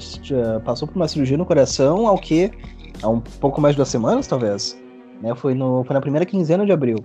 passou 0.65 0.87
por 0.87 0.97
uma 0.97 1.07
cirurgia 1.07 1.37
no 1.37 1.45
coração 1.45 2.07
ao 2.07 2.17
que? 2.17 2.51
Há 3.01 3.07
um 3.07 3.19
pouco 3.19 3.61
mais 3.61 3.73
de 3.73 3.77
duas 3.77 3.89
semanas, 3.89 4.27
talvez. 4.27 4.79
Né? 5.21 5.33
Foi, 5.35 5.53
no, 5.53 5.83
foi 5.83 5.93
na 5.93 6.01
primeira 6.01 6.25
quinzena 6.25 6.65
de 6.65 6.71
abril. 6.71 6.97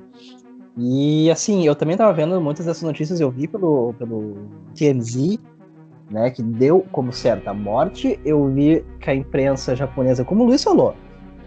E 0.77 1.31
assim, 1.31 1.67
eu 1.67 1.75
também 1.75 1.95
estava 1.95 2.13
vendo 2.13 2.39
muitas 2.41 2.67
dessas 2.67 2.83
notícias, 2.83 3.19
eu 3.19 3.31
vi 3.31 3.49
pelo, 3.49 3.95
pelo 3.95 4.35
TMZ, 4.75 5.39
né, 6.11 6.31
que 6.31 6.43
deu 6.43 6.85
como 6.93 7.13
certa 7.13 7.51
a 7.51 7.55
morte. 7.55 8.19
Eu 8.25 8.47
vi 8.49 8.85
que 9.01 9.09
a 9.09 9.15
imprensa 9.15 9.75
japonesa, 9.75 10.25
como 10.25 10.43
o 10.43 10.47
Luiz 10.47 10.63
falou, 10.63 10.95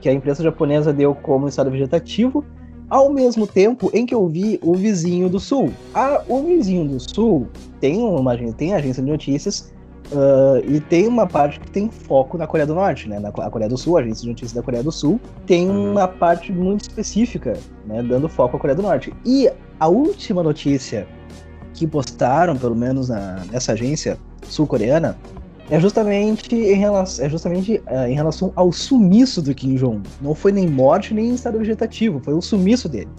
que 0.02 0.10
a 0.10 0.14
imprensa 0.14 0.42
japonesa 0.42 0.92
deu 0.92 1.14
como 1.14 1.48
estado 1.48 1.70
vegetativo 1.70 2.44
ao 2.90 3.12
mesmo 3.12 3.46
tempo 3.46 3.90
em 3.94 4.06
que 4.06 4.14
eu 4.14 4.28
vi 4.28 4.60
o 4.64 4.74
vizinho 4.76 5.30
do 5.30 5.40
sul. 5.40 5.72
Ah, 5.94 6.22
o 6.28 6.42
vizinho 6.44 6.88
do 6.88 7.00
sul 7.00 7.48
tem 7.80 8.00
uma 8.00 8.38
tem 8.58 8.74
agência 8.74 9.04
de 9.04 9.10
notícias 9.10 9.72
uh, 10.12 10.64
e 10.68 10.80
tem 10.80 11.08
uma 11.08 11.28
parte 11.28 11.60
que 11.60 11.72
tem 11.72 11.90
foco 11.90 12.38
na 12.38 12.48
Coreia 12.48 12.66
do 12.66 12.74
Norte, 12.74 13.08
né? 13.08 13.20
Na 13.20 13.30
a 13.30 13.50
Coreia 13.50 13.70
do 13.70 13.78
Sul, 13.78 13.98
a 13.98 14.02
agência 14.02 14.24
de 14.24 14.30
notícias 14.30 14.54
da 14.54 14.62
Coreia 14.62 14.84
do 14.84 14.92
Sul 14.92 15.20
tem 15.46 15.70
uhum. 15.70 15.92
uma 15.92 16.08
parte 16.08 16.52
muito 16.52 16.82
específica, 16.82 17.58
né? 17.86 18.02
Dando 18.04 18.28
foco 18.28 18.58
à 18.58 18.60
Coreia 18.60 18.76
do 18.76 18.82
Norte. 18.82 19.14
E 19.26 19.50
a 19.80 19.88
última 19.88 20.44
notícia 20.44 21.08
que 21.74 21.88
postaram, 21.88 22.58
pelo 22.58 22.76
menos 22.76 23.10
na, 23.10 23.46
nessa 23.52 23.74
agência 23.74 24.18
sul-coreana, 24.48 25.18
é 25.70 25.80
justamente 25.80 26.56
em 26.56 26.76
relação, 26.76 27.26
é 27.26 27.30
justamente, 27.30 27.82
uh, 27.88 28.08
em 28.08 28.16
relação 28.16 28.52
ao 28.56 28.72
sumiço 28.72 29.42
do 29.42 29.54
Kim 29.54 29.76
Jong. 29.76 30.02
Não 30.22 30.34
foi 30.34 30.52
nem 30.52 30.68
morte 30.68 31.14
nem 31.14 31.34
estado 31.34 31.60
vegetativo, 31.60 32.20
foi 32.20 32.34
o 32.34 32.42
sumiço 32.42 32.90
dele. 32.90 33.10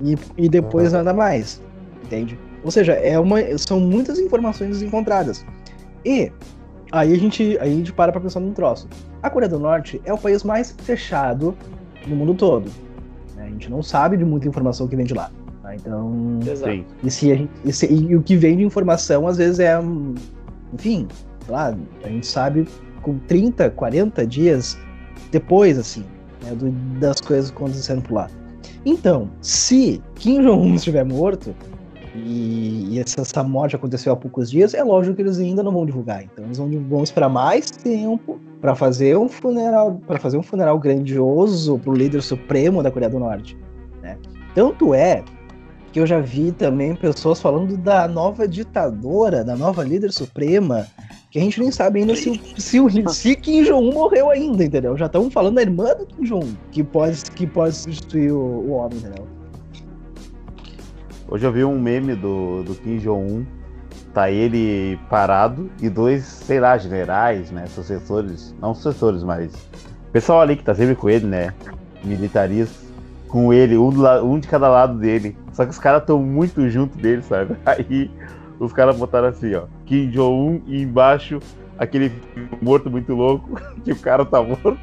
E, 0.00 0.16
e 0.36 0.48
depois 0.48 0.92
uhum. 0.92 0.98
nada 0.98 1.12
mais. 1.12 1.60
Entende? 2.04 2.38
Ou 2.62 2.70
seja, 2.70 2.92
é 2.92 3.18
uma, 3.18 3.38
são 3.58 3.80
muitas 3.80 4.18
informações 4.18 4.82
encontradas. 4.82 5.44
E 6.04 6.30
aí 6.92 7.12
a 7.12 7.16
gente, 7.16 7.58
aí 7.60 7.72
a 7.72 7.76
gente 7.76 7.92
para 7.92 8.12
pra 8.12 8.20
pensar 8.20 8.40
num 8.40 8.52
troço. 8.52 8.88
A 9.22 9.28
Coreia 9.28 9.50
do 9.50 9.58
Norte 9.58 10.00
é 10.04 10.12
o 10.12 10.18
país 10.18 10.44
mais 10.44 10.74
fechado 10.82 11.56
no 12.06 12.14
mundo 12.14 12.34
todo. 12.34 12.70
Né? 13.34 13.46
A 13.46 13.50
gente 13.50 13.68
não 13.68 13.82
sabe 13.82 14.16
de 14.16 14.24
muita 14.24 14.46
informação 14.46 14.86
que 14.86 14.94
vem 14.94 15.04
de 15.04 15.14
lá. 15.14 15.30
Tá? 15.62 15.74
Então. 15.74 16.38
Exato. 16.48 16.84
E, 17.02 17.10
se 17.10 17.36
gente, 17.36 17.50
e, 17.64 17.72
se, 17.72 17.92
e 17.92 18.14
o 18.14 18.22
que 18.22 18.36
vem 18.36 18.56
de 18.56 18.64
informação, 18.64 19.26
às 19.26 19.36
vezes, 19.36 19.58
é. 19.58 19.76
Enfim, 20.72 21.08
lá, 21.52 21.76
a 22.02 22.08
gente 22.08 22.26
sabe 22.26 22.66
com 23.02 23.18
30, 23.20 23.70
40 23.70 24.26
dias 24.26 24.78
depois, 25.30 25.78
assim, 25.78 26.04
né, 26.42 26.54
do, 26.54 26.70
das 26.98 27.20
coisas 27.20 27.50
acontecendo 27.50 28.02
por 28.02 28.14
lá. 28.14 28.30
Então, 28.84 29.30
se 29.40 30.02
Kim 30.14 30.42
Jong-un 30.42 30.74
estiver 30.74 31.04
morto, 31.04 31.54
e, 32.14 32.88
e 32.90 32.98
essa, 33.00 33.20
essa, 33.20 33.42
morte 33.42 33.76
aconteceu 33.76 34.12
há 34.12 34.16
poucos 34.16 34.50
dias, 34.50 34.74
é 34.74 34.82
lógico 34.82 35.16
que 35.16 35.22
eles 35.22 35.38
ainda 35.38 35.62
não 35.62 35.72
vão 35.72 35.84
divulgar. 35.84 36.22
Então 36.22 36.44
eles 36.44 36.56
vão, 36.56 36.70
vão 36.88 37.02
esperar 37.02 37.28
mais 37.28 37.70
tempo 37.70 38.40
para 38.60 38.74
fazer 38.74 39.16
um 39.16 39.28
funeral, 39.28 40.00
para 40.06 40.18
fazer 40.18 40.36
um 40.38 40.42
funeral 40.42 40.78
grandioso 40.78 41.78
para 41.78 41.90
o 41.90 41.94
líder 41.94 42.22
supremo 42.22 42.82
da 42.82 42.90
Coreia 42.90 43.10
do 43.10 43.18
Norte. 43.18 43.56
Né? 44.02 44.16
Tanto 44.54 44.94
é 44.94 45.22
que 45.92 46.00
eu 46.00 46.06
já 46.06 46.20
vi 46.20 46.52
também 46.52 46.94
pessoas 46.94 47.40
falando 47.40 47.76
da 47.76 48.08
nova 48.08 48.46
ditadora, 48.48 49.44
da 49.44 49.56
nova 49.56 49.82
líder 49.82 50.12
suprema, 50.12 50.86
que 51.36 51.40
a 51.40 51.42
gente 51.42 51.60
nem 51.60 51.70
sabe 51.70 52.00
ainda 52.00 52.16
se, 52.16 52.40
se, 52.56 52.80
o, 52.80 52.88
se 53.12 53.36
Kim 53.36 53.62
Jong-un 53.62 53.92
morreu 53.92 54.30
ainda, 54.30 54.64
entendeu? 54.64 54.96
Já 54.96 55.04
estamos 55.04 55.34
falando 55.34 55.56
da 55.56 55.62
irmã 55.62 55.94
do 55.94 56.06
Kim 56.06 56.24
Jong-un, 56.24 56.54
que 56.72 56.82
pode, 56.82 57.30
que 57.32 57.46
pode 57.46 57.74
substituir 57.76 58.32
o, 58.32 58.38
o 58.38 58.70
homem, 58.70 58.96
entendeu? 58.96 59.26
Hoje 61.28 61.46
eu 61.46 61.52
vi 61.52 61.62
um 61.62 61.78
meme 61.78 62.14
do, 62.14 62.62
do 62.62 62.74
Kim 62.76 62.96
Jong-un, 62.96 63.44
tá 64.14 64.30
ele 64.30 64.98
parado 65.10 65.70
e 65.82 65.90
dois, 65.90 66.24
sei 66.24 66.58
lá, 66.58 66.78
generais, 66.78 67.50
né, 67.50 67.66
sucessores, 67.66 68.54
não 68.58 68.74
sucessores, 68.74 69.22
mas 69.22 69.52
pessoal 70.12 70.40
ali 70.40 70.56
que 70.56 70.64
tá 70.64 70.74
sempre 70.74 70.94
com 70.94 71.10
ele, 71.10 71.26
né, 71.26 71.52
militaristas, 72.02 72.86
com 73.28 73.52
ele, 73.52 73.76
um, 73.76 73.90
um 74.24 74.38
de 74.38 74.48
cada 74.48 74.68
lado 74.68 74.98
dele. 74.98 75.36
Só 75.52 75.64
que 75.64 75.70
os 75.70 75.78
caras 75.78 76.00
estão 76.00 76.18
muito 76.18 76.66
junto 76.70 76.96
dele, 76.96 77.20
sabe? 77.20 77.56
Aí 77.66 78.10
os 78.58 78.72
caras 78.72 78.96
botaram 78.96 79.28
assim, 79.28 79.54
ó, 79.54 79.64
Kim 79.86 80.10
Jong-un 80.10 80.62
e 80.66 80.82
embaixo 80.82 81.38
aquele 81.78 82.10
morto 82.60 82.90
muito 82.90 83.14
louco, 83.14 83.60
que 83.84 83.92
o 83.92 83.96
cara 84.00 84.24
tá 84.24 84.42
morto, 84.42 84.78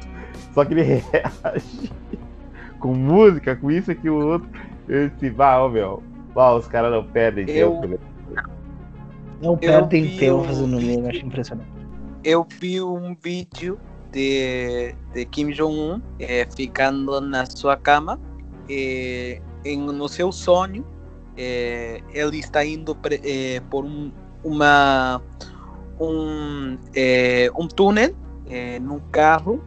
só 0.52 0.64
que 0.64 0.74
ele 0.74 0.82
reage 0.82 1.90
com 2.80 2.94
música, 2.94 3.54
com 3.56 3.70
isso, 3.70 3.90
aqui 3.90 4.08
o 4.08 4.16
outro. 4.26 4.48
Eu 4.88 5.08
disse, 5.10 5.30
vá, 5.30 5.58
ó, 5.58 5.68
meu, 5.68 6.02
vá, 6.34 6.52
os 6.52 6.66
caras 6.66 6.90
não 6.92 7.04
perdem 7.04 7.48
Eu- 7.48 7.72
tempo, 7.72 7.86
né? 7.86 7.98
Não 9.40 9.58
perdem 9.58 10.16
tempo 10.16 10.44
fazendo 10.44 10.76
meme, 10.76 10.94
vídeo. 10.96 11.08
acho 11.08 11.26
impressionante. 11.26 11.68
Eu 12.22 12.46
vi 12.60 12.80
um 12.80 13.14
vídeo 13.14 13.78
de, 14.10 14.94
de 15.12 15.24
Kim 15.26 15.50
Jong-un 15.50 16.00
eh, 16.18 16.46
ficando 16.56 17.20
na 17.20 17.44
sua 17.46 17.76
cama. 17.76 18.18
eh, 18.70 19.40
em, 19.64 19.78
no 19.78 20.08
seu 20.08 20.30
sonho, 20.32 20.84
eh, 21.36 22.00
ele 22.14 22.38
está 22.38 22.64
indo 22.64 22.94
pre- 22.94 23.20
por 23.68 23.84
um, 23.84 24.10
uma, 24.44 25.20
um, 26.00 26.76
eh, 26.94 27.50
um 27.56 27.66
túnel 27.66 28.14
eh, 28.48 28.78
num 28.78 29.00
carro. 29.10 29.60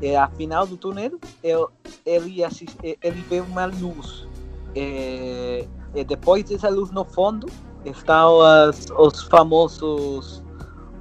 Eh, 0.00 0.16
ao 0.16 0.30
final 0.32 0.66
do 0.66 0.76
túnel, 0.76 1.12
ele, 1.42 1.66
ele, 2.04 2.44
assis- 2.44 2.76
eh, 2.82 2.96
ele 3.02 3.24
vê 3.28 3.40
uma 3.40 3.66
luz. 3.66 4.26
Eh, 4.74 5.66
e 5.94 6.04
depois 6.04 6.44
dessa 6.44 6.68
luz 6.68 6.90
no 6.90 7.04
fundo, 7.04 7.46
estão 7.84 8.40
as, 8.40 8.86
os 8.98 9.22
famosos 9.24 10.42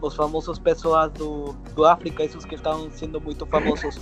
os 0.01 0.15
famosos 0.15 0.57
pessoas 0.57 1.11
do, 1.13 1.53
do 1.75 1.85
África, 1.85 2.23
esses 2.23 2.43
que 2.43 2.55
estão 2.55 2.89
sendo 2.89 3.21
muito 3.21 3.45
famosos 3.45 3.99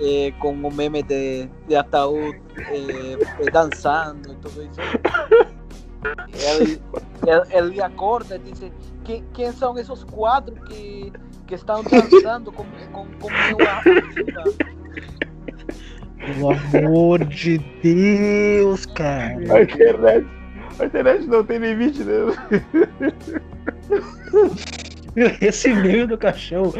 eh, 0.00 0.32
com 0.38 0.52
o 0.52 0.72
meme 0.72 1.02
de, 1.02 1.48
de 1.66 1.74
ataúde 1.74 2.40
eh, 2.68 3.18
eh, 3.40 3.50
dançando 3.50 4.32
e 4.32 4.36
tudo 4.36 4.62
isso. 4.62 4.80
Ele, 7.50 7.80
acorda 7.82 8.36
e 8.36 8.38
diz: 8.38 8.72
quem, 9.04 9.24
quem 9.32 9.52
são 9.52 9.76
esses 9.78 10.04
quatro 10.04 10.54
que, 10.64 11.12
que 11.46 11.54
estão 11.54 11.82
dançando 11.82 12.50
com, 12.52 12.64
com, 12.92 13.06
com 13.20 13.28
meu 13.28 13.68
África? 13.68 14.44
Pelo 16.18 16.50
amor 16.50 17.24
de 17.24 17.58
Deus, 17.82 18.86
cara. 18.86 19.54
A 19.54 19.62
internet, 19.62 20.26
a 20.78 20.84
internet 20.84 21.26
não 21.26 21.44
tem 21.44 21.58
limite, 21.58 22.02
né? 22.04 22.14
Esse 25.40 25.74
meme 25.74 26.06
do 26.06 26.16
caixão 26.16 26.72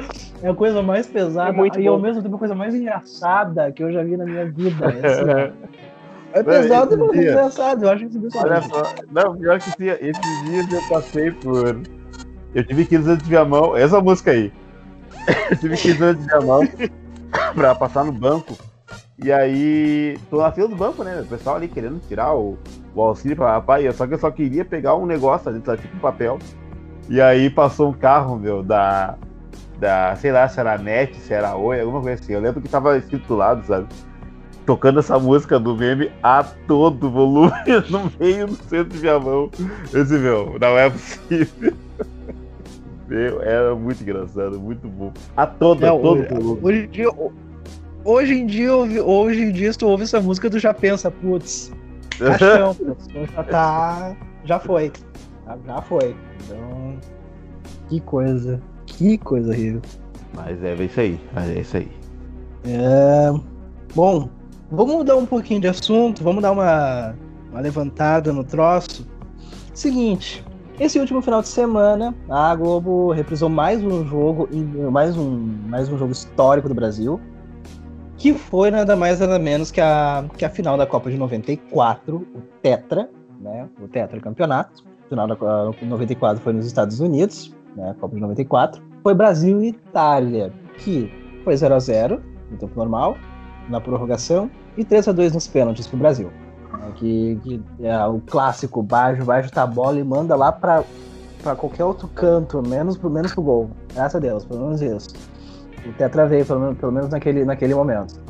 é 0.43 0.49
a 0.49 0.55
coisa 0.55 0.83
mais 0.83 1.07
pesada 1.07 1.51
É 1.51 1.53
muito 1.53 1.81
e 1.81 1.87
ao 1.87 1.97
bom. 1.97 2.03
mesmo 2.03 2.23
tempo 2.23 2.37
a 2.37 2.39
coisa 2.39 2.55
mais 2.55 2.75
engraçada 2.75 3.73
que 3.73 3.83
eu 3.83 3.93
já 3.93 4.03
vi 4.03 4.17
na 4.17 4.25
minha 4.25 4.47
vida. 4.51 4.87
Ó. 4.87 5.71
é 6.33 6.43
pesado, 6.43 6.97
mas 6.99 7.09
é 7.09 7.13
dia- 7.13 7.31
engraçado. 7.33 7.85
Eu 7.85 7.91
acho 7.91 8.07
que 8.09 8.17
isso 8.17 8.39
Olha 8.39 8.63
só, 8.63 8.95
não, 9.11 9.37
pior 9.37 9.61
que 9.61 9.71
sim, 9.71 9.89
esses 9.89 10.43
dias 10.43 10.73
eu 10.73 10.83
passei 10.83 11.31
por. 11.31 11.81
Eu 12.55 12.65
tive 12.65 12.85
15 12.85 13.11
anos 13.11 13.23
de 13.23 13.29
Viamão, 13.29 13.77
essa 13.77 14.01
música 14.01 14.33
aí. 14.33 14.53
Eu 15.51 15.57
tive 15.57 15.77
15 15.77 16.03
anos 16.03 16.23
de 16.23 16.27
Viamão 16.29 16.63
pra 17.55 17.75
passar 17.75 18.05
no 18.05 18.13
banco. 18.13 18.59
E 19.19 19.31
aí, 19.31 20.19
tô 20.31 20.39
na 20.41 20.51
fila 20.51 20.67
do 20.67 20.75
banco, 20.75 21.05
né? 21.05 21.21
O 21.21 21.27
pessoal 21.27 21.57
ali 21.57 21.69
querendo 21.69 22.01
tirar 22.09 22.35
o, 22.35 22.59
o 22.95 23.03
auxílio 23.03 23.37
pra 23.37 23.53
rapaz, 23.53 23.95
só 23.95 24.07
que 24.07 24.15
eu 24.15 24.19
só 24.19 24.31
queria 24.31 24.65
pegar 24.65 24.97
um 24.97 25.05
negócio 25.05 25.49
ali, 25.51 25.61
tipo 25.61 25.97
um 25.97 26.01
papel. 26.01 26.39
E 27.09 27.21
aí 27.21 27.51
passou 27.51 27.91
um 27.91 27.93
carro, 27.93 28.37
meu, 28.37 28.63
da. 28.63 29.17
Da, 29.79 30.15
sei 30.17 30.31
lá, 30.31 30.47
se 30.47 30.61
era 30.61 30.77
NET, 30.77 31.15
se 31.19 31.33
era 31.33 31.57
Oi, 31.57 31.81
alguma 31.81 32.03
coisa 32.03 32.23
assim. 32.23 32.35
Eu 32.35 32.41
lembro 32.41 32.61
que 32.61 32.69
tava 32.69 32.99
escrito 32.99 33.27
do 33.27 33.35
lado, 33.37 33.65
sabe? 33.67 33.87
Tocando 34.71 35.01
essa 35.01 35.19
música 35.19 35.59
do 35.59 35.75
meme 35.75 36.13
a 36.23 36.45
todo 36.45 37.11
volume 37.11 37.51
no 37.91 38.09
meio 38.21 38.47
do 38.47 38.55
centro 38.55 38.85
de 38.91 38.99
Viamão. 38.99 39.51
Eu 39.93 40.05
disse, 40.05 40.17
meu, 40.17 40.57
não 40.61 40.79
é 40.79 40.89
possível. 40.89 41.73
Meu, 43.09 43.43
era 43.43 43.75
muito 43.75 44.01
engraçado, 44.01 44.61
muito 44.61 44.87
bom. 44.87 45.13
A 45.37 45.45
todo, 45.45 45.83
a 45.83 45.89
Não, 45.89 46.01
todo 46.01 46.21
hoje, 46.21 46.29
volume. 46.29 46.61
hoje 46.63 46.79
em 46.79 46.87
dia, 46.87 47.09
hoje 48.05 48.35
em 48.35 48.47
dia, 48.47 48.73
hoje 48.73 49.43
em 49.43 49.51
dia, 49.51 49.73
se 49.73 49.79
tu 49.81 49.89
ouve 49.89 50.05
essa 50.05 50.21
música, 50.21 50.49
tu 50.49 50.61
já 50.61 50.73
pensa, 50.73 51.11
putz, 51.11 51.73
caixão, 52.17 52.73
putz, 52.73 53.09
já 53.35 53.43
tá. 53.43 54.17
Já 54.45 54.61
foi. 54.61 54.93
Já, 55.47 55.59
já 55.67 55.83
foi. 55.83 56.15
Então. 56.45 56.97
Que 57.89 57.99
coisa. 58.03 58.63
Que 58.87 59.19
coisa 59.19 59.51
horrível. 59.51 59.83
Mas 60.33 60.63
é, 60.63 60.75
é 60.75 60.85
isso 60.85 61.01
aí, 61.01 61.21
mas 61.35 61.49
é 61.51 61.61
isso 61.61 61.77
aí. 61.77 61.89
É, 62.65 63.33
Bom, 63.95 64.29
vamos 64.71 64.95
mudar 64.95 65.17
um 65.17 65.27
pouquinho 65.27 65.61
de 65.61 65.69
assunto, 65.69 66.23
vamos 66.23 66.43
dar 66.43 66.53
uma, 66.53 67.15
uma 67.51 67.61
levantada 67.61 68.33
no 68.33 68.45
troço. 68.45 69.07
Seguinte, 69.75 70.45
esse 70.79 70.99
último 70.99 71.21
final 71.21 71.43
de 71.43 71.49
semana, 71.49 72.15
a 72.29 72.55
Globo 72.55 73.13
reprisou 73.13 73.49
mais 73.49 73.83
um 73.83 74.07
jogo, 74.07 74.49
mais 74.91 75.17
um, 75.17 75.37
mais 75.69 75.89
um 75.89 75.99
jogo 75.99 76.13
histórico 76.13 76.69
do 76.69 76.75
Brasil, 76.75 77.21
que 78.17 78.33
foi 78.33 78.71
nada 78.71 78.95
mais 78.95 79.21
nada 79.21 79.39
menos 79.39 79.71
que 79.71 79.81
a, 79.81 80.25
que 80.37 80.45
a 80.45 80.51
final 80.51 80.77
da 80.77 80.87
Copa 80.87 81.11
de 81.11 81.17
94, 81.17 82.17
o 82.17 82.41
Tetra, 82.63 83.09
né? 83.41 83.69
O 83.83 83.89
Tetra 83.89 84.21
Campeonato. 84.21 84.85
A 85.07 85.09
final 85.09 85.27
da 85.27 85.71
de 85.71 85.85
94 85.85 86.43
foi 86.43 86.53
nos 86.53 86.67
Estados 86.67 87.01
Unidos, 87.01 87.55
né? 87.75 87.91
A 87.91 87.95
Copa 87.95 88.15
de 88.15 88.21
94. 88.21 88.83
Foi 89.03 89.15
Brasil 89.15 89.63
e 89.63 89.69
Itália, 89.69 90.53
que 90.79 91.11
foi 91.43 91.57
0 91.57 91.75
a 91.75 91.79
0 91.79 92.23
no 92.51 92.59
tempo 92.59 92.79
normal, 92.79 93.17
na 93.71 93.81
prorrogação, 93.81 94.51
e 94.77 94.85
3 94.85 95.09
a 95.09 95.13
2 95.13 95.33
nos 95.33 95.47
pênaltis 95.47 95.87
pro 95.87 95.97
Brasil. 95.97 96.31
né, 96.73 96.93
Que, 96.97 97.41
que 97.43 97.63
é 97.83 98.07
o 98.07 98.21
clássico, 98.21 98.83
Bajo, 98.83 99.25
Bajo 99.25 99.51
tá 99.51 99.63
a 99.63 99.67
bola 99.67 99.99
e 99.99 100.05
manda 100.05 100.35
lá 100.37 100.53
pra, 100.53 100.85
pra 101.43 101.55
qualquer 101.55 101.85
outro 101.85 102.09
canto, 102.09 102.63
menos 102.67 102.97
pro, 102.97 103.09
menos 103.11 103.33
pro 103.33 103.43
gol. 103.43 103.71
Graças 103.95 104.17
a 104.17 104.19
Deus, 104.19 104.45
pelo 104.45 104.65
menos 104.65 104.83
isso. 104.83 105.11
O 105.87 105.93
Tetra 105.93 106.27
veio, 106.27 106.45
pelo 106.45 106.61
menos, 106.61 106.79
pelo 106.79 106.93
menos 106.93 107.11
naquele, 107.11 107.45
naquele 107.45 107.75
momento. 107.75 108.21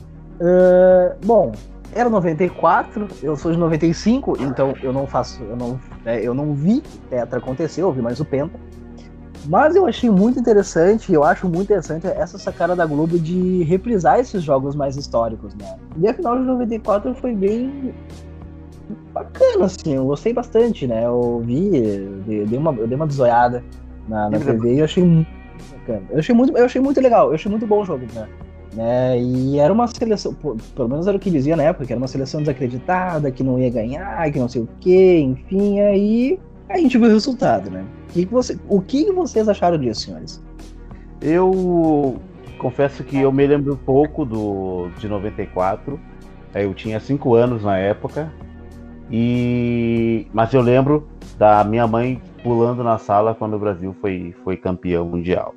Ah, 0.41 1.16
bom, 1.24 1.53
era 1.93 2.09
94, 2.09 3.09
eu 3.22 3.36
sou 3.36 3.53
de 3.53 3.59
95, 3.59 4.36
então 4.41 4.74
eu 4.82 4.93
não 4.93 5.07
faço, 5.07 5.43
eu 5.43 5.57
não, 5.57 5.80
né, 6.05 6.20
eu 6.24 6.32
não 6.32 6.55
vi 6.55 6.78
o 6.78 7.09
Tetra 7.09 7.38
acontecer, 7.38 7.82
eu 7.82 7.93
vi 7.93 8.01
mais 8.01 8.20
o 8.20 8.24
Penta. 8.24 8.59
Mas 9.47 9.74
eu 9.74 9.86
achei 9.86 10.11
muito 10.11 10.38
interessante, 10.38 11.12
eu 11.12 11.24
acho 11.24 11.49
muito 11.49 11.64
interessante 11.64 12.07
essa 12.07 12.38
sacada 12.38 12.76
da 12.76 12.84
Globo 12.84 13.18
de 13.18 13.62
reprisar 13.64 14.18
esses 14.18 14.43
jogos 14.43 14.74
mais 14.74 14.97
históricos, 14.97 15.55
né? 15.55 15.76
E 15.97 16.09
a 16.09 16.14
final 16.14 16.38
de 16.38 16.45
94 16.45 17.14
foi 17.14 17.34
bem 17.34 17.95
bacana, 19.12 19.64
assim, 19.64 19.95
eu 19.95 20.05
gostei 20.05 20.32
bastante, 20.32 20.86
né? 20.86 21.07
Eu 21.07 21.43
vi, 21.45 21.70
dei 22.26 22.45
dei 22.45 22.59
uma, 22.59 22.72
eu 22.72 22.86
dei 22.86 22.97
uma 22.97 23.07
desoiada 23.07 23.64
na, 24.09 24.28
na 24.28 24.38
TV 24.38 24.74
e 24.74 24.78
eu 24.80 24.84
achei 24.84 25.05
muito 25.05 25.28
bacana. 25.72 26.03
Eu 26.11 26.18
achei 26.18 26.34
muito, 26.34 26.57
eu 26.57 26.64
achei 26.64 26.80
muito 26.80 27.01
legal, 27.01 27.28
eu 27.28 27.34
achei 27.34 27.51
muito 27.51 27.66
bom 27.66 27.80
o 27.80 27.84
jogo, 27.84 28.05
né? 28.14 28.28
né? 28.74 29.20
E 29.20 29.59
era 29.59 29.72
uma 29.72 29.86
seleção, 29.86 30.34
pelo 30.34 30.88
menos 30.88 31.07
era 31.07 31.16
o 31.16 31.20
que 31.20 31.30
dizia 31.30 31.57
na 31.57 31.62
época, 31.62 31.86
que 31.86 31.93
era 31.93 32.01
uma 32.01 32.09
seleção 32.09 32.41
desacreditada, 32.41 33.30
que 33.30 33.43
não 33.43 33.59
ia 33.59 33.70
ganhar, 33.70 34.30
que 34.30 34.38
não 34.38 34.49
sei 34.49 34.62
o 34.62 34.68
quê, 34.80 35.20
enfim, 35.20 35.80
aí 35.80 36.38
a 36.70 36.78
gente 36.78 36.96
viu 36.96 37.08
o 37.08 37.12
resultado, 37.12 37.70
né? 37.70 37.84
O 38.08 38.12
que, 38.12 38.26
você, 38.26 38.58
o 38.68 38.80
que 38.80 39.12
vocês 39.12 39.48
acharam 39.48 39.78
disso, 39.78 40.02
senhores? 40.02 40.42
Eu 41.20 42.16
confesso 42.58 43.02
que 43.02 43.18
eu 43.18 43.32
me 43.32 43.46
lembro 43.46 43.76
pouco 43.84 44.24
do 44.24 44.88
de 44.98 45.08
94. 45.08 45.98
Eu 46.54 46.72
tinha 46.74 47.00
5 47.00 47.34
anos 47.34 47.64
na 47.64 47.76
época. 47.76 48.32
E 49.10 50.26
mas 50.32 50.54
eu 50.54 50.60
lembro 50.60 51.08
da 51.36 51.64
minha 51.64 51.86
mãe 51.86 52.22
pulando 52.42 52.84
na 52.84 52.98
sala 52.98 53.34
quando 53.34 53.54
o 53.54 53.58
Brasil 53.58 53.94
foi, 54.00 54.34
foi 54.44 54.56
campeão 54.56 55.04
mundial. 55.04 55.54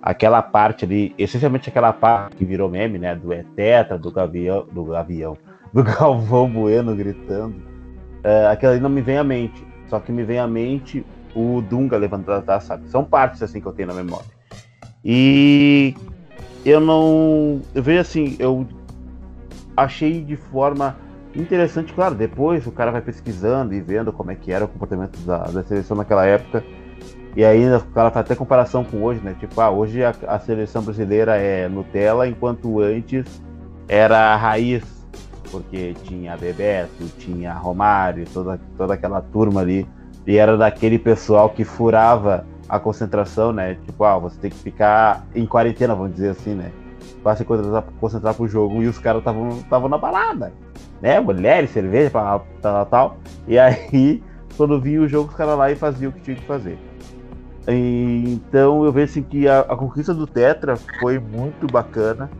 Aquela 0.00 0.42
parte 0.42 0.84
ali, 0.84 1.14
essencialmente 1.18 1.68
aquela 1.68 1.92
parte 1.92 2.36
que 2.36 2.44
virou 2.44 2.68
meme, 2.68 2.98
né? 2.98 3.14
Do 3.14 3.32
Etetra, 3.32 3.98
do 3.98 4.10
Gavião, 4.10 4.66
do 4.72 4.84
Gavião, 4.84 5.36
do 5.72 5.82
Galvão 5.84 6.48
Bueno 6.48 6.94
gritando. 6.94 7.54
É, 8.22 8.46
aquela 8.46 8.72
ali 8.72 8.80
não 8.80 8.90
me 8.90 9.00
vem 9.00 9.18
à 9.18 9.24
mente. 9.24 9.71
Só 9.88 10.00
que 10.00 10.10
me 10.12 10.24
vem 10.24 10.38
à 10.38 10.46
mente 10.46 11.04
o 11.34 11.60
Dunga 11.62 11.96
levantando 11.96 12.38
a 12.38 12.42
taça, 12.42 12.68
sabe? 12.68 12.88
São 12.88 13.04
partes 13.04 13.42
assim 13.42 13.60
que 13.60 13.66
eu 13.66 13.72
tenho 13.72 13.88
na 13.88 13.94
memória. 13.94 14.26
E 15.04 15.94
eu 16.64 16.80
não. 16.80 17.60
Eu 17.74 17.82
vejo 17.82 18.00
assim, 18.00 18.36
eu 18.38 18.66
achei 19.76 20.22
de 20.22 20.36
forma 20.36 20.96
interessante, 21.34 21.92
claro, 21.92 22.14
depois 22.14 22.66
o 22.66 22.72
cara 22.72 22.90
vai 22.90 23.00
pesquisando 23.00 23.72
e 23.74 23.80
vendo 23.80 24.12
como 24.12 24.30
é 24.30 24.34
que 24.34 24.52
era 24.52 24.64
o 24.64 24.68
comportamento 24.68 25.18
da, 25.20 25.38
da 25.44 25.62
seleção 25.64 25.96
naquela 25.96 26.26
época. 26.26 26.62
E 27.34 27.44
aí 27.44 27.66
o 27.74 27.80
cara 27.86 28.10
faz 28.10 28.26
até 28.26 28.34
comparação 28.34 28.84
com 28.84 29.02
hoje, 29.02 29.20
né? 29.24 29.34
Tipo, 29.40 29.60
ah, 29.60 29.70
hoje 29.70 30.04
a, 30.04 30.14
a 30.28 30.38
seleção 30.38 30.82
brasileira 30.82 31.36
é 31.36 31.66
Nutella, 31.66 32.28
enquanto 32.28 32.80
antes 32.80 33.42
era 33.88 34.34
a 34.34 34.36
raiz, 34.36 34.82
porque 35.52 35.94
tinha 36.02 36.36
Bebeto, 36.36 37.04
tinha 37.18 37.52
Romário, 37.52 38.24
toda, 38.32 38.58
toda 38.76 38.94
aquela 38.94 39.20
turma 39.20 39.60
ali. 39.60 39.86
E 40.26 40.38
era 40.38 40.56
daquele 40.56 40.98
pessoal 40.98 41.50
que 41.50 41.62
furava 41.62 42.46
a 42.68 42.80
concentração, 42.80 43.52
né? 43.52 43.76
Tipo, 43.84 44.02
ah, 44.04 44.18
você 44.18 44.38
tem 44.40 44.50
que 44.50 44.56
ficar 44.56 45.26
em 45.34 45.44
quarentena, 45.44 45.94
vamos 45.94 46.14
dizer 46.14 46.30
assim, 46.30 46.54
né? 46.54 46.72
Pra 47.22 47.36
se 47.36 47.44
concentrar, 47.44 47.84
concentrar 48.00 48.34
pro 48.34 48.48
jogo. 48.48 48.82
E 48.82 48.86
os 48.86 48.98
caras 48.98 49.20
estavam 49.20 49.88
na 49.88 49.98
balada, 49.98 50.52
né? 51.02 51.20
Mulheres, 51.20 51.70
cerveja, 51.70 52.10
tal, 52.10 52.46
tal, 52.62 52.86
tal. 52.86 53.16
E 53.46 53.58
aí 53.58 54.22
quando 54.56 54.80
vinha 54.80 55.02
o 55.02 55.08
jogo, 55.08 55.28
os 55.28 55.36
caras 55.36 55.58
lá 55.58 55.70
e 55.70 55.76
faziam 55.76 56.10
o 56.10 56.12
que 56.14 56.20
tinha 56.20 56.36
que 56.36 56.46
fazer. 56.46 56.78
Então 57.66 58.84
eu 58.84 58.90
vejo 58.90 59.12
assim, 59.12 59.22
que 59.22 59.46
a, 59.46 59.60
a 59.60 59.76
conquista 59.76 60.12
do 60.12 60.26
Tetra 60.26 60.76
foi 60.98 61.18
muito 61.18 61.66
bacana. 61.66 62.30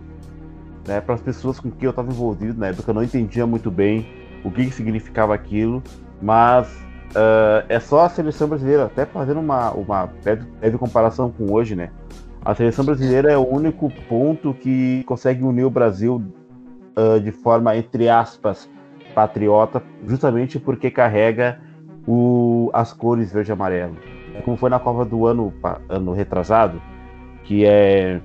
Né, 0.86 1.00
para 1.00 1.14
as 1.14 1.20
pessoas 1.20 1.60
com 1.60 1.70
quem 1.70 1.84
eu 1.84 1.90
estava 1.90 2.10
envolvido 2.10 2.58
na 2.58 2.68
época, 2.68 2.90
eu 2.90 2.94
não 2.94 3.04
entendia 3.04 3.46
muito 3.46 3.70
bem 3.70 4.06
o 4.42 4.50
que, 4.50 4.66
que 4.66 4.72
significava 4.72 5.32
aquilo, 5.32 5.80
mas 6.20 6.66
uh, 7.10 7.64
é 7.68 7.78
só 7.78 8.04
a 8.04 8.08
seleção 8.08 8.48
brasileira, 8.48 8.86
até 8.86 9.06
fazendo 9.06 9.38
uma, 9.40 9.70
uma 9.70 10.06
breve 10.06 10.78
comparação 10.78 11.30
com 11.30 11.52
hoje, 11.52 11.76
né? 11.76 11.90
A 12.44 12.54
seleção 12.54 12.84
brasileira 12.84 13.30
é 13.30 13.38
o 13.38 13.46
único 13.46 13.88
ponto 14.08 14.52
que 14.52 15.04
consegue 15.04 15.44
unir 15.44 15.64
o 15.64 15.70
Brasil 15.70 16.20
uh, 16.96 17.20
de 17.20 17.30
forma, 17.30 17.76
entre 17.76 18.08
aspas, 18.08 18.68
patriota, 19.14 19.80
justamente 20.06 20.58
porque 20.58 20.90
carrega 20.90 21.60
o, 22.06 22.70
as 22.72 22.92
cores 22.92 23.32
verde 23.32 23.50
e 23.50 23.52
amarelo. 23.52 23.96
Como 24.44 24.56
foi 24.56 24.70
na 24.70 24.80
Copa 24.80 25.04
do 25.04 25.26
ano, 25.26 25.52
ano 25.88 26.12
retrasado, 26.12 26.80
que 27.44 27.64
é. 27.64 28.20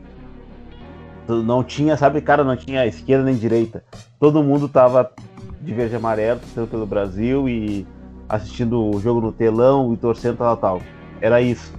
Não 1.27 1.63
tinha, 1.63 1.97
sabe, 1.97 2.21
cara, 2.21 2.43
não 2.43 2.55
tinha 2.55 2.85
esquerda 2.85 3.25
nem 3.25 3.35
direita. 3.35 3.83
Todo 4.19 4.43
mundo 4.43 4.69
tava 4.69 5.11
de 5.61 5.73
verde 5.73 5.93
e 5.93 5.97
amarelo, 5.97 6.39
torcendo 6.39 6.67
pelo 6.67 6.85
Brasil 6.85 7.49
e 7.49 7.85
assistindo 8.29 8.83
o 8.89 8.99
jogo 8.99 9.21
no 9.21 9.31
telão 9.31 9.93
e 9.93 9.97
torcendo 9.97 10.37
tal, 10.37 10.57
tal. 10.57 10.81
Era 11.21 11.41
isso. 11.41 11.73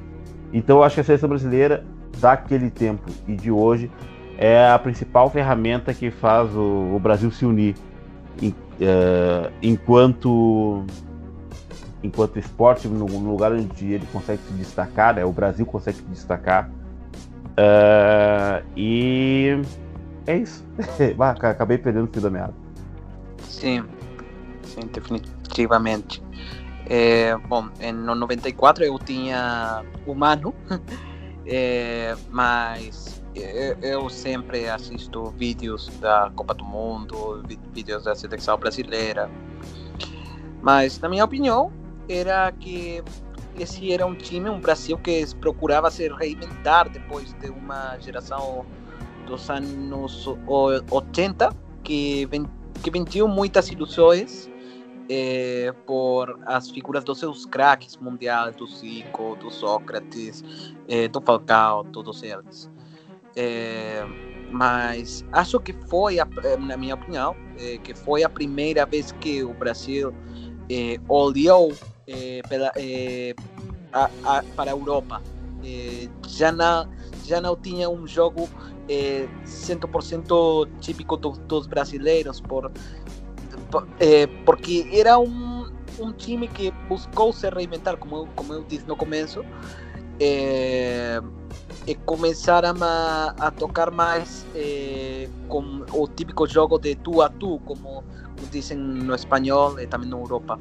Então 0.53 0.79
eu 0.79 0.83
acho 0.83 0.95
que 0.97 1.01
a 1.01 1.05
seleção 1.05 1.29
brasileira 1.29 1.85
daquele 2.19 2.71
tempo 2.71 3.11
e 3.27 3.35
de 3.35 3.51
hoje 3.51 3.91
é 4.37 4.71
a 4.71 4.79
principal 4.79 5.29
ferramenta 5.31 5.93
que 5.93 6.11
faz 6.11 6.55
o, 6.55 6.95
o 6.95 7.01
Brasil 7.01 7.31
se 7.31 7.45
unir 7.45 7.75
em, 8.41 8.51
uh, 8.51 9.51
enquanto 9.63 10.85
enquanto 12.03 12.39
esporte 12.39 12.87
no, 12.87 13.07
no, 13.07 13.31
lugar 13.31 13.53
onde 13.53 13.93
ele 13.93 14.07
consegue 14.13 14.41
se 14.43 14.53
destacar, 14.53 15.17
né? 15.17 15.25
o 15.25 15.33
Brasil 15.33 15.67
consegue 15.67 15.99
se 15.99 16.05
destacar 16.05 16.71
uh, 17.59 18.65
e 18.77 19.61
é 20.27 20.37
isso. 20.37 20.65
acabei 21.43 21.79
perdendo 21.79 22.09
o 22.09 22.13
fio 22.13 22.23
da 22.23 22.31
meada. 22.31 22.55
Sim, 23.45 23.85
sim, 24.63 24.89
definitivamente. 24.93 26.23
É, 26.87 27.37
bom, 27.37 27.69
no 27.93 28.15
94 28.15 28.85
eu 28.85 28.99
tinha 28.99 29.85
humano 30.07 30.55
É, 31.51 32.15
mas 32.29 33.23
eu 33.81 34.11
sempre 34.11 34.69
assisto 34.69 35.31
vídeos 35.31 35.89
da 35.99 36.31
Copa 36.37 36.53
do 36.53 36.63
Mundo, 36.63 37.43
vídeos 37.73 38.05
da 38.05 38.15
seleção 38.15 38.59
brasileira. 38.59 39.31
Mas, 40.61 41.01
na 41.01 41.09
minha 41.09 41.25
opinião, 41.25 41.73
era 42.07 42.53
que 42.53 43.03
esse 43.63 43.93
era 43.93 44.07
um 44.07 44.15
time, 44.15 44.49
um 44.49 44.61
Brasil 44.61 44.97
que 44.99 45.25
procurava 45.37 45.91
se 45.91 46.09
reinventar 46.09 46.89
depois 46.89 47.33
de 47.35 47.49
uma 47.49 47.99
geração 47.99 48.65
dos 49.27 49.49
anos 49.51 50.27
80 50.91 51.55
que, 51.83 52.29
que 52.83 52.91
vendiu 52.91 53.29
muitas 53.29 53.71
ilusões 53.71 54.49
é, 55.09 55.73
por 55.87 56.39
as 56.47 56.71
figuras 56.71 57.03
dos 57.03 57.19
seus 57.19 57.47
craques 57.47 57.97
mundiais, 57.97 58.55
do 58.57 58.67
Zico, 58.67 59.37
do 59.37 59.51
Sócrates, 59.51 60.45
é, 60.87 61.09
do 61.09 61.21
Falcao, 61.21 61.85
todos 61.85 62.23
eles. 62.23 62.71
É, 63.35 64.05
mas 64.51 65.25
acho 65.33 65.59
que 65.61 65.73
foi, 65.89 66.19
a, 66.21 66.27
na 66.59 66.77
minha 66.77 66.95
opinião, 66.95 67.35
que 67.83 67.95
foi 67.95 68.23
a 68.23 68.29
primeira 68.29 68.87
vez 68.87 69.13
que 69.13 69.43
o 69.43 69.53
Brasil 69.53 70.15
olhou 71.09 71.73
pela, 72.49 72.73
a, 73.93 74.11
a, 74.25 74.43
para 74.57 74.71
a 74.71 74.75
Europa. 74.75 75.23
já, 76.27 76.53
não, 76.53 76.89
já 77.25 77.41
não 77.41 77.57
tinha 77.57 77.89
um 77.89 78.07
jogo 78.07 78.49
100% 78.89 80.69
típico 80.81 81.17
do, 81.17 81.31
dos 81.31 81.67
brasileiros, 81.67 82.41
por 82.41 82.71
é, 84.01 84.27
porque 84.47 84.89
era 84.93 85.19
um, 85.19 85.71
um 85.99 86.13
time 86.13 86.49
que 86.49 86.71
buscou 86.89 87.33
se 87.33 87.49
reinventar, 87.51 87.97
como 87.97 88.17
eu, 88.17 88.29
como 88.35 88.55
eu 88.55 88.65
disse 88.65 88.87
no 88.87 88.97
começo, 88.97 89.45
e 91.87 91.95
começaram 92.07 92.75
a, 92.83 93.35
a 93.39 93.51
tocar 93.51 93.91
mais 93.91 94.47
é, 94.55 95.29
com 95.49 95.85
o 95.93 96.09
típico 96.09 96.47
jogo 96.47 96.79
de 96.79 96.95
tu 96.97 97.23
a 97.23 97.29
tu, 97.29 97.59
como 97.65 98.05
dizem 98.51 98.79
no 98.79 99.15
espanhol 99.15 99.79
e 99.81 99.87
também 99.87 100.09
na 100.09 100.17
Europa. 100.17 100.59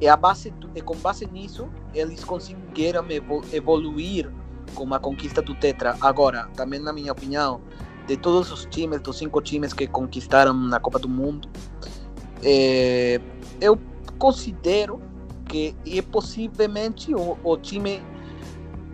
E 0.00 0.08
a 0.08 0.16
base, 0.16 0.52
e 0.74 0.80
com 0.80 0.96
base 0.96 1.26
nisso, 1.26 1.68
eles 1.92 2.22
conseguiram 2.24 3.04
evoluir 3.52 4.30
com 4.74 4.92
a 4.94 4.98
conquista 4.98 5.42
do 5.42 5.54
Tetra. 5.54 5.96
Agora, 6.00 6.48
também 6.54 6.78
na 6.78 6.92
minha 6.92 7.12
opinião, 7.12 7.60
de 8.06 8.16
todos 8.16 8.50
os 8.52 8.64
times, 8.66 9.00
dos 9.00 9.18
cinco 9.18 9.40
times 9.40 9.72
que 9.72 9.86
conquistaram 9.86 10.54
na 10.54 10.78
Copa 10.78 10.98
do 10.98 11.08
Mundo, 11.08 11.48
é, 12.42 13.20
eu 13.60 13.78
considero 14.18 15.02
que 15.46 15.74
é 15.86 16.02
possivelmente 16.02 17.14
o, 17.14 17.36
o 17.42 17.56
time 17.56 18.02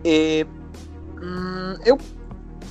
é, 0.03 0.45
hum, 1.21 1.77
eu 1.85 1.97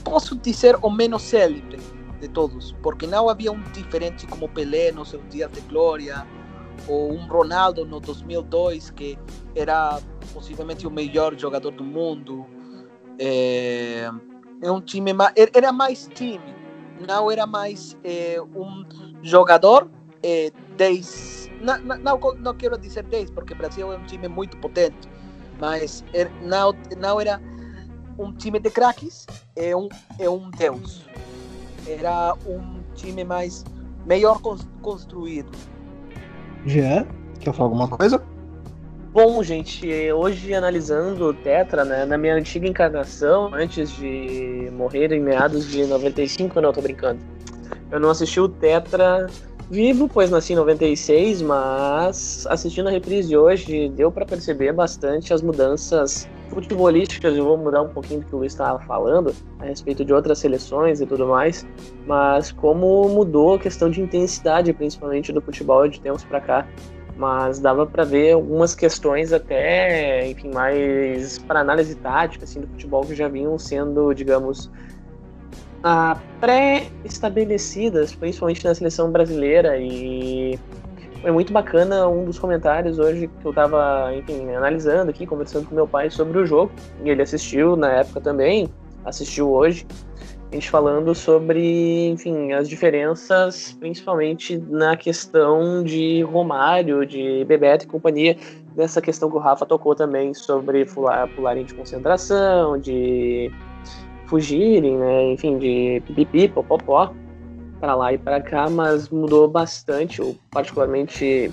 posso 0.03 0.37
dizer 0.37 0.77
o 0.83 0.91
menos 0.91 1.23
célebre 1.23 1.79
de 2.21 2.29
todos, 2.29 2.73
porque 2.83 3.07
não 3.07 3.29
havia 3.29 3.53
um 3.53 3.63
diferente 3.73 4.27
como 4.27 4.49
Pelé 4.49 4.93
nos 4.93 5.11
seus 5.11 5.23
dias 5.29 5.51
de 5.53 5.61
glória 5.63 6.27
ou 6.89 7.13
um 7.13 7.27
Ronaldo 7.27 7.85
no 7.85 8.01
2002 8.01 8.91
que 8.91 9.19
era 9.55 10.01
possivelmente 10.33 10.87
o 10.87 10.91
melhor 10.91 11.39
jogador 11.39 11.71
do 11.71 11.85
mundo. 11.85 12.47
É, 13.19 14.11
é 14.61 14.71
um 14.71 14.81
time 14.81 15.13
mais, 15.13 15.33
era 15.37 15.73
mais 15.73 16.09
time, 16.15 16.55
não 17.07 17.31
era 17.31 17.47
mais 17.47 17.97
é, 18.03 18.41
um 18.55 18.85
jogador 19.23 19.89
é, 20.23 20.51
10. 20.77 21.51
Não, 21.61 21.79
não, 21.79 22.35
não 22.39 22.55
quero 22.55 22.77
dizer 22.79 23.05
10, 23.05 23.31
porque 23.31 23.53
o 23.53 23.57
Brasil 23.57 23.93
é 23.93 23.97
um 23.97 24.05
time 24.05 24.29
muito 24.29 24.57
potente, 24.59 25.09
mas 25.61 26.05
er, 26.13 26.31
não, 26.43 26.75
não 26.99 27.21
era 27.21 27.41
um 28.19 28.33
time 28.33 28.59
de 28.59 28.71
craques, 28.71 29.27
é 29.57 29.75
um, 29.77 29.89
é 30.19 30.29
um 30.29 30.51
deus. 30.51 31.05
Era 31.87 32.35
um 32.47 32.83
time 32.95 33.25
mais 33.25 33.65
melhor 34.07 34.41
construído. 34.83 35.51
Jean, 36.67 37.07
quer 37.41 37.53
falar 37.53 37.69
alguma 37.69 37.89
coisa? 37.89 38.23
Bom, 39.13 39.43
gente, 39.45 39.87
hoje 40.13 40.53
analisando 40.55 41.27
o 41.27 41.35
Tetra, 41.35 41.85
né, 41.85 42.05
na 42.05 42.19
minha 42.19 42.35
antiga 42.35 42.67
encarnação, 42.67 43.55
antes 43.55 43.91
de 43.93 44.69
morrer 44.73 45.13
em 45.13 45.21
meados 45.21 45.69
de 45.69 45.85
95, 45.87 46.61
não, 46.61 46.73
tô 46.73 46.81
brincando. 46.81 47.21
Eu 47.93 48.01
não 48.01 48.11
assisti 48.11 48.41
o 48.41 48.49
Tetra 48.49 49.29
vivo, 49.71 50.09
pois 50.09 50.31
nasci 50.31 50.53
em 50.53 50.57
96, 50.57 51.43
mas 51.43 52.47
assistindo 52.51 52.89
a 52.89 52.91
reprise 52.91 53.37
hoje 53.37 53.89
deu 53.91 54.11
para 54.11 54.27
perceber 54.27 54.73
bastante 54.73 55.33
as 55.33 55.43
mudanças 55.43 56.29
futebolísticas. 56.55 57.37
Eu 57.37 57.45
vou 57.45 57.59
mudar 57.59 57.83
um 57.83 57.89
pouquinho 57.89 58.21
do 58.21 58.27
que 58.27 58.35
o 58.35 58.39
Luiz 58.39 58.53
estava 58.53 58.79
falando 58.81 59.35
a 59.59 59.65
respeito 59.65 60.05
de 60.05 60.13
outras 60.13 60.39
seleções 60.39 61.01
e 61.01 61.07
tudo 61.07 61.27
mais, 61.27 61.67
mas 62.07 62.53
como 62.53 63.09
mudou 63.09 63.55
a 63.55 63.59
questão 63.59 63.91
de 63.91 64.01
intensidade, 64.01 64.73
principalmente 64.73 65.33
do 65.33 65.41
futebol 65.41 65.87
de 65.89 66.01
tempos 66.01 66.25
para 66.25 66.41
cá. 66.41 66.69
Mas 67.17 67.61
dava 67.61 67.87
para 67.87 68.03
ver 68.03 68.33
algumas 68.33 68.75
questões 68.75 69.33
até, 69.33 70.29
enfim, 70.29 70.51
mais 70.53 71.39
para 71.39 71.61
análise 71.61 71.95
tática 71.97 72.45
assim 72.45 72.61
do 72.61 72.67
futebol 72.67 73.05
que 73.05 73.15
já 73.15 73.29
vinham 73.29 73.57
sendo, 73.57 74.13
digamos, 74.13 74.69
ah, 75.85 76.19
pré-estabelecidas, 76.41 78.15
principalmente 78.15 78.65
na 78.65 78.75
seleção 78.75 79.13
brasileira, 79.13 79.77
e 79.79 80.59
foi 81.25 81.33
muito 81.33 81.55
bacana 81.55 82.07
um 82.07 82.27
dos 82.27 82.39
comentários 82.39 82.99
hoje 82.99 83.31
que 83.41 83.47
eu 83.47 83.51
estava, 83.51 84.15
enfim, 84.15 84.47
analisando 84.51 85.09
aqui, 85.09 85.25
conversando 85.27 85.67
com 85.67 85.75
meu 85.75 85.89
pai 85.89 86.11
sobre 86.11 86.39
o 86.39 86.45
jogo, 86.45 86.71
e 87.03 87.09
ele 87.09 87.23
assistiu 87.23 87.77
na 87.77 87.91
época 87.91 88.21
também, 88.21 88.69
assistiu 89.07 89.51
hoje, 89.51 89.87
a 90.53 90.55
gente 90.55 90.69
falando 90.69 91.15
sobre, 91.15 92.09
enfim, 92.11 92.53
as 92.53 92.69
diferenças, 92.69 93.75
principalmente 93.81 94.59
na 94.69 94.99
questão 94.99 95.83
de 95.83 96.21
Romário, 96.25 97.07
de 97.07 97.43
Bebeto 97.47 97.87
e 97.87 97.89
companhia, 97.89 98.37
dessa 98.77 99.01
questão 99.01 99.31
que 99.31 99.37
o 99.37 99.41
Rafa 99.41 99.65
tocou 99.65 99.95
também 99.95 100.35
sobre 100.35 100.85
pular, 100.85 101.27
pularem 101.29 101.65
de 101.65 101.73
concentração, 101.73 102.79
de 102.79 103.51
fugirem, 104.27 104.99
né? 104.99 105.33
Enfim, 105.33 105.57
de 105.57 106.03
pipipi, 106.07 106.49
popopó, 106.49 107.15
para 107.85 107.95
lá 107.95 108.15
e 108.15 108.17
para 108.17 108.41
cá, 108.41 108.71
mas 108.71 109.11
mudou 109.11 109.47
bastante. 109.47 110.19
Eu, 110.19 110.35
particularmente, 110.51 111.53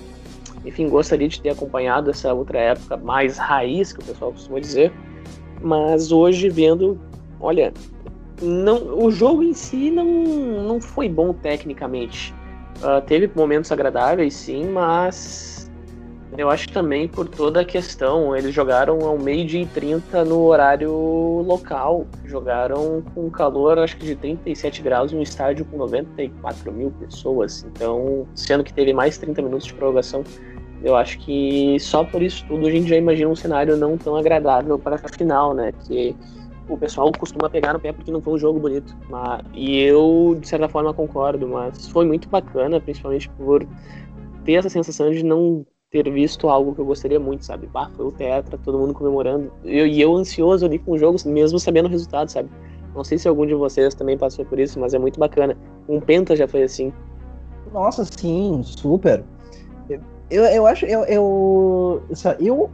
enfim, 0.64 0.88
gostaria 0.88 1.28
de 1.28 1.38
ter 1.38 1.50
acompanhado 1.50 2.10
essa 2.10 2.32
outra 2.32 2.58
época 2.58 2.96
mais 2.96 3.36
raiz, 3.36 3.92
que 3.92 4.00
o 4.00 4.02
pessoal 4.02 4.32
costuma 4.32 4.58
dizer. 4.58 4.90
Mas 5.60 6.10
hoje, 6.10 6.48
vendo, 6.48 6.98
olha, 7.38 7.70
não, 8.40 8.98
o 8.98 9.10
jogo 9.10 9.42
em 9.42 9.52
si 9.52 9.90
não, 9.90 10.06
não 10.06 10.80
foi 10.80 11.06
bom 11.06 11.34
tecnicamente. 11.34 12.34
Uh, 12.78 13.02
teve 13.02 13.30
momentos 13.34 13.70
agradáveis, 13.70 14.32
sim, 14.32 14.64
mas 14.70 15.51
Eu 16.36 16.48
acho 16.48 16.68
também 16.70 17.06
por 17.06 17.28
toda 17.28 17.60
a 17.60 17.64
questão, 17.64 18.34
eles 18.34 18.54
jogaram 18.54 19.00
ao 19.00 19.18
meio-dia 19.18 19.62
e 19.62 19.66
30 19.66 20.24
no 20.24 20.40
horário 20.44 20.90
local. 21.46 22.06
Jogaram 22.24 23.02
com 23.14 23.30
calor, 23.30 23.78
acho 23.78 23.98
que 23.98 24.06
de 24.06 24.16
37 24.16 24.80
graus, 24.80 25.12
em 25.12 25.18
um 25.18 25.22
estádio 25.22 25.64
com 25.66 25.76
94 25.76 26.72
mil 26.72 26.90
pessoas. 26.92 27.64
Então, 27.64 28.26
sendo 28.34 28.64
que 28.64 28.72
teve 28.72 28.94
mais 28.94 29.18
30 29.18 29.42
minutos 29.42 29.66
de 29.66 29.74
prorrogação, 29.74 30.24
eu 30.82 30.96
acho 30.96 31.18
que 31.18 31.78
só 31.78 32.02
por 32.02 32.22
isso 32.22 32.44
tudo 32.48 32.66
a 32.66 32.70
gente 32.70 32.88
já 32.88 32.96
imagina 32.96 33.28
um 33.28 33.36
cenário 33.36 33.76
não 33.76 33.98
tão 33.98 34.16
agradável 34.16 34.78
para 34.78 34.96
a 34.96 35.08
final, 35.08 35.52
né? 35.52 35.70
Que 35.86 36.16
o 36.66 36.78
pessoal 36.78 37.12
costuma 37.12 37.50
pegar 37.50 37.74
no 37.74 37.80
pé 37.80 37.92
porque 37.92 38.10
não 38.10 38.22
foi 38.22 38.32
um 38.32 38.38
jogo 38.38 38.58
bonito. 38.58 38.96
Mas, 39.10 39.42
e 39.52 39.80
eu, 39.80 40.34
de 40.40 40.48
certa 40.48 40.66
forma, 40.66 40.94
concordo, 40.94 41.46
mas 41.46 41.88
foi 41.88 42.06
muito 42.06 42.26
bacana, 42.28 42.80
principalmente 42.80 43.28
por 43.30 43.66
ter 44.44 44.54
essa 44.54 44.70
sensação 44.70 45.10
de 45.10 45.22
não 45.22 45.66
ter 45.92 46.10
visto 46.10 46.48
algo 46.48 46.74
que 46.74 46.80
eu 46.80 46.86
gostaria 46.86 47.20
muito, 47.20 47.44
sabe? 47.44 47.68
Bah, 47.70 47.90
foi 47.94 48.06
o 48.06 48.10
Tetra, 48.10 48.58
todo 48.64 48.78
mundo 48.78 48.94
comemorando. 48.94 49.52
Eu, 49.62 49.86
e 49.86 50.00
eu 50.00 50.16
ansioso 50.16 50.64
ali 50.64 50.78
com 50.78 50.92
o 50.92 50.98
jogo, 50.98 51.18
mesmo 51.26 51.60
sabendo 51.60 51.86
o 51.86 51.90
resultado, 51.90 52.30
sabe? 52.30 52.48
Não 52.94 53.04
sei 53.04 53.18
se 53.18 53.28
algum 53.28 53.46
de 53.46 53.54
vocês 53.54 53.94
também 53.94 54.16
passou 54.16 54.44
por 54.44 54.58
isso, 54.58 54.80
mas 54.80 54.94
é 54.94 54.98
muito 54.98 55.20
bacana. 55.20 55.56
Um 55.86 56.00
Penta 56.00 56.34
já 56.34 56.48
foi 56.48 56.62
assim. 56.62 56.92
Nossa, 57.72 58.06
sim, 58.06 58.62
super. 58.64 59.22
Eu, 60.30 60.44
eu 60.44 60.66
acho, 60.66 60.86
eu, 60.86 61.04
eu, 61.04 62.02
eu, 62.40 62.70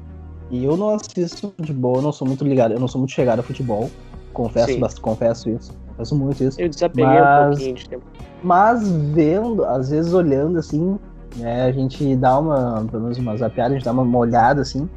eu 0.52 0.76
não 0.76 0.90
assisto 0.90 1.52
futebol, 1.56 1.96
eu 1.96 2.02
não 2.02 2.12
sou 2.12 2.26
muito 2.26 2.44
ligado, 2.44 2.72
eu 2.72 2.78
não 2.78 2.86
sou 2.86 3.00
muito 3.00 3.12
chegado 3.12 3.40
a 3.40 3.42
futebol. 3.42 3.90
Confesso, 4.32 4.78
bastante, 4.78 5.02
confesso 5.02 5.50
isso. 5.50 5.76
Confesso 5.88 6.14
muito 6.14 6.44
isso. 6.44 6.60
Eu 6.60 6.68
desapeguei 6.68 7.04
mas, 7.04 7.46
um 7.46 7.50
pouquinho 7.50 7.74
de 7.74 7.88
tempo. 7.88 8.04
Mas 8.44 8.88
vendo, 8.88 9.64
às 9.64 9.90
vezes 9.90 10.12
olhando 10.12 10.56
assim, 10.58 10.96
né? 11.36 11.64
A 11.64 11.72
gente 11.72 12.16
dá 12.16 12.38
uma, 12.38 12.86
pelo 12.90 13.02
menos 13.02 13.18
uma 13.18 13.36
zapiada, 13.36 13.70
a 13.70 13.74
gente 13.74 13.84
dá 13.84 13.92
uma 13.92 14.18
olhada 14.18 14.62
assim. 14.62 14.88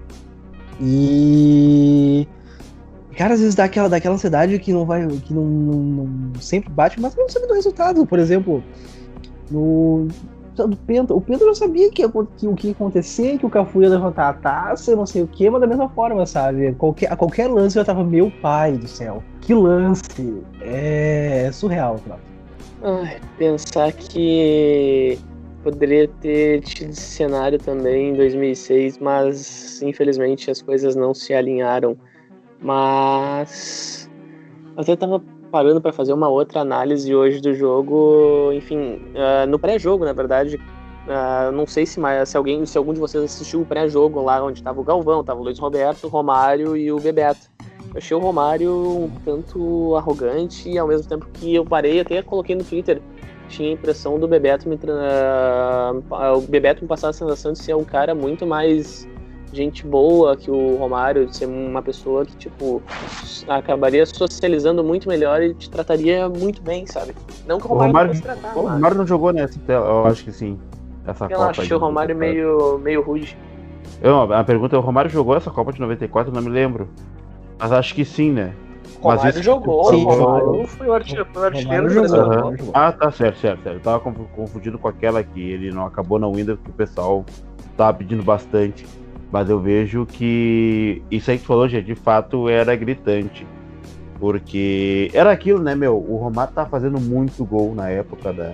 E. 0.80 2.28
Cara, 3.16 3.34
às 3.34 3.40
vezes 3.40 3.56
dá 3.56 3.66
aquela, 3.66 3.90
daquela 3.90 4.16
ansiedade 4.16 4.58
que 4.60 4.74
não 4.74 4.86
vai. 4.86 5.06
que 5.08 5.34
não, 5.34 5.44
não, 5.44 5.76
não 5.76 6.42
sempre 6.42 6.72
bate, 6.72 7.00
mas 7.00 7.16
não 7.16 7.30
sabe 7.30 7.48
do 7.48 7.54
resultado. 7.54 8.06
Por 8.06 8.20
exemplo, 8.20 8.64
no. 9.50 10.08
Do 10.54 10.78
Penta, 10.78 11.14
o 11.14 11.22
Penta 11.22 11.44
não 11.44 11.56
sabia 11.56 11.90
que, 11.90 12.08
que, 12.38 12.46
o 12.46 12.54
que 12.54 12.68
ia 12.68 12.74
acontecer, 12.74 13.40
que 13.40 13.46
o 13.46 13.50
Cafu 13.50 13.82
ia 13.82 13.90
levantar 13.90 14.30
a 14.30 14.34
taça, 14.34 14.96
não 14.96 15.08
sei 15.08 15.24
o 15.24 15.28
que, 15.28 15.50
mas 15.50 15.60
da 15.60 15.66
mesma 15.66 15.90
forma, 15.90 16.24
sabe? 16.26 16.74
Qualquer, 16.74 17.12
a 17.12 17.16
qualquer 17.16 17.48
lance 17.48 17.80
eu 17.80 17.86
tava, 17.86 18.04
meu 18.04 18.30
pai 18.30 18.74
do 18.74 18.88
céu, 18.88 19.24
que 19.40 19.56
lance! 19.56 20.44
É, 20.62 21.50
surreal, 21.52 21.96
claro. 22.06 22.22
Ai, 22.84 23.20
pensar 23.40 23.92
que 23.94 25.18
poderia 25.64 26.07
ter 26.07 26.62
tido 26.62 26.91
esse 26.91 27.01
cenário 27.01 27.57
também 27.57 28.09
em 28.09 28.14
2006, 28.14 28.97
mas 28.97 29.82
infelizmente 29.82 30.49
as 30.49 30.62
coisas 30.62 30.95
não 30.95 31.14
se 31.14 31.34
alinharam. 31.34 31.97
Mas 32.59 34.09
até 34.76 34.93
estava 34.93 35.22
parando 35.51 35.82
para 35.82 35.91
fazer 35.91 36.14
uma 36.14 36.30
outra 36.30 36.62
análise 36.62 37.14
hoje 37.14 37.41
do 37.41 37.53
jogo, 37.53 38.51
enfim, 38.53 39.01
uh, 39.14 39.47
no 39.47 39.59
pré-jogo, 39.59 40.05
na 40.05 40.14
verdade. 40.14 40.59
Uh, 41.07 41.51
não 41.51 41.66
sei 41.66 41.86
se, 41.86 41.99
mais, 41.99 42.30
se 42.30 42.38
alguém, 42.38 42.66
se 42.66 42.78
algum 42.78 42.93
de 42.93 42.99
vocês 42.99 43.24
assistiu 43.24 43.62
o 43.62 43.66
pré-jogo 43.66 44.22
lá 44.22 44.43
onde 44.43 44.59
estava 44.59 44.80
o 44.80 44.84
Galvão, 44.84 45.22
estava 45.22 45.39
o 45.39 45.43
Luiz 45.43 45.59
Roberto, 45.59 46.05
o 46.05 46.09
Romário 46.09 46.78
e 46.78 46.91
o 46.91 46.99
Bebeto. 46.99 47.49
Eu 47.93 47.97
achei 47.97 48.16
o 48.16 48.20
Romário 48.20 48.72
um 48.72 49.12
tanto 49.26 49.95
arrogante 49.95 50.70
e 50.70 50.78
ao 50.78 50.88
mesmo 50.88 51.09
tempo 51.09 51.28
que 51.34 51.55
eu 51.55 51.66
parei, 51.66 51.99
até 51.99 52.22
coloquei 52.22 52.55
no 52.55 52.64
Twitter 52.64 53.01
tinha 53.52 53.70
a 53.70 53.74
impressão 53.74 54.20
do 54.20 54.28
Bebeto 54.28 54.68
me 54.68 54.76
uh, 54.76 56.38
o 56.38 56.41
Bebeto 56.41 56.82
me 56.82 56.88
passar 56.88 57.10
a 57.10 57.14
sensação 57.14 57.54
de 57.54 57.60
ser 57.60 57.76
um 57.76 57.84
cara 57.84 58.16
muito 58.16 58.45
mais 58.47 59.08
gente 59.54 59.86
boa 59.86 60.36
que 60.38 60.49
o 60.49 60.78
Romário, 60.78 61.26
de 61.26 61.36
ser 61.36 61.45
uma 61.45 61.82
pessoa 61.82 62.26
que, 62.26 62.36
tipo, 62.38 62.82
acabaria 63.47 64.06
socializando 64.06 64.84
muito 64.84 65.10
melhor 65.10 65.41
e 65.41 65.54
te 65.54 65.70
trataria 65.70 66.30
muito 66.30 66.62
bem, 66.62 66.88
sabe? 66.88 67.14
Não 67.45 67.60
que 67.60 67.66
o 67.66 67.70
Romário, 67.70 67.91
o 67.91 67.91
Romário, 67.91 68.14
não 68.14 68.22
tratar, 68.22 68.58
o 68.58 68.62
Romário 68.62 68.97
não 68.97 69.08
jogou 69.08 69.34
nessa 69.34 69.60
tela, 69.60 69.86
eu 69.86 70.06
acho 70.08 70.24
que 70.24 70.32
sim. 70.32 70.58
Essa 71.06 71.26
eu 71.26 71.38
Copa 71.38 71.49
achei 71.49 71.76
o 71.76 71.80
Romário 71.80 72.16
meio, 72.16 72.78
meio 72.78 73.02
rude. 73.02 73.38
Eu, 74.02 74.34
a 74.34 74.43
pergunta 74.43 74.76
é, 74.76 74.80
o 74.80 74.82
Romário 74.82 75.12
jogou 75.12 75.36
essa 75.36 75.52
Copa 75.52 75.74
de 75.74 75.80
94? 75.80 76.34
Não 76.34 76.41
me 76.41 76.49
lembro. 76.49 76.88
Mas 77.60 77.72
acho 77.72 77.93
que 77.93 78.06
sim, 78.06 78.32
né? 78.32 78.54
Mas 79.04 79.24
isso... 79.36 79.43
jogou, 79.43 79.86
Sim, 79.86 80.04
Romário 80.04 80.68
foi 80.68 80.88
o 80.88 80.93
artilheiro 80.93 81.26
do 81.26 81.39
Brasil. 81.39 82.72
Ah, 82.74 82.91
tá 82.91 83.12
certo, 83.12 83.39
certo, 83.39 83.64
certo. 83.64 83.76
Eu 83.76 83.82
tava 83.82 83.99
confundindo 83.99 84.78
com 84.78 84.88
aquela 84.88 85.24
que 85.24 85.41
ele 85.41 85.72
não 85.72 85.86
acabou 85.86 86.20
não 86.20 86.38
indo, 86.38 86.56
porque 86.58 86.70
o 86.70 86.74
pessoal 86.74 87.26
tava 87.76 87.97
pedindo 87.97 88.24
bastante. 88.24 88.86
Mas 89.32 89.49
eu 89.49 89.60
vejo 89.60 90.06
que 90.06 91.02
isso 91.10 91.32
aí 91.32 91.38
que 91.38 91.43
tu 91.43 91.47
falou, 91.47 91.68
já 91.68 91.80
de 91.80 91.95
fato 91.95 92.49
era 92.49 92.76
gritante. 92.76 93.47
Porque 94.20 95.10
era 95.14 95.32
aquilo, 95.32 95.64
né, 95.64 95.74
meu? 95.74 95.97
O 95.97 96.18
Romário 96.18 96.54
tava 96.54 96.70
fazendo 96.70 96.99
muito 96.99 97.43
gol 97.43 97.74
na 97.74 97.89
época 97.89 98.32
da. 98.32 98.54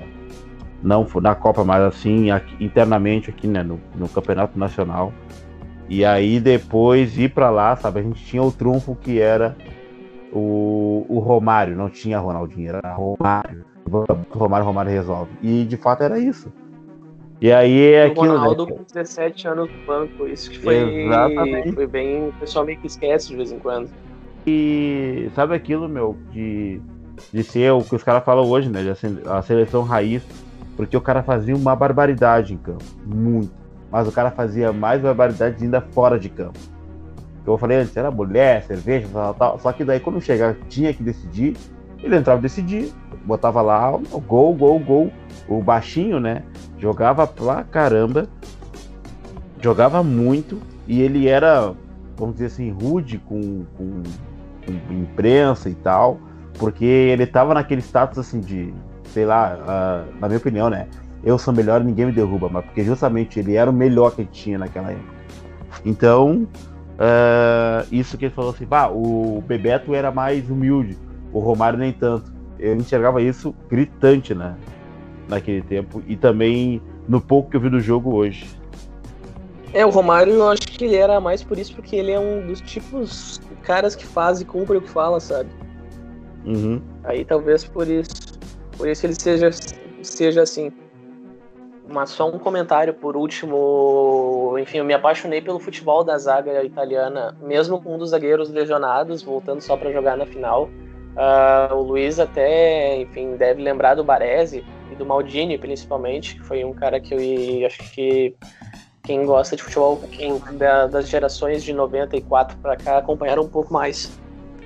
Não 0.81 1.05
na 1.21 1.33
Copa, 1.33 1.63
mas 1.63 1.81
assim, 1.81 2.29
aqui, 2.29 2.63
internamente 2.63 3.29
aqui, 3.31 3.47
né, 3.47 3.63
no, 3.63 3.79
no 3.95 4.07
Campeonato 4.07 4.57
Nacional. 4.57 5.11
E 5.89 6.05
aí 6.05 6.39
depois 6.39 7.17
ir 7.17 7.29
para 7.29 7.49
lá, 7.49 7.75
sabe? 7.75 7.99
A 7.99 8.03
gente 8.03 8.23
tinha 8.23 8.43
o 8.43 8.51
trunfo 8.51 8.95
que 8.95 9.19
era 9.19 9.57
o, 10.37 11.05
o 11.09 11.19
Romário, 11.19 11.75
não 11.75 11.89
tinha 11.89 12.19
Ronaldinho, 12.19 12.69
era 12.69 12.93
Romário. 12.93 13.65
Romário, 14.29 14.65
Romário 14.65 14.91
resolve. 14.91 15.31
E 15.41 15.63
de 15.63 15.77
fato 15.77 16.03
era 16.03 16.19
isso. 16.19 16.51
E 17.39 17.51
aí 17.51 17.93
é 17.93 18.05
aquilo. 18.05 18.33
O 18.33 18.37
Ronaldo 18.37 18.65
né? 18.65 18.71
com 18.73 18.83
17 18.83 19.47
anos 19.47 19.69
no 19.71 19.85
banco, 19.85 20.27
isso 20.27 20.49
que 20.49 20.59
foi, 20.59 21.05
Exatamente. 21.05 21.71
foi 21.73 21.87
bem. 21.87 22.29
O 22.29 22.33
pessoal 22.33 22.65
meio 22.65 22.79
que 22.79 22.87
esquece 22.87 23.29
de 23.29 23.35
vez 23.35 23.51
em 23.51 23.59
quando. 23.59 23.89
E 24.45 25.29
sabe 25.35 25.53
aquilo, 25.53 25.87
meu, 25.87 26.17
de, 26.31 26.81
de 27.31 27.43
ser 27.43 27.71
o 27.71 27.81
que 27.81 27.95
os 27.95 28.03
caras 28.03 28.23
falam 28.23 28.45
hoje, 28.49 28.69
né? 28.69 28.81
A 29.25 29.41
seleção 29.41 29.83
raiz, 29.83 30.23
porque 30.75 30.95
o 30.95 31.01
cara 31.01 31.21
fazia 31.21 31.55
uma 31.55 31.75
barbaridade 31.75 32.53
em 32.53 32.57
campo. 32.57 32.83
Muito. 33.05 33.51
Mas 33.91 34.07
o 34.07 34.11
cara 34.11 34.31
fazia 34.31 34.73
mais 34.73 35.01
barbaridade 35.01 35.63
ainda 35.63 35.79
fora 35.81 36.19
de 36.19 36.29
campo 36.29 36.59
eu 37.53 37.57
falei 37.57 37.77
antes, 37.77 37.95
era 37.95 38.11
mulher, 38.11 38.63
cerveja, 38.63 39.07
tal, 39.11 39.33
tal. 39.33 39.59
Só 39.59 39.71
que 39.71 39.83
daí 39.83 39.99
quando 39.99 40.19
chegava, 40.21 40.57
tinha 40.67 40.93
que 40.93 41.01
decidir, 41.01 41.55
ele 42.03 42.15
entrava 42.15 42.39
e 42.39 42.43
decidia. 42.43 42.87
Botava 43.25 43.61
lá, 43.61 43.91
gol, 44.27 44.53
gol, 44.53 44.79
gol. 44.79 45.11
O 45.47 45.61
baixinho, 45.61 46.19
né? 46.19 46.43
Jogava 46.77 47.25
pra 47.25 47.63
caramba. 47.63 48.27
Jogava 49.61 50.03
muito. 50.03 50.59
E 50.87 51.01
ele 51.01 51.27
era, 51.27 51.73
vamos 52.17 52.35
dizer 52.35 52.47
assim, 52.47 52.71
rude 52.71 53.17
com, 53.17 53.65
com, 53.77 54.03
com 54.65 54.93
imprensa 54.93 55.69
e 55.69 55.75
tal. 55.75 56.19
Porque 56.57 56.85
ele 56.85 57.25
tava 57.25 57.53
naquele 57.53 57.81
status 57.81 58.17
assim 58.17 58.39
de, 58.39 58.73
sei 59.13 59.25
lá, 59.25 59.57
uh, 59.57 60.19
na 60.19 60.27
minha 60.27 60.39
opinião, 60.39 60.69
né? 60.69 60.87
Eu 61.23 61.37
sou 61.37 61.53
melhor 61.53 61.83
ninguém 61.83 62.05
me 62.05 62.11
derruba. 62.11 62.49
Mas 62.49 62.65
porque 62.65 62.83
justamente 62.83 63.39
ele 63.39 63.55
era 63.55 63.69
o 63.69 63.73
melhor 63.73 64.15
que 64.15 64.25
tinha 64.25 64.57
naquela 64.57 64.91
época. 64.91 65.17
Então, 65.85 66.47
Uh, 66.97 67.87
isso 67.91 68.17
que 68.17 68.25
ele 68.25 68.33
falou 68.33 68.51
assim, 68.51 68.65
bah, 68.65 68.89
o 68.89 69.43
Bebeto 69.45 69.93
era 69.93 70.11
mais 70.11 70.49
humilde, 70.49 70.97
o 71.31 71.39
Romário 71.39 71.77
nem 71.77 71.93
tanto. 71.93 72.31
Eu 72.57 72.75
enxergava 72.75 73.21
isso 73.21 73.53
gritante, 73.69 74.33
né? 74.33 74.55
Naquele 75.29 75.61
tempo. 75.61 76.01
E 76.07 76.15
também 76.15 76.81
no 77.07 77.21
pouco 77.21 77.51
que 77.51 77.57
eu 77.57 77.61
vi 77.61 77.69
do 77.69 77.79
jogo 77.79 78.15
hoje. 78.15 78.47
É, 79.73 79.85
o 79.85 79.89
Romário 79.89 80.33
eu 80.33 80.49
acho 80.49 80.61
que 80.61 80.85
ele 80.85 80.95
era 80.95 81.19
mais 81.21 81.43
por 81.43 81.59
isso, 81.59 81.75
porque 81.75 81.95
ele 81.95 82.11
é 82.11 82.19
um 82.19 82.47
dos 82.47 82.61
tipos 82.61 83.39
caras 83.61 83.95
que 83.95 84.05
faz 84.05 84.41
e 84.41 84.45
cumpre 84.45 84.77
o 84.77 84.81
que 84.81 84.89
fala, 84.89 85.19
sabe? 85.19 85.49
Uhum. 86.45 86.81
Aí 87.03 87.23
talvez 87.23 87.65
por 87.65 87.87
isso. 87.87 88.39
Por 88.77 88.87
isso 88.87 89.05
ele 89.05 89.13
seja, 89.13 89.49
seja 90.01 90.41
assim. 90.41 90.71
Mas 91.89 92.09
só 92.09 92.29
um 92.29 92.37
comentário 92.37 92.93
por 92.93 93.15
último. 93.15 94.55
Enfim, 94.59 94.79
eu 94.79 94.85
me 94.85 94.93
apaixonei 94.93 95.41
pelo 95.41 95.59
futebol 95.59 96.03
da 96.03 96.17
zaga 96.17 96.63
italiana, 96.63 97.35
mesmo 97.41 97.81
com 97.81 97.95
um 97.95 97.97
dos 97.97 98.09
zagueiros 98.09 98.49
lesionados, 98.49 99.23
voltando 99.23 99.61
só 99.61 99.77
para 99.77 99.91
jogar 99.91 100.17
na 100.17 100.25
final. 100.25 100.69
Uh, 101.17 101.73
o 101.73 101.81
Luiz 101.81 102.19
até, 102.19 102.97
enfim, 102.97 103.35
deve 103.37 103.61
lembrar 103.61 103.95
do 103.95 104.03
Baresi 104.03 104.63
e 104.91 104.95
do 104.95 105.05
Maldini, 105.05 105.57
principalmente, 105.57 106.35
que 106.35 106.43
foi 106.43 106.63
um 106.63 106.73
cara 106.73 106.99
que 106.99 107.13
eu 107.13 107.65
acho 107.65 107.79
que 107.91 108.35
quem 109.03 109.25
gosta 109.25 109.55
de 109.55 109.63
futebol, 109.63 109.99
quem 110.11 110.37
da, 110.57 110.85
das 110.85 111.07
gerações 111.07 111.63
de 111.63 111.73
94 111.73 112.57
para 112.57 112.75
cá, 112.75 112.97
acompanharam 112.97 113.43
um 113.43 113.49
pouco 113.49 113.73
mais. 113.73 114.11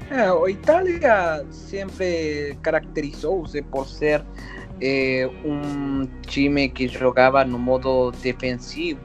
É, 0.09 0.23
a 0.23 0.49
Itália 0.49 1.45
sempre 1.51 2.57
caracterizou-se 2.61 3.61
por 3.61 3.87
ser 3.87 4.21
é, 4.81 5.29
um 5.45 6.07
time 6.25 6.67
que 6.69 6.87
jogava 6.87 7.45
no 7.45 7.59
modo 7.59 8.11
defensivo, 8.11 8.99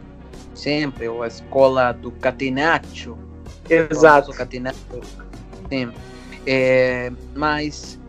sempre, 0.55 1.09
ou 1.09 1.23
a 1.23 1.27
escola 1.27 1.93
do 1.93 2.11
Catenaccio. 2.13 3.19
Exato. 3.69 4.33
Catenaccio. 4.33 5.03
Sim. 5.69 5.93
É, 6.47 7.13
mas 7.35 8.01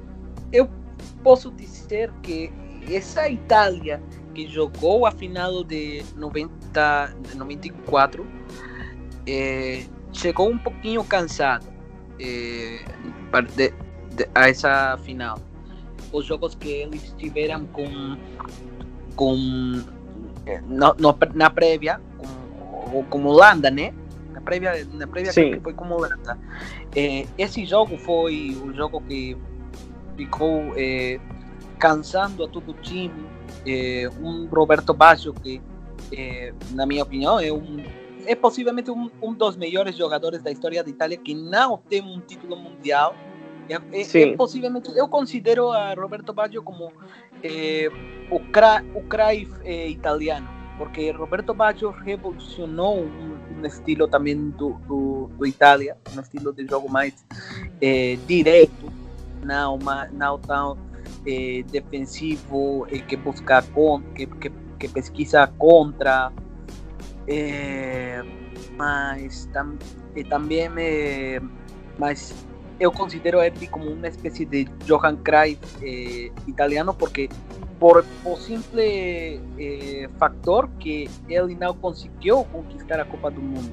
eu 0.53 0.69
posso 1.23 1.51
dizer 1.51 2.11
que 2.21 2.51
essa 2.89 3.29
Itália 3.29 4.01
que 4.33 4.47
jogou 4.47 5.05
a 5.05 5.11
final 5.11 5.63
de 5.63 6.05
90, 6.15 7.15
94 7.35 8.27
é, 9.25 9.83
chegou 10.13 10.49
um 10.49 10.57
pouquinho 10.57 11.03
cansado 11.03 11.65
é, 12.19 12.85
de, 13.55 13.73
de, 14.15 14.29
a 14.35 14.47
essa 14.47 14.97
final. 15.03 15.39
Os 16.17 16.25
jogos 16.25 16.55
que 16.55 16.69
eles 16.69 17.13
tiveram 17.17 17.65
com, 17.67 18.17
com 19.15 19.35
no, 20.67 20.95
no, 20.97 21.17
na 21.33 21.49
prévia, 21.49 22.01
com, 22.17 23.03
com 23.03 23.25
Holanda, 23.25 23.69
né? 23.69 23.93
Na 24.31 24.41
prévia, 24.41 24.87
na 24.93 25.07
prévia 25.07 25.31
que 25.31 25.59
foi 25.59 25.73
com 25.73 25.89
Holanda. 25.89 26.37
É, 26.95 27.25
esse 27.37 27.65
jogo 27.65 27.97
foi 27.97 28.57
o 28.63 28.73
jogo 28.73 29.01
que 29.01 29.37
ficou 30.15 30.73
é, 30.75 31.19
cansando 31.77 32.43
a 32.43 32.47
todo 32.47 32.71
o 32.71 32.73
time. 32.73 33.27
É, 33.65 34.09
um 34.21 34.47
Roberto 34.47 34.93
Baggio 34.93 35.33
que, 35.33 35.61
na 36.71 36.85
minha 36.85 37.03
opinião, 37.03 37.39
é 37.39 37.51
um 37.51 37.83
é 38.27 38.35
possivelmente 38.35 38.91
um, 38.91 39.09
um 39.21 39.33
dos 39.33 39.55
melhores 39.55 39.95
jogadores 39.95 40.43
da 40.43 40.51
história 40.51 40.83
da 40.83 40.89
Itália 40.89 41.17
que 41.17 41.33
não 41.33 41.77
tem 41.77 42.01
um 42.01 42.19
título 42.19 42.55
mundial. 42.57 43.15
É, 43.69 43.75
é, 43.75 44.31
é 44.31 44.35
possivelmente, 44.35 44.89
eu 44.95 45.07
considero 45.07 45.71
a 45.71 45.93
Roberto 45.93 46.33
Baggio 46.33 46.63
como 46.63 46.91
é, 47.43 47.89
o, 48.31 48.39
cra, 48.39 48.83
o 48.95 49.01
Cruyff 49.03 49.51
é, 49.63 49.87
italiano, 49.89 50.47
porque 50.77 51.11
Roberto 51.11 51.53
Baggio 51.53 51.91
revolucionou 51.91 53.01
um, 53.01 53.37
um 53.59 53.65
estilo 53.65 54.07
também 54.07 54.49
do, 54.51 54.73
do, 54.87 55.29
do, 55.37 55.45
Itália, 55.45 55.97
um 56.15 56.21
estilo 56.21 56.53
de 56.53 56.65
jogo 56.65 56.89
mais 56.89 57.25
é, 57.81 58.17
direto, 58.25 58.91
não, 59.43 59.77
não 60.13 60.39
tão 60.39 60.77
é, 61.25 61.63
defensivo, 61.63 62.87
que 63.07 63.15
busca, 63.17 63.63
que, 64.15 64.25
que, 64.25 64.51
que 64.79 64.87
pesquisa 64.87 65.47
contra 65.57 66.31
é, 67.27 68.23
mas 68.77 69.45
tam, 69.51 69.77
também 70.29 70.69
me, 70.69 71.41
mas 71.97 72.33
eu 72.79 72.91
considero 72.91 73.41
ele 73.41 73.67
como 73.67 73.89
uma 73.91 74.07
espécie 74.07 74.45
de 74.45 74.65
Johan 74.85 75.17
Cruyff 75.17 75.59
eh, 75.81 76.31
italiano 76.47 76.93
porque 76.93 77.29
por 77.79 78.05
o 78.23 78.35
simples 78.35 79.41
eh, 79.57 80.09
factor 80.17 80.69
que 80.79 81.09
ele 81.27 81.55
não 81.55 81.73
conseguiu 81.73 82.43
conquistar 82.45 82.99
a 82.99 83.05
Copa 83.05 83.31
do 83.31 83.41
Mundo. 83.41 83.71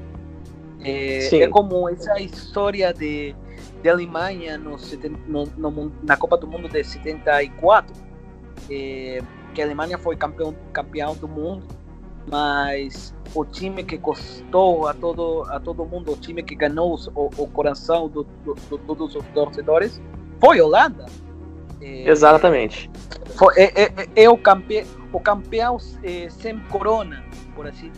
É, 0.81 1.35
é 1.37 1.49
como 1.49 1.89
essa 1.89 2.21
história 2.21 2.93
de, 2.93 3.35
de 3.83 3.89
Alemanha 3.89 4.59
no, 4.59 4.77
no, 5.27 5.47
no, 5.57 5.93
na 6.03 6.17
Copa 6.17 6.37
do 6.37 6.47
Mundo 6.47 6.69
de 6.69 6.85
74, 6.85 7.91
que 8.67 9.63
a 9.63 9.65
Alemanha 9.65 9.97
foi 9.97 10.15
campeão, 10.15 10.55
campeão 10.73 11.15
do 11.15 11.27
mundo 11.27 11.67
mas 12.31 13.15
o 13.35 13.45
time 13.45 13.85
que 13.85 13.99
custou 13.99 14.87
a 14.87 14.95
todo 14.95 15.45
a 15.49 15.61
todo 15.61 15.85
mundo, 15.85 16.13
o 16.13 16.17
time 16.17 16.43
que 16.43 16.55
ganhou 16.55 16.99
o, 17.15 17.31
o 17.37 17.49
coração 17.49 18.09
de 18.09 18.25
todos 18.87 19.15
os 19.15 19.25
torcedores, 19.35 20.01
foi 20.41 20.61
Holanda. 20.61 21.07
É, 21.81 22.09
Exatamente. 22.09 22.91
Foi, 23.37 23.55
é, 23.57 23.83
é, 23.83 23.93
é, 24.17 24.31
o, 24.31 24.37
campe, 24.37 24.87
o 25.13 25.21
campeão 25.21 25.77
é, 26.03 26.29
sem 26.31 26.59
corona, 26.71 27.25
por 27.55 27.67
assim, 27.67 27.91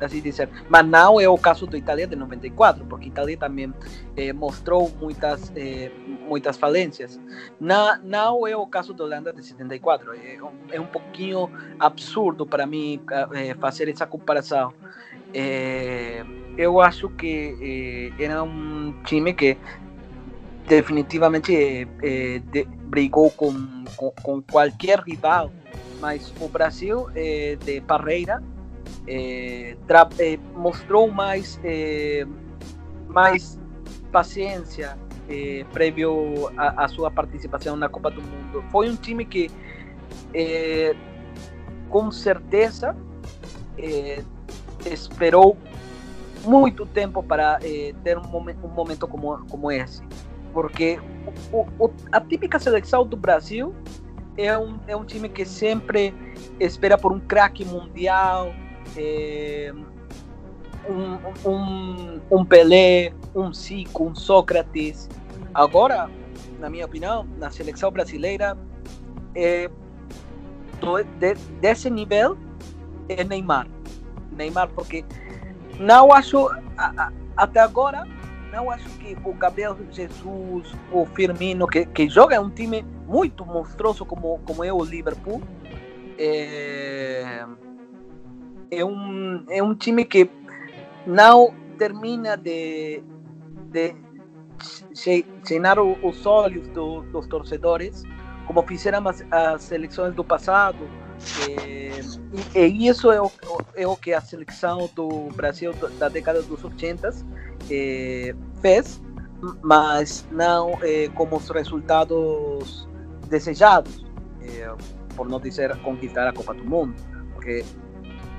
assim 0.00 0.20
dizer. 0.20 0.48
Mas 0.68 0.86
não 0.86 1.20
é 1.20 1.28
o 1.28 1.38
caso 1.38 1.66
do 1.66 1.76
Itália 1.76 2.06
de 2.06 2.16
94, 2.16 2.84
porque 2.84 3.08
Itália 3.08 3.36
também 3.36 3.72
eh, 4.16 4.32
mostrou 4.32 4.90
muitas, 5.00 5.52
eh, 5.56 5.90
muitas 6.28 6.56
falências. 6.56 7.20
Não, 7.60 7.98
não 8.02 8.46
é 8.46 8.56
o 8.56 8.66
caso 8.66 8.92
da 8.92 9.04
Holanda 9.04 9.32
de 9.32 9.42
74. 9.42 10.14
É 10.14 10.42
um, 10.42 10.50
é 10.70 10.80
um 10.80 10.86
pouquinho 10.86 11.50
absurdo 11.78 12.46
para 12.46 12.66
mim 12.66 13.00
eh, 13.34 13.54
fazer 13.60 13.88
essa 13.88 14.06
comparação. 14.06 14.72
eu 16.56 16.80
acho 16.80 17.08
que 17.10 18.12
era 18.18 18.42
um 18.42 18.94
time 19.04 19.32
que 19.34 19.56
definitivamente 20.66 21.86
de, 22.52 22.64
brigou 22.64 23.30
com, 23.30 23.84
com, 23.96 24.10
com, 24.22 24.42
qualquer 24.42 25.00
rival, 25.00 25.50
mas 26.00 26.32
o 26.40 26.48
Brasil 26.48 27.08
de 27.64 27.80
Parreira 27.82 28.42
é, 29.08 29.76
é, 30.18 30.38
mostrou 30.54 31.10
mais, 31.10 31.58
é, 31.64 32.26
mais 33.08 33.58
paciência 34.12 34.96
prévio 35.74 36.50
à, 36.56 36.88
sua 36.88 37.10
participação 37.10 37.76
na 37.76 37.86
Copa 37.86 38.10
do 38.10 38.22
Mundo. 38.22 38.64
Foi 38.70 38.88
um 38.88 38.96
time 38.96 39.26
que, 39.26 39.50
com 41.90 42.10
certeza, 42.10 42.96
esperou 44.86 45.54
muito 46.46 46.86
tempo 46.86 47.22
para 47.22 47.58
ter 48.02 48.16
um 48.16 48.26
momento, 48.26 48.66
um 48.66 48.70
momento 48.70 49.06
como, 49.06 49.36
como 49.50 49.70
esse. 49.70 50.02
Porque 50.54 50.98
o, 51.52 51.66
o, 51.78 51.90
a 52.10 52.22
típica 52.22 52.58
seleção 52.58 53.06
do 53.06 53.14
Brasil 53.14 53.74
é 54.34 54.56
um, 54.56 54.78
é 54.86 54.96
um 54.96 55.04
time 55.04 55.28
que 55.28 55.44
sempre 55.44 56.14
espera 56.58 56.96
por 56.96 57.12
um 57.12 57.20
craque 57.20 57.66
mundial, 57.66 58.54
é, 58.96 59.72
um, 60.88 61.50
um, 61.50 62.20
um 62.30 62.44
Pelé, 62.44 63.12
um 63.34 63.52
Zico, 63.52 64.04
um 64.04 64.14
Sócrates. 64.14 65.08
Agora, 65.54 66.10
na 66.58 66.68
minha 66.70 66.86
opinião, 66.86 67.26
na 67.38 67.50
seleção 67.50 67.90
brasileira, 67.90 68.56
é, 69.34 69.70
de, 71.18 71.34
desse 71.60 71.90
nível 71.90 72.36
é 73.08 73.24
Neymar. 73.24 73.66
Neymar, 74.32 74.68
porque 74.68 75.04
não 75.78 76.12
acho, 76.12 76.48
a, 76.76 76.92
a, 76.96 77.12
até 77.36 77.60
agora, 77.60 78.06
não 78.52 78.70
acho 78.70 78.88
que 78.98 79.16
o 79.24 79.32
Gabriel 79.32 79.76
Jesus, 79.92 80.72
o 80.92 81.06
Firmino, 81.06 81.66
que, 81.66 81.86
que 81.86 82.08
joga 82.08 82.40
um 82.40 82.50
time 82.50 82.84
muito 83.06 83.44
monstruoso 83.44 84.04
como, 84.04 84.38
como 84.44 84.64
é 84.64 84.72
o 84.72 84.82
Liverpool, 84.82 85.42
é, 86.18 87.44
é 88.70 88.84
um, 88.84 89.44
é 89.48 89.62
um 89.62 89.74
time 89.74 90.04
que 90.04 90.30
não 91.06 91.54
termina 91.78 92.36
de, 92.36 93.02
de 93.70 93.94
os 96.02 96.26
olhos 96.26 96.66
do, 96.68 97.02
dos 97.02 97.26
torcedores, 97.26 98.02
como 98.46 98.62
fizeram 98.62 99.06
as, 99.08 99.24
as 99.30 99.62
do 100.14 100.24
passado. 100.24 100.78
É, 101.48 102.00
e, 102.54 102.58
e, 102.58 102.88
isso 102.88 103.10
é 103.10 103.20
o, 103.20 103.30
é 103.74 103.86
o 103.86 103.96
que 103.96 104.12
a 104.12 104.20
seleção 104.20 104.88
do 104.94 105.28
Brasil 105.34 105.72
da 105.98 106.08
década 106.08 106.42
dos 106.42 106.62
80 106.64 107.10
é, 107.70 108.34
fez, 108.60 109.00
mas 109.62 110.26
não 110.30 110.78
é, 110.82 111.08
como 111.14 111.36
os 111.36 111.48
resultados 111.50 112.88
desejados, 113.28 114.04
por 115.14 115.28
não 115.28 115.40
dizer 115.40 115.76
conquistar 115.78 116.26
a 116.28 116.32
Copa 116.32 116.54
do 116.54 116.64
Mundo, 116.64 116.94
porque 117.34 117.64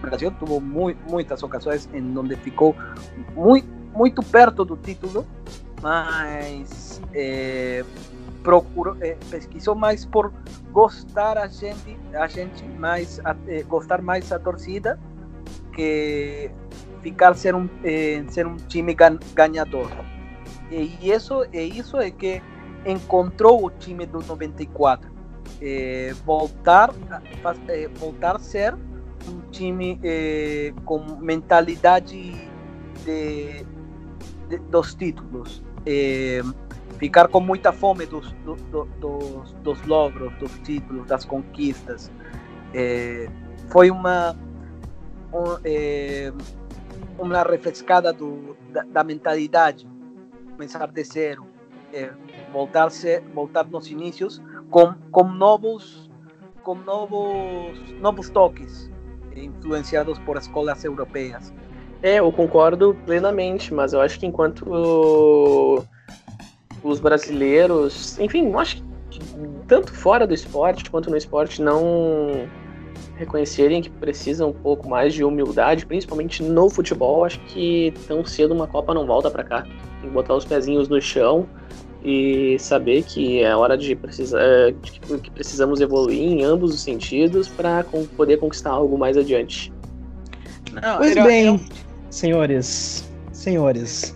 Brasil 0.01 0.31
tuvo 0.39 0.59
muy, 0.59 0.97
muitas 1.09 1.43
ocasiões 1.43 1.89
em 1.93 2.17
onde 2.17 2.35
ficou 2.37 2.75
muito, 3.35 3.67
muito 3.93 4.21
perto 4.23 4.63
do 4.63 4.77
título, 4.77 5.25
mas 5.81 7.01
é, 7.13 7.83
procurou, 8.43 8.95
é, 9.01 9.17
pesquisou 9.29 9.75
mais 9.75 10.05
por 10.05 10.31
gostar 10.71 11.37
a 11.37 11.47
gente, 11.47 11.97
a 12.13 12.27
gente 12.27 12.63
mais, 12.77 13.19
é, 13.47 13.63
gostar 13.63 14.01
mais 14.01 14.31
a 14.31 14.39
torcida 14.39 14.99
que 15.73 16.51
ficar 17.01 17.35
ser 17.35 17.55
um, 17.55 17.69
é, 17.83 18.23
ser 18.27 18.45
um 18.45 18.55
time 18.55 18.95
ganhador. 19.33 19.89
E 20.71 21.09
isso, 21.09 21.45
e 21.51 21.79
isso 21.79 21.97
é 21.97 22.11
que 22.11 22.41
encontrou 22.85 23.65
o 23.65 23.69
time 23.69 24.05
do 24.05 24.19
94. 24.19 25.09
É, 25.61 26.13
voltar, 26.25 26.91
é, 27.67 27.87
voltar 27.87 28.35
a 28.35 28.39
ser 28.39 28.75
um 29.27 29.41
time 29.51 29.99
eh, 30.03 30.73
com 30.85 30.99
mentalidade 31.19 32.49
de, 33.05 33.65
de, 34.47 34.57
dos 34.69 34.93
títulos. 34.95 35.63
Eh, 35.85 36.41
ficar 36.97 37.27
com 37.27 37.39
muita 37.39 37.71
fome 37.71 38.05
dos, 38.05 38.31
do, 38.45 38.55
do, 38.55 38.85
dos, 38.99 39.53
dos, 39.63 39.81
logros, 39.85 40.33
dos 40.37 40.51
títulos, 40.59 41.07
das 41.07 41.25
conquistas. 41.25 42.11
Eh, 42.73 43.29
foi 43.69 43.91
uma, 43.91 44.35
um, 45.33 45.57
uma 47.23 47.43
refrescada 47.43 48.11
do, 48.11 48.55
da, 48.71 48.83
da, 48.83 49.03
mentalidade, 49.03 49.87
começar 50.51 50.87
de 50.87 51.03
zero, 51.03 51.45
voltar, 52.51 52.89
-se, 52.89 53.19
voltar 53.33 53.65
nos 53.65 53.89
inícios 53.89 54.41
com, 54.69 54.93
com 55.11 55.23
novos 55.23 56.09
com 56.63 56.75
novos 56.75 57.91
novos 57.99 58.29
toques 58.29 58.91
influenciados 59.35 60.17
por 60.19 60.37
escolas 60.37 60.83
europeias. 60.83 61.53
É, 62.01 62.19
eu 62.19 62.31
concordo 62.31 62.95
plenamente, 63.05 63.73
mas 63.73 63.93
eu 63.93 63.99
acho 63.99 64.19
que 64.19 64.25
enquanto 64.25 65.85
os 66.81 66.99
brasileiros, 66.99 68.17
enfim, 68.19 68.49
eu 68.49 68.59
acho 68.59 68.83
que 69.09 69.19
tanto 69.67 69.93
fora 69.93 70.25
do 70.25 70.33
esporte 70.33 70.89
quanto 70.89 71.09
no 71.09 71.17
esporte 71.17 71.61
não 71.61 72.47
reconhecerem 73.17 73.81
que 73.81 73.89
precisam 73.89 74.49
um 74.49 74.53
pouco 74.53 74.87
mais 74.87 75.13
de 75.13 75.25
humildade, 75.25 75.85
principalmente 75.85 76.41
no 76.41 76.69
futebol. 76.69 77.25
Acho 77.25 77.39
que 77.41 77.93
tão 78.07 78.23
cedo 78.23 78.53
uma 78.53 78.65
Copa 78.65 78.93
não 78.93 79.05
volta 79.05 79.29
para 79.29 79.43
cá. 79.43 79.63
Tem 79.63 80.09
que 80.09 80.09
botar 80.09 80.35
os 80.35 80.45
pezinhos 80.45 80.87
no 80.87 81.01
chão 81.01 81.45
e 82.03 82.57
saber 82.59 83.03
que 83.03 83.43
é 83.43 83.55
hora 83.55 83.77
de, 83.77 83.95
precisar, 83.95 84.39
é, 84.41 84.71
de 84.71 84.99
que 84.99 85.31
precisamos 85.31 85.81
evoluir 85.81 86.21
em 86.21 86.43
ambos 86.43 86.73
os 86.73 86.81
sentidos 86.81 87.47
para 87.47 87.83
poder 88.15 88.37
conquistar 88.37 88.71
algo 88.71 88.97
mais 88.97 89.17
adiante. 89.17 89.73
Não, 90.71 90.97
pois 90.97 91.13
bem, 91.15 91.47
era... 91.47 91.59
senhores, 92.09 93.09
senhores, 93.31 94.15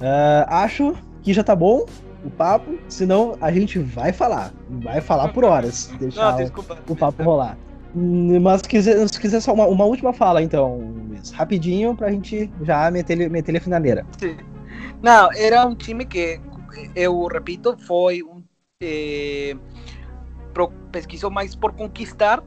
uh, 0.00 0.46
acho 0.48 0.94
que 1.22 1.32
já 1.32 1.42
tá 1.42 1.56
bom 1.56 1.86
o 2.24 2.30
papo, 2.30 2.76
senão 2.88 3.36
a 3.40 3.52
gente 3.52 3.78
vai 3.78 4.12
falar, 4.12 4.52
vai 4.68 5.00
falar 5.00 5.28
por 5.28 5.44
horas, 5.44 5.92
deixar 5.98 6.32
não, 6.32 6.38
desculpa, 6.38 6.78
o, 6.88 6.92
o 6.92 6.96
papo 6.96 7.22
rolar. 7.22 7.56
Mas 8.42 8.60
se 8.60 8.68
quiser, 8.68 9.08
se 9.08 9.18
quiser 9.18 9.40
só 9.40 9.54
uma, 9.54 9.66
uma 9.66 9.84
última 9.86 10.12
fala, 10.12 10.42
então, 10.42 10.92
Luiz, 11.08 11.30
rapidinho 11.30 11.94
pra 11.94 12.10
gente 12.10 12.50
já 12.62 12.90
meter 12.90 13.14
ele, 13.14 13.28
meter 13.30 13.52
ele 13.52 13.58
a 13.58 13.60
finaleira. 13.60 14.06
Não, 15.02 15.30
era 15.32 15.64
um 15.64 15.74
time 15.74 16.04
que 16.04 16.38
eu 16.94 17.26
repito, 17.26 17.76
foi 17.78 18.22
um 18.22 18.42
eh, 18.82 19.56
pro, 20.52 20.70
pesquisou 20.92 21.30
mais 21.30 21.54
por 21.54 21.72
conquistar 21.72 22.42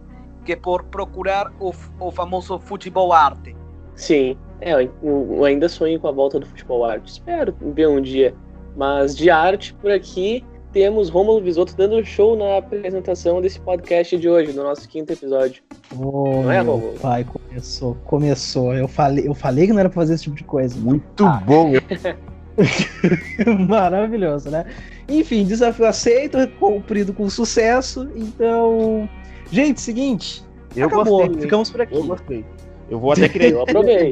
que 0.46 0.56
por 0.56 0.84
procurar 0.86 1.52
o, 1.60 1.72
o 2.00 2.12
famoso 2.12 2.60
futebol 2.60 3.14
arte. 3.14 3.56
Sim, 3.96 4.38
é, 4.62 4.74
eu, 4.74 4.92
eu, 5.04 5.46
ainda 5.46 5.68
sonho 5.68 6.00
com 6.00 6.08
a 6.08 6.12
volta 6.12 6.40
do 6.40 6.46
futebol 6.46 6.86
arte. 6.86 7.12
Espero 7.12 7.56
ver 7.74 7.88
um 7.88 8.02
dia. 8.02 8.34
Mas 8.76 9.16
de 9.16 9.30
arte 9.30 9.74
por 9.74 9.92
aqui 9.92 10.44
temos 10.72 11.10
Romulo 11.10 11.42
Visotto 11.42 11.76
dando 11.76 12.04
show 12.06 12.36
na 12.38 12.58
apresentação 12.58 13.42
desse 13.42 13.60
podcast 13.60 14.18
de 14.18 14.30
hoje, 14.30 14.54
no 14.54 14.64
nosso 14.64 14.88
quinto 14.88 15.12
episódio. 15.12 15.64
Oh, 15.98 16.44
não 16.44 16.52
é, 16.52 16.60
Romulo? 16.60 16.94
Pai, 17.00 17.26
começou, 17.26 17.96
começou. 18.06 18.74
Eu 18.74 18.88
falei, 18.88 19.28
eu 19.28 19.34
falei 19.34 19.66
que 19.66 19.74
não 19.74 19.80
era 19.80 19.90
pra 19.90 20.02
fazer 20.02 20.14
esse 20.14 20.24
tipo 20.24 20.36
de 20.36 20.44
coisa. 20.44 20.80
Muito 20.80 21.26
ah. 21.26 21.42
bom. 21.46 21.72
Maravilhoso, 23.68 24.50
né? 24.50 24.66
Enfim, 25.08 25.46
desafio 25.46 25.86
aceito, 25.86 26.38
cumprido 26.60 27.14
com 27.14 27.30
sucesso. 27.30 28.10
Então, 28.16 29.10
gente, 29.52 29.82
seguinte. 29.82 30.44
Eu 30.76 30.88
acabou, 30.88 31.26
gostei, 31.26 31.42
ficamos 31.42 31.70
por 31.72 31.82
aqui. 31.82 31.96
Eu 31.96 32.04
gostei. 32.04 32.46
Eu 32.90 33.00
vou 33.00 33.12
até 33.12 33.28
querer 33.30 33.56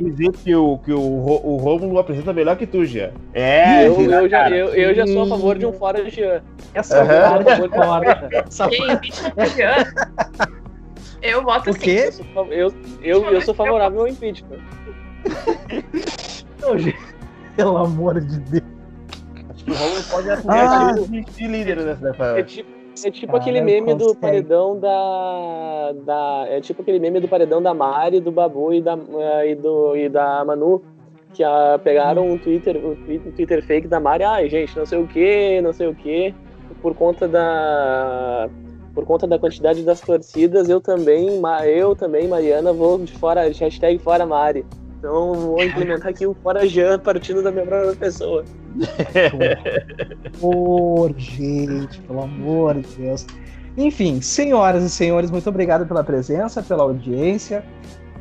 dizer 0.01 0.31
que, 0.31 0.55
o, 0.55 0.77
que 0.79 0.91
o, 0.91 0.99
o 0.99 1.57
Romulo 1.57 1.99
apresenta 1.99 2.31
melhor 2.31 2.55
que 2.57 2.67
tu, 2.67 2.85
Jean. 2.85 3.11
É, 3.33 3.87
eu, 3.87 3.99
eu, 4.01 4.29
já, 4.29 4.49
eu, 4.49 4.67
eu, 4.73 4.95
já 4.95 5.05
sou 5.07 5.23
a 5.23 5.27
favor 5.27 5.57
de 5.57 5.65
um 5.65 5.73
fora 5.73 6.03
de 6.03 6.11
Jean. 6.11 6.41
Essa 6.73 7.03
uhum. 7.03 7.09
a 7.09 7.43
favor 7.43 7.69
de 7.69 7.75
fora. 7.75 8.29
Quem 8.69 9.45
Jean? 9.55 9.83
Eu 11.21 11.43
voto 11.43 11.73
sim. 11.73 11.89
Eu, 12.35 12.47
eu, 12.51 12.73
eu, 13.01 13.25
eu 13.25 13.41
sou 13.41 13.53
favorável 13.53 14.01
ao 14.01 14.07
impeachment. 14.07 14.59
Não, 16.61 16.77
gente. 16.77 17.16
Pelo 17.57 17.75
amor 17.75 18.21
de 18.21 18.39
Deus. 18.39 18.63
Acho 19.49 19.65
que 19.65 19.71
o 19.71 19.73
Romulo 19.73 20.03
pode 20.11 20.29
assumir 20.29 21.25
ah, 21.27 21.31
de 21.31 21.47
líder 21.47 21.95
dessa 21.95 22.23
É 22.37 22.43
tipo, 22.43 22.69
é 23.03 23.11
tipo 23.11 23.35
aquele 23.35 23.61
meme 23.61 23.95
do 23.95 24.13
paredão 24.15 24.79
da, 24.79 25.93
da. 26.05 26.45
É 26.49 26.61
tipo 26.61 26.83
aquele 26.83 26.99
meme 26.99 27.19
do 27.19 27.27
paredão 27.27 27.61
da 27.61 27.73
Mari, 27.73 28.19
do 28.19 28.31
Babu 28.31 28.71
e 28.71 28.81
da, 28.81 28.95
e 29.43 29.55
do, 29.55 29.95
e 29.95 30.07
da 30.07 30.45
Manu. 30.45 30.83
Que 31.33 31.43
a, 31.43 31.79
pegaram 31.83 32.29
um 32.29 32.37
Twitter, 32.37 32.77
o 32.77 32.91
um 32.91 33.31
Twitter 33.31 33.65
fake 33.65 33.87
da 33.87 33.99
Mari, 33.99 34.23
ai 34.23 34.47
gente, 34.49 34.77
não 34.77 34.85
sei 34.85 34.99
o 34.99 35.07
que, 35.07 35.59
não 35.61 35.73
sei 35.73 35.87
o 35.87 35.95
que. 35.95 36.33
Por 36.79 36.93
conta 36.93 37.27
da. 37.27 38.47
Por 38.93 39.05
conta 39.05 39.27
da 39.27 39.37
quantidade 39.39 39.83
das 39.83 39.99
torcidas, 39.99 40.69
eu 40.69 40.79
também, 40.79 41.39
eu 41.67 41.95
também, 41.95 42.27
Mariana, 42.27 42.73
vou 42.73 42.97
de 42.99 43.15
fora, 43.17 43.43
hashtag 43.43 43.97
fora 43.99 44.25
Mari. 44.25 44.63
Então 44.97 45.33
vou 45.33 45.63
implementar 45.63 46.09
aqui 46.09 46.25
o 46.25 46.33
Fora 46.33 46.67
Jean 46.67 46.99
partindo 46.99 47.43
da 47.43 47.51
minha 47.51 47.65
própria 47.65 47.95
pessoa. 47.95 48.43
Por 50.39 51.13
gente, 51.17 51.99
pelo 52.01 52.23
amor 52.23 52.81
de 52.81 52.95
Deus. 52.95 53.25
Enfim, 53.77 54.21
senhoras 54.21 54.83
e 54.83 54.89
senhores, 54.89 55.29
muito 55.29 55.47
obrigado 55.47 55.85
pela 55.85 56.03
presença, 56.03 56.63
pela 56.63 56.83
audiência. 56.83 57.63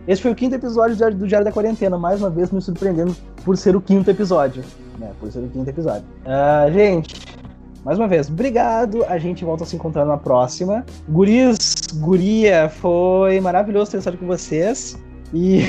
Esse 0.07 0.21
foi 0.21 0.31
o 0.31 0.35
quinto 0.35 0.55
episódio 0.55 0.97
do 1.17 1.27
Diário 1.27 1.45
da 1.45 1.51
Quarentena, 1.51 1.99
mais 1.99 2.21
uma 2.21 2.31
vez 2.31 2.53
me 2.53 2.61
surpreendendo 2.61 3.17
por 3.45 3.57
ser 3.57 3.75
o 3.75 3.81
quinto 3.81 4.11
episódio. 4.11 4.63
Né, 4.99 5.11
por 5.19 5.33
ser 5.33 5.41
o 5.41 5.49
quinto 5.49 5.69
episódio. 5.69 6.05
Uh, 6.25 6.73
gente, 6.73 7.15
mais 7.85 7.99
uma 7.99 8.07
vez, 8.07 8.29
obrigado. 8.29 9.03
A 9.05 9.19
gente 9.19 9.45
volta 9.45 9.65
a 9.65 9.67
se 9.67 9.77
encontrar 9.77 10.05
na 10.05 10.17
próxima. 10.17 10.85
Guris, 11.09 11.75
guria, 11.95 12.69
foi 12.69 13.41
maravilhoso 13.41 13.93
ter 13.93 13.99
estado 13.99 14.19
com 14.19 14.27
vocês. 14.27 14.99
E, 15.33 15.63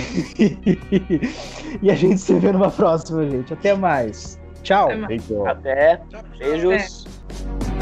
e 1.82 1.92
a 1.92 1.96
gente 1.96 2.20
se 2.20 2.34
vê 2.36 2.52
numa 2.52 2.72
próxima, 2.72 3.28
gente. 3.30 3.54
Até 3.54 3.76
mais. 3.76 4.40
Tchau. 4.64 4.90
Até. 5.48 6.02
Beijos. 6.38 7.06
Até. 7.06 7.77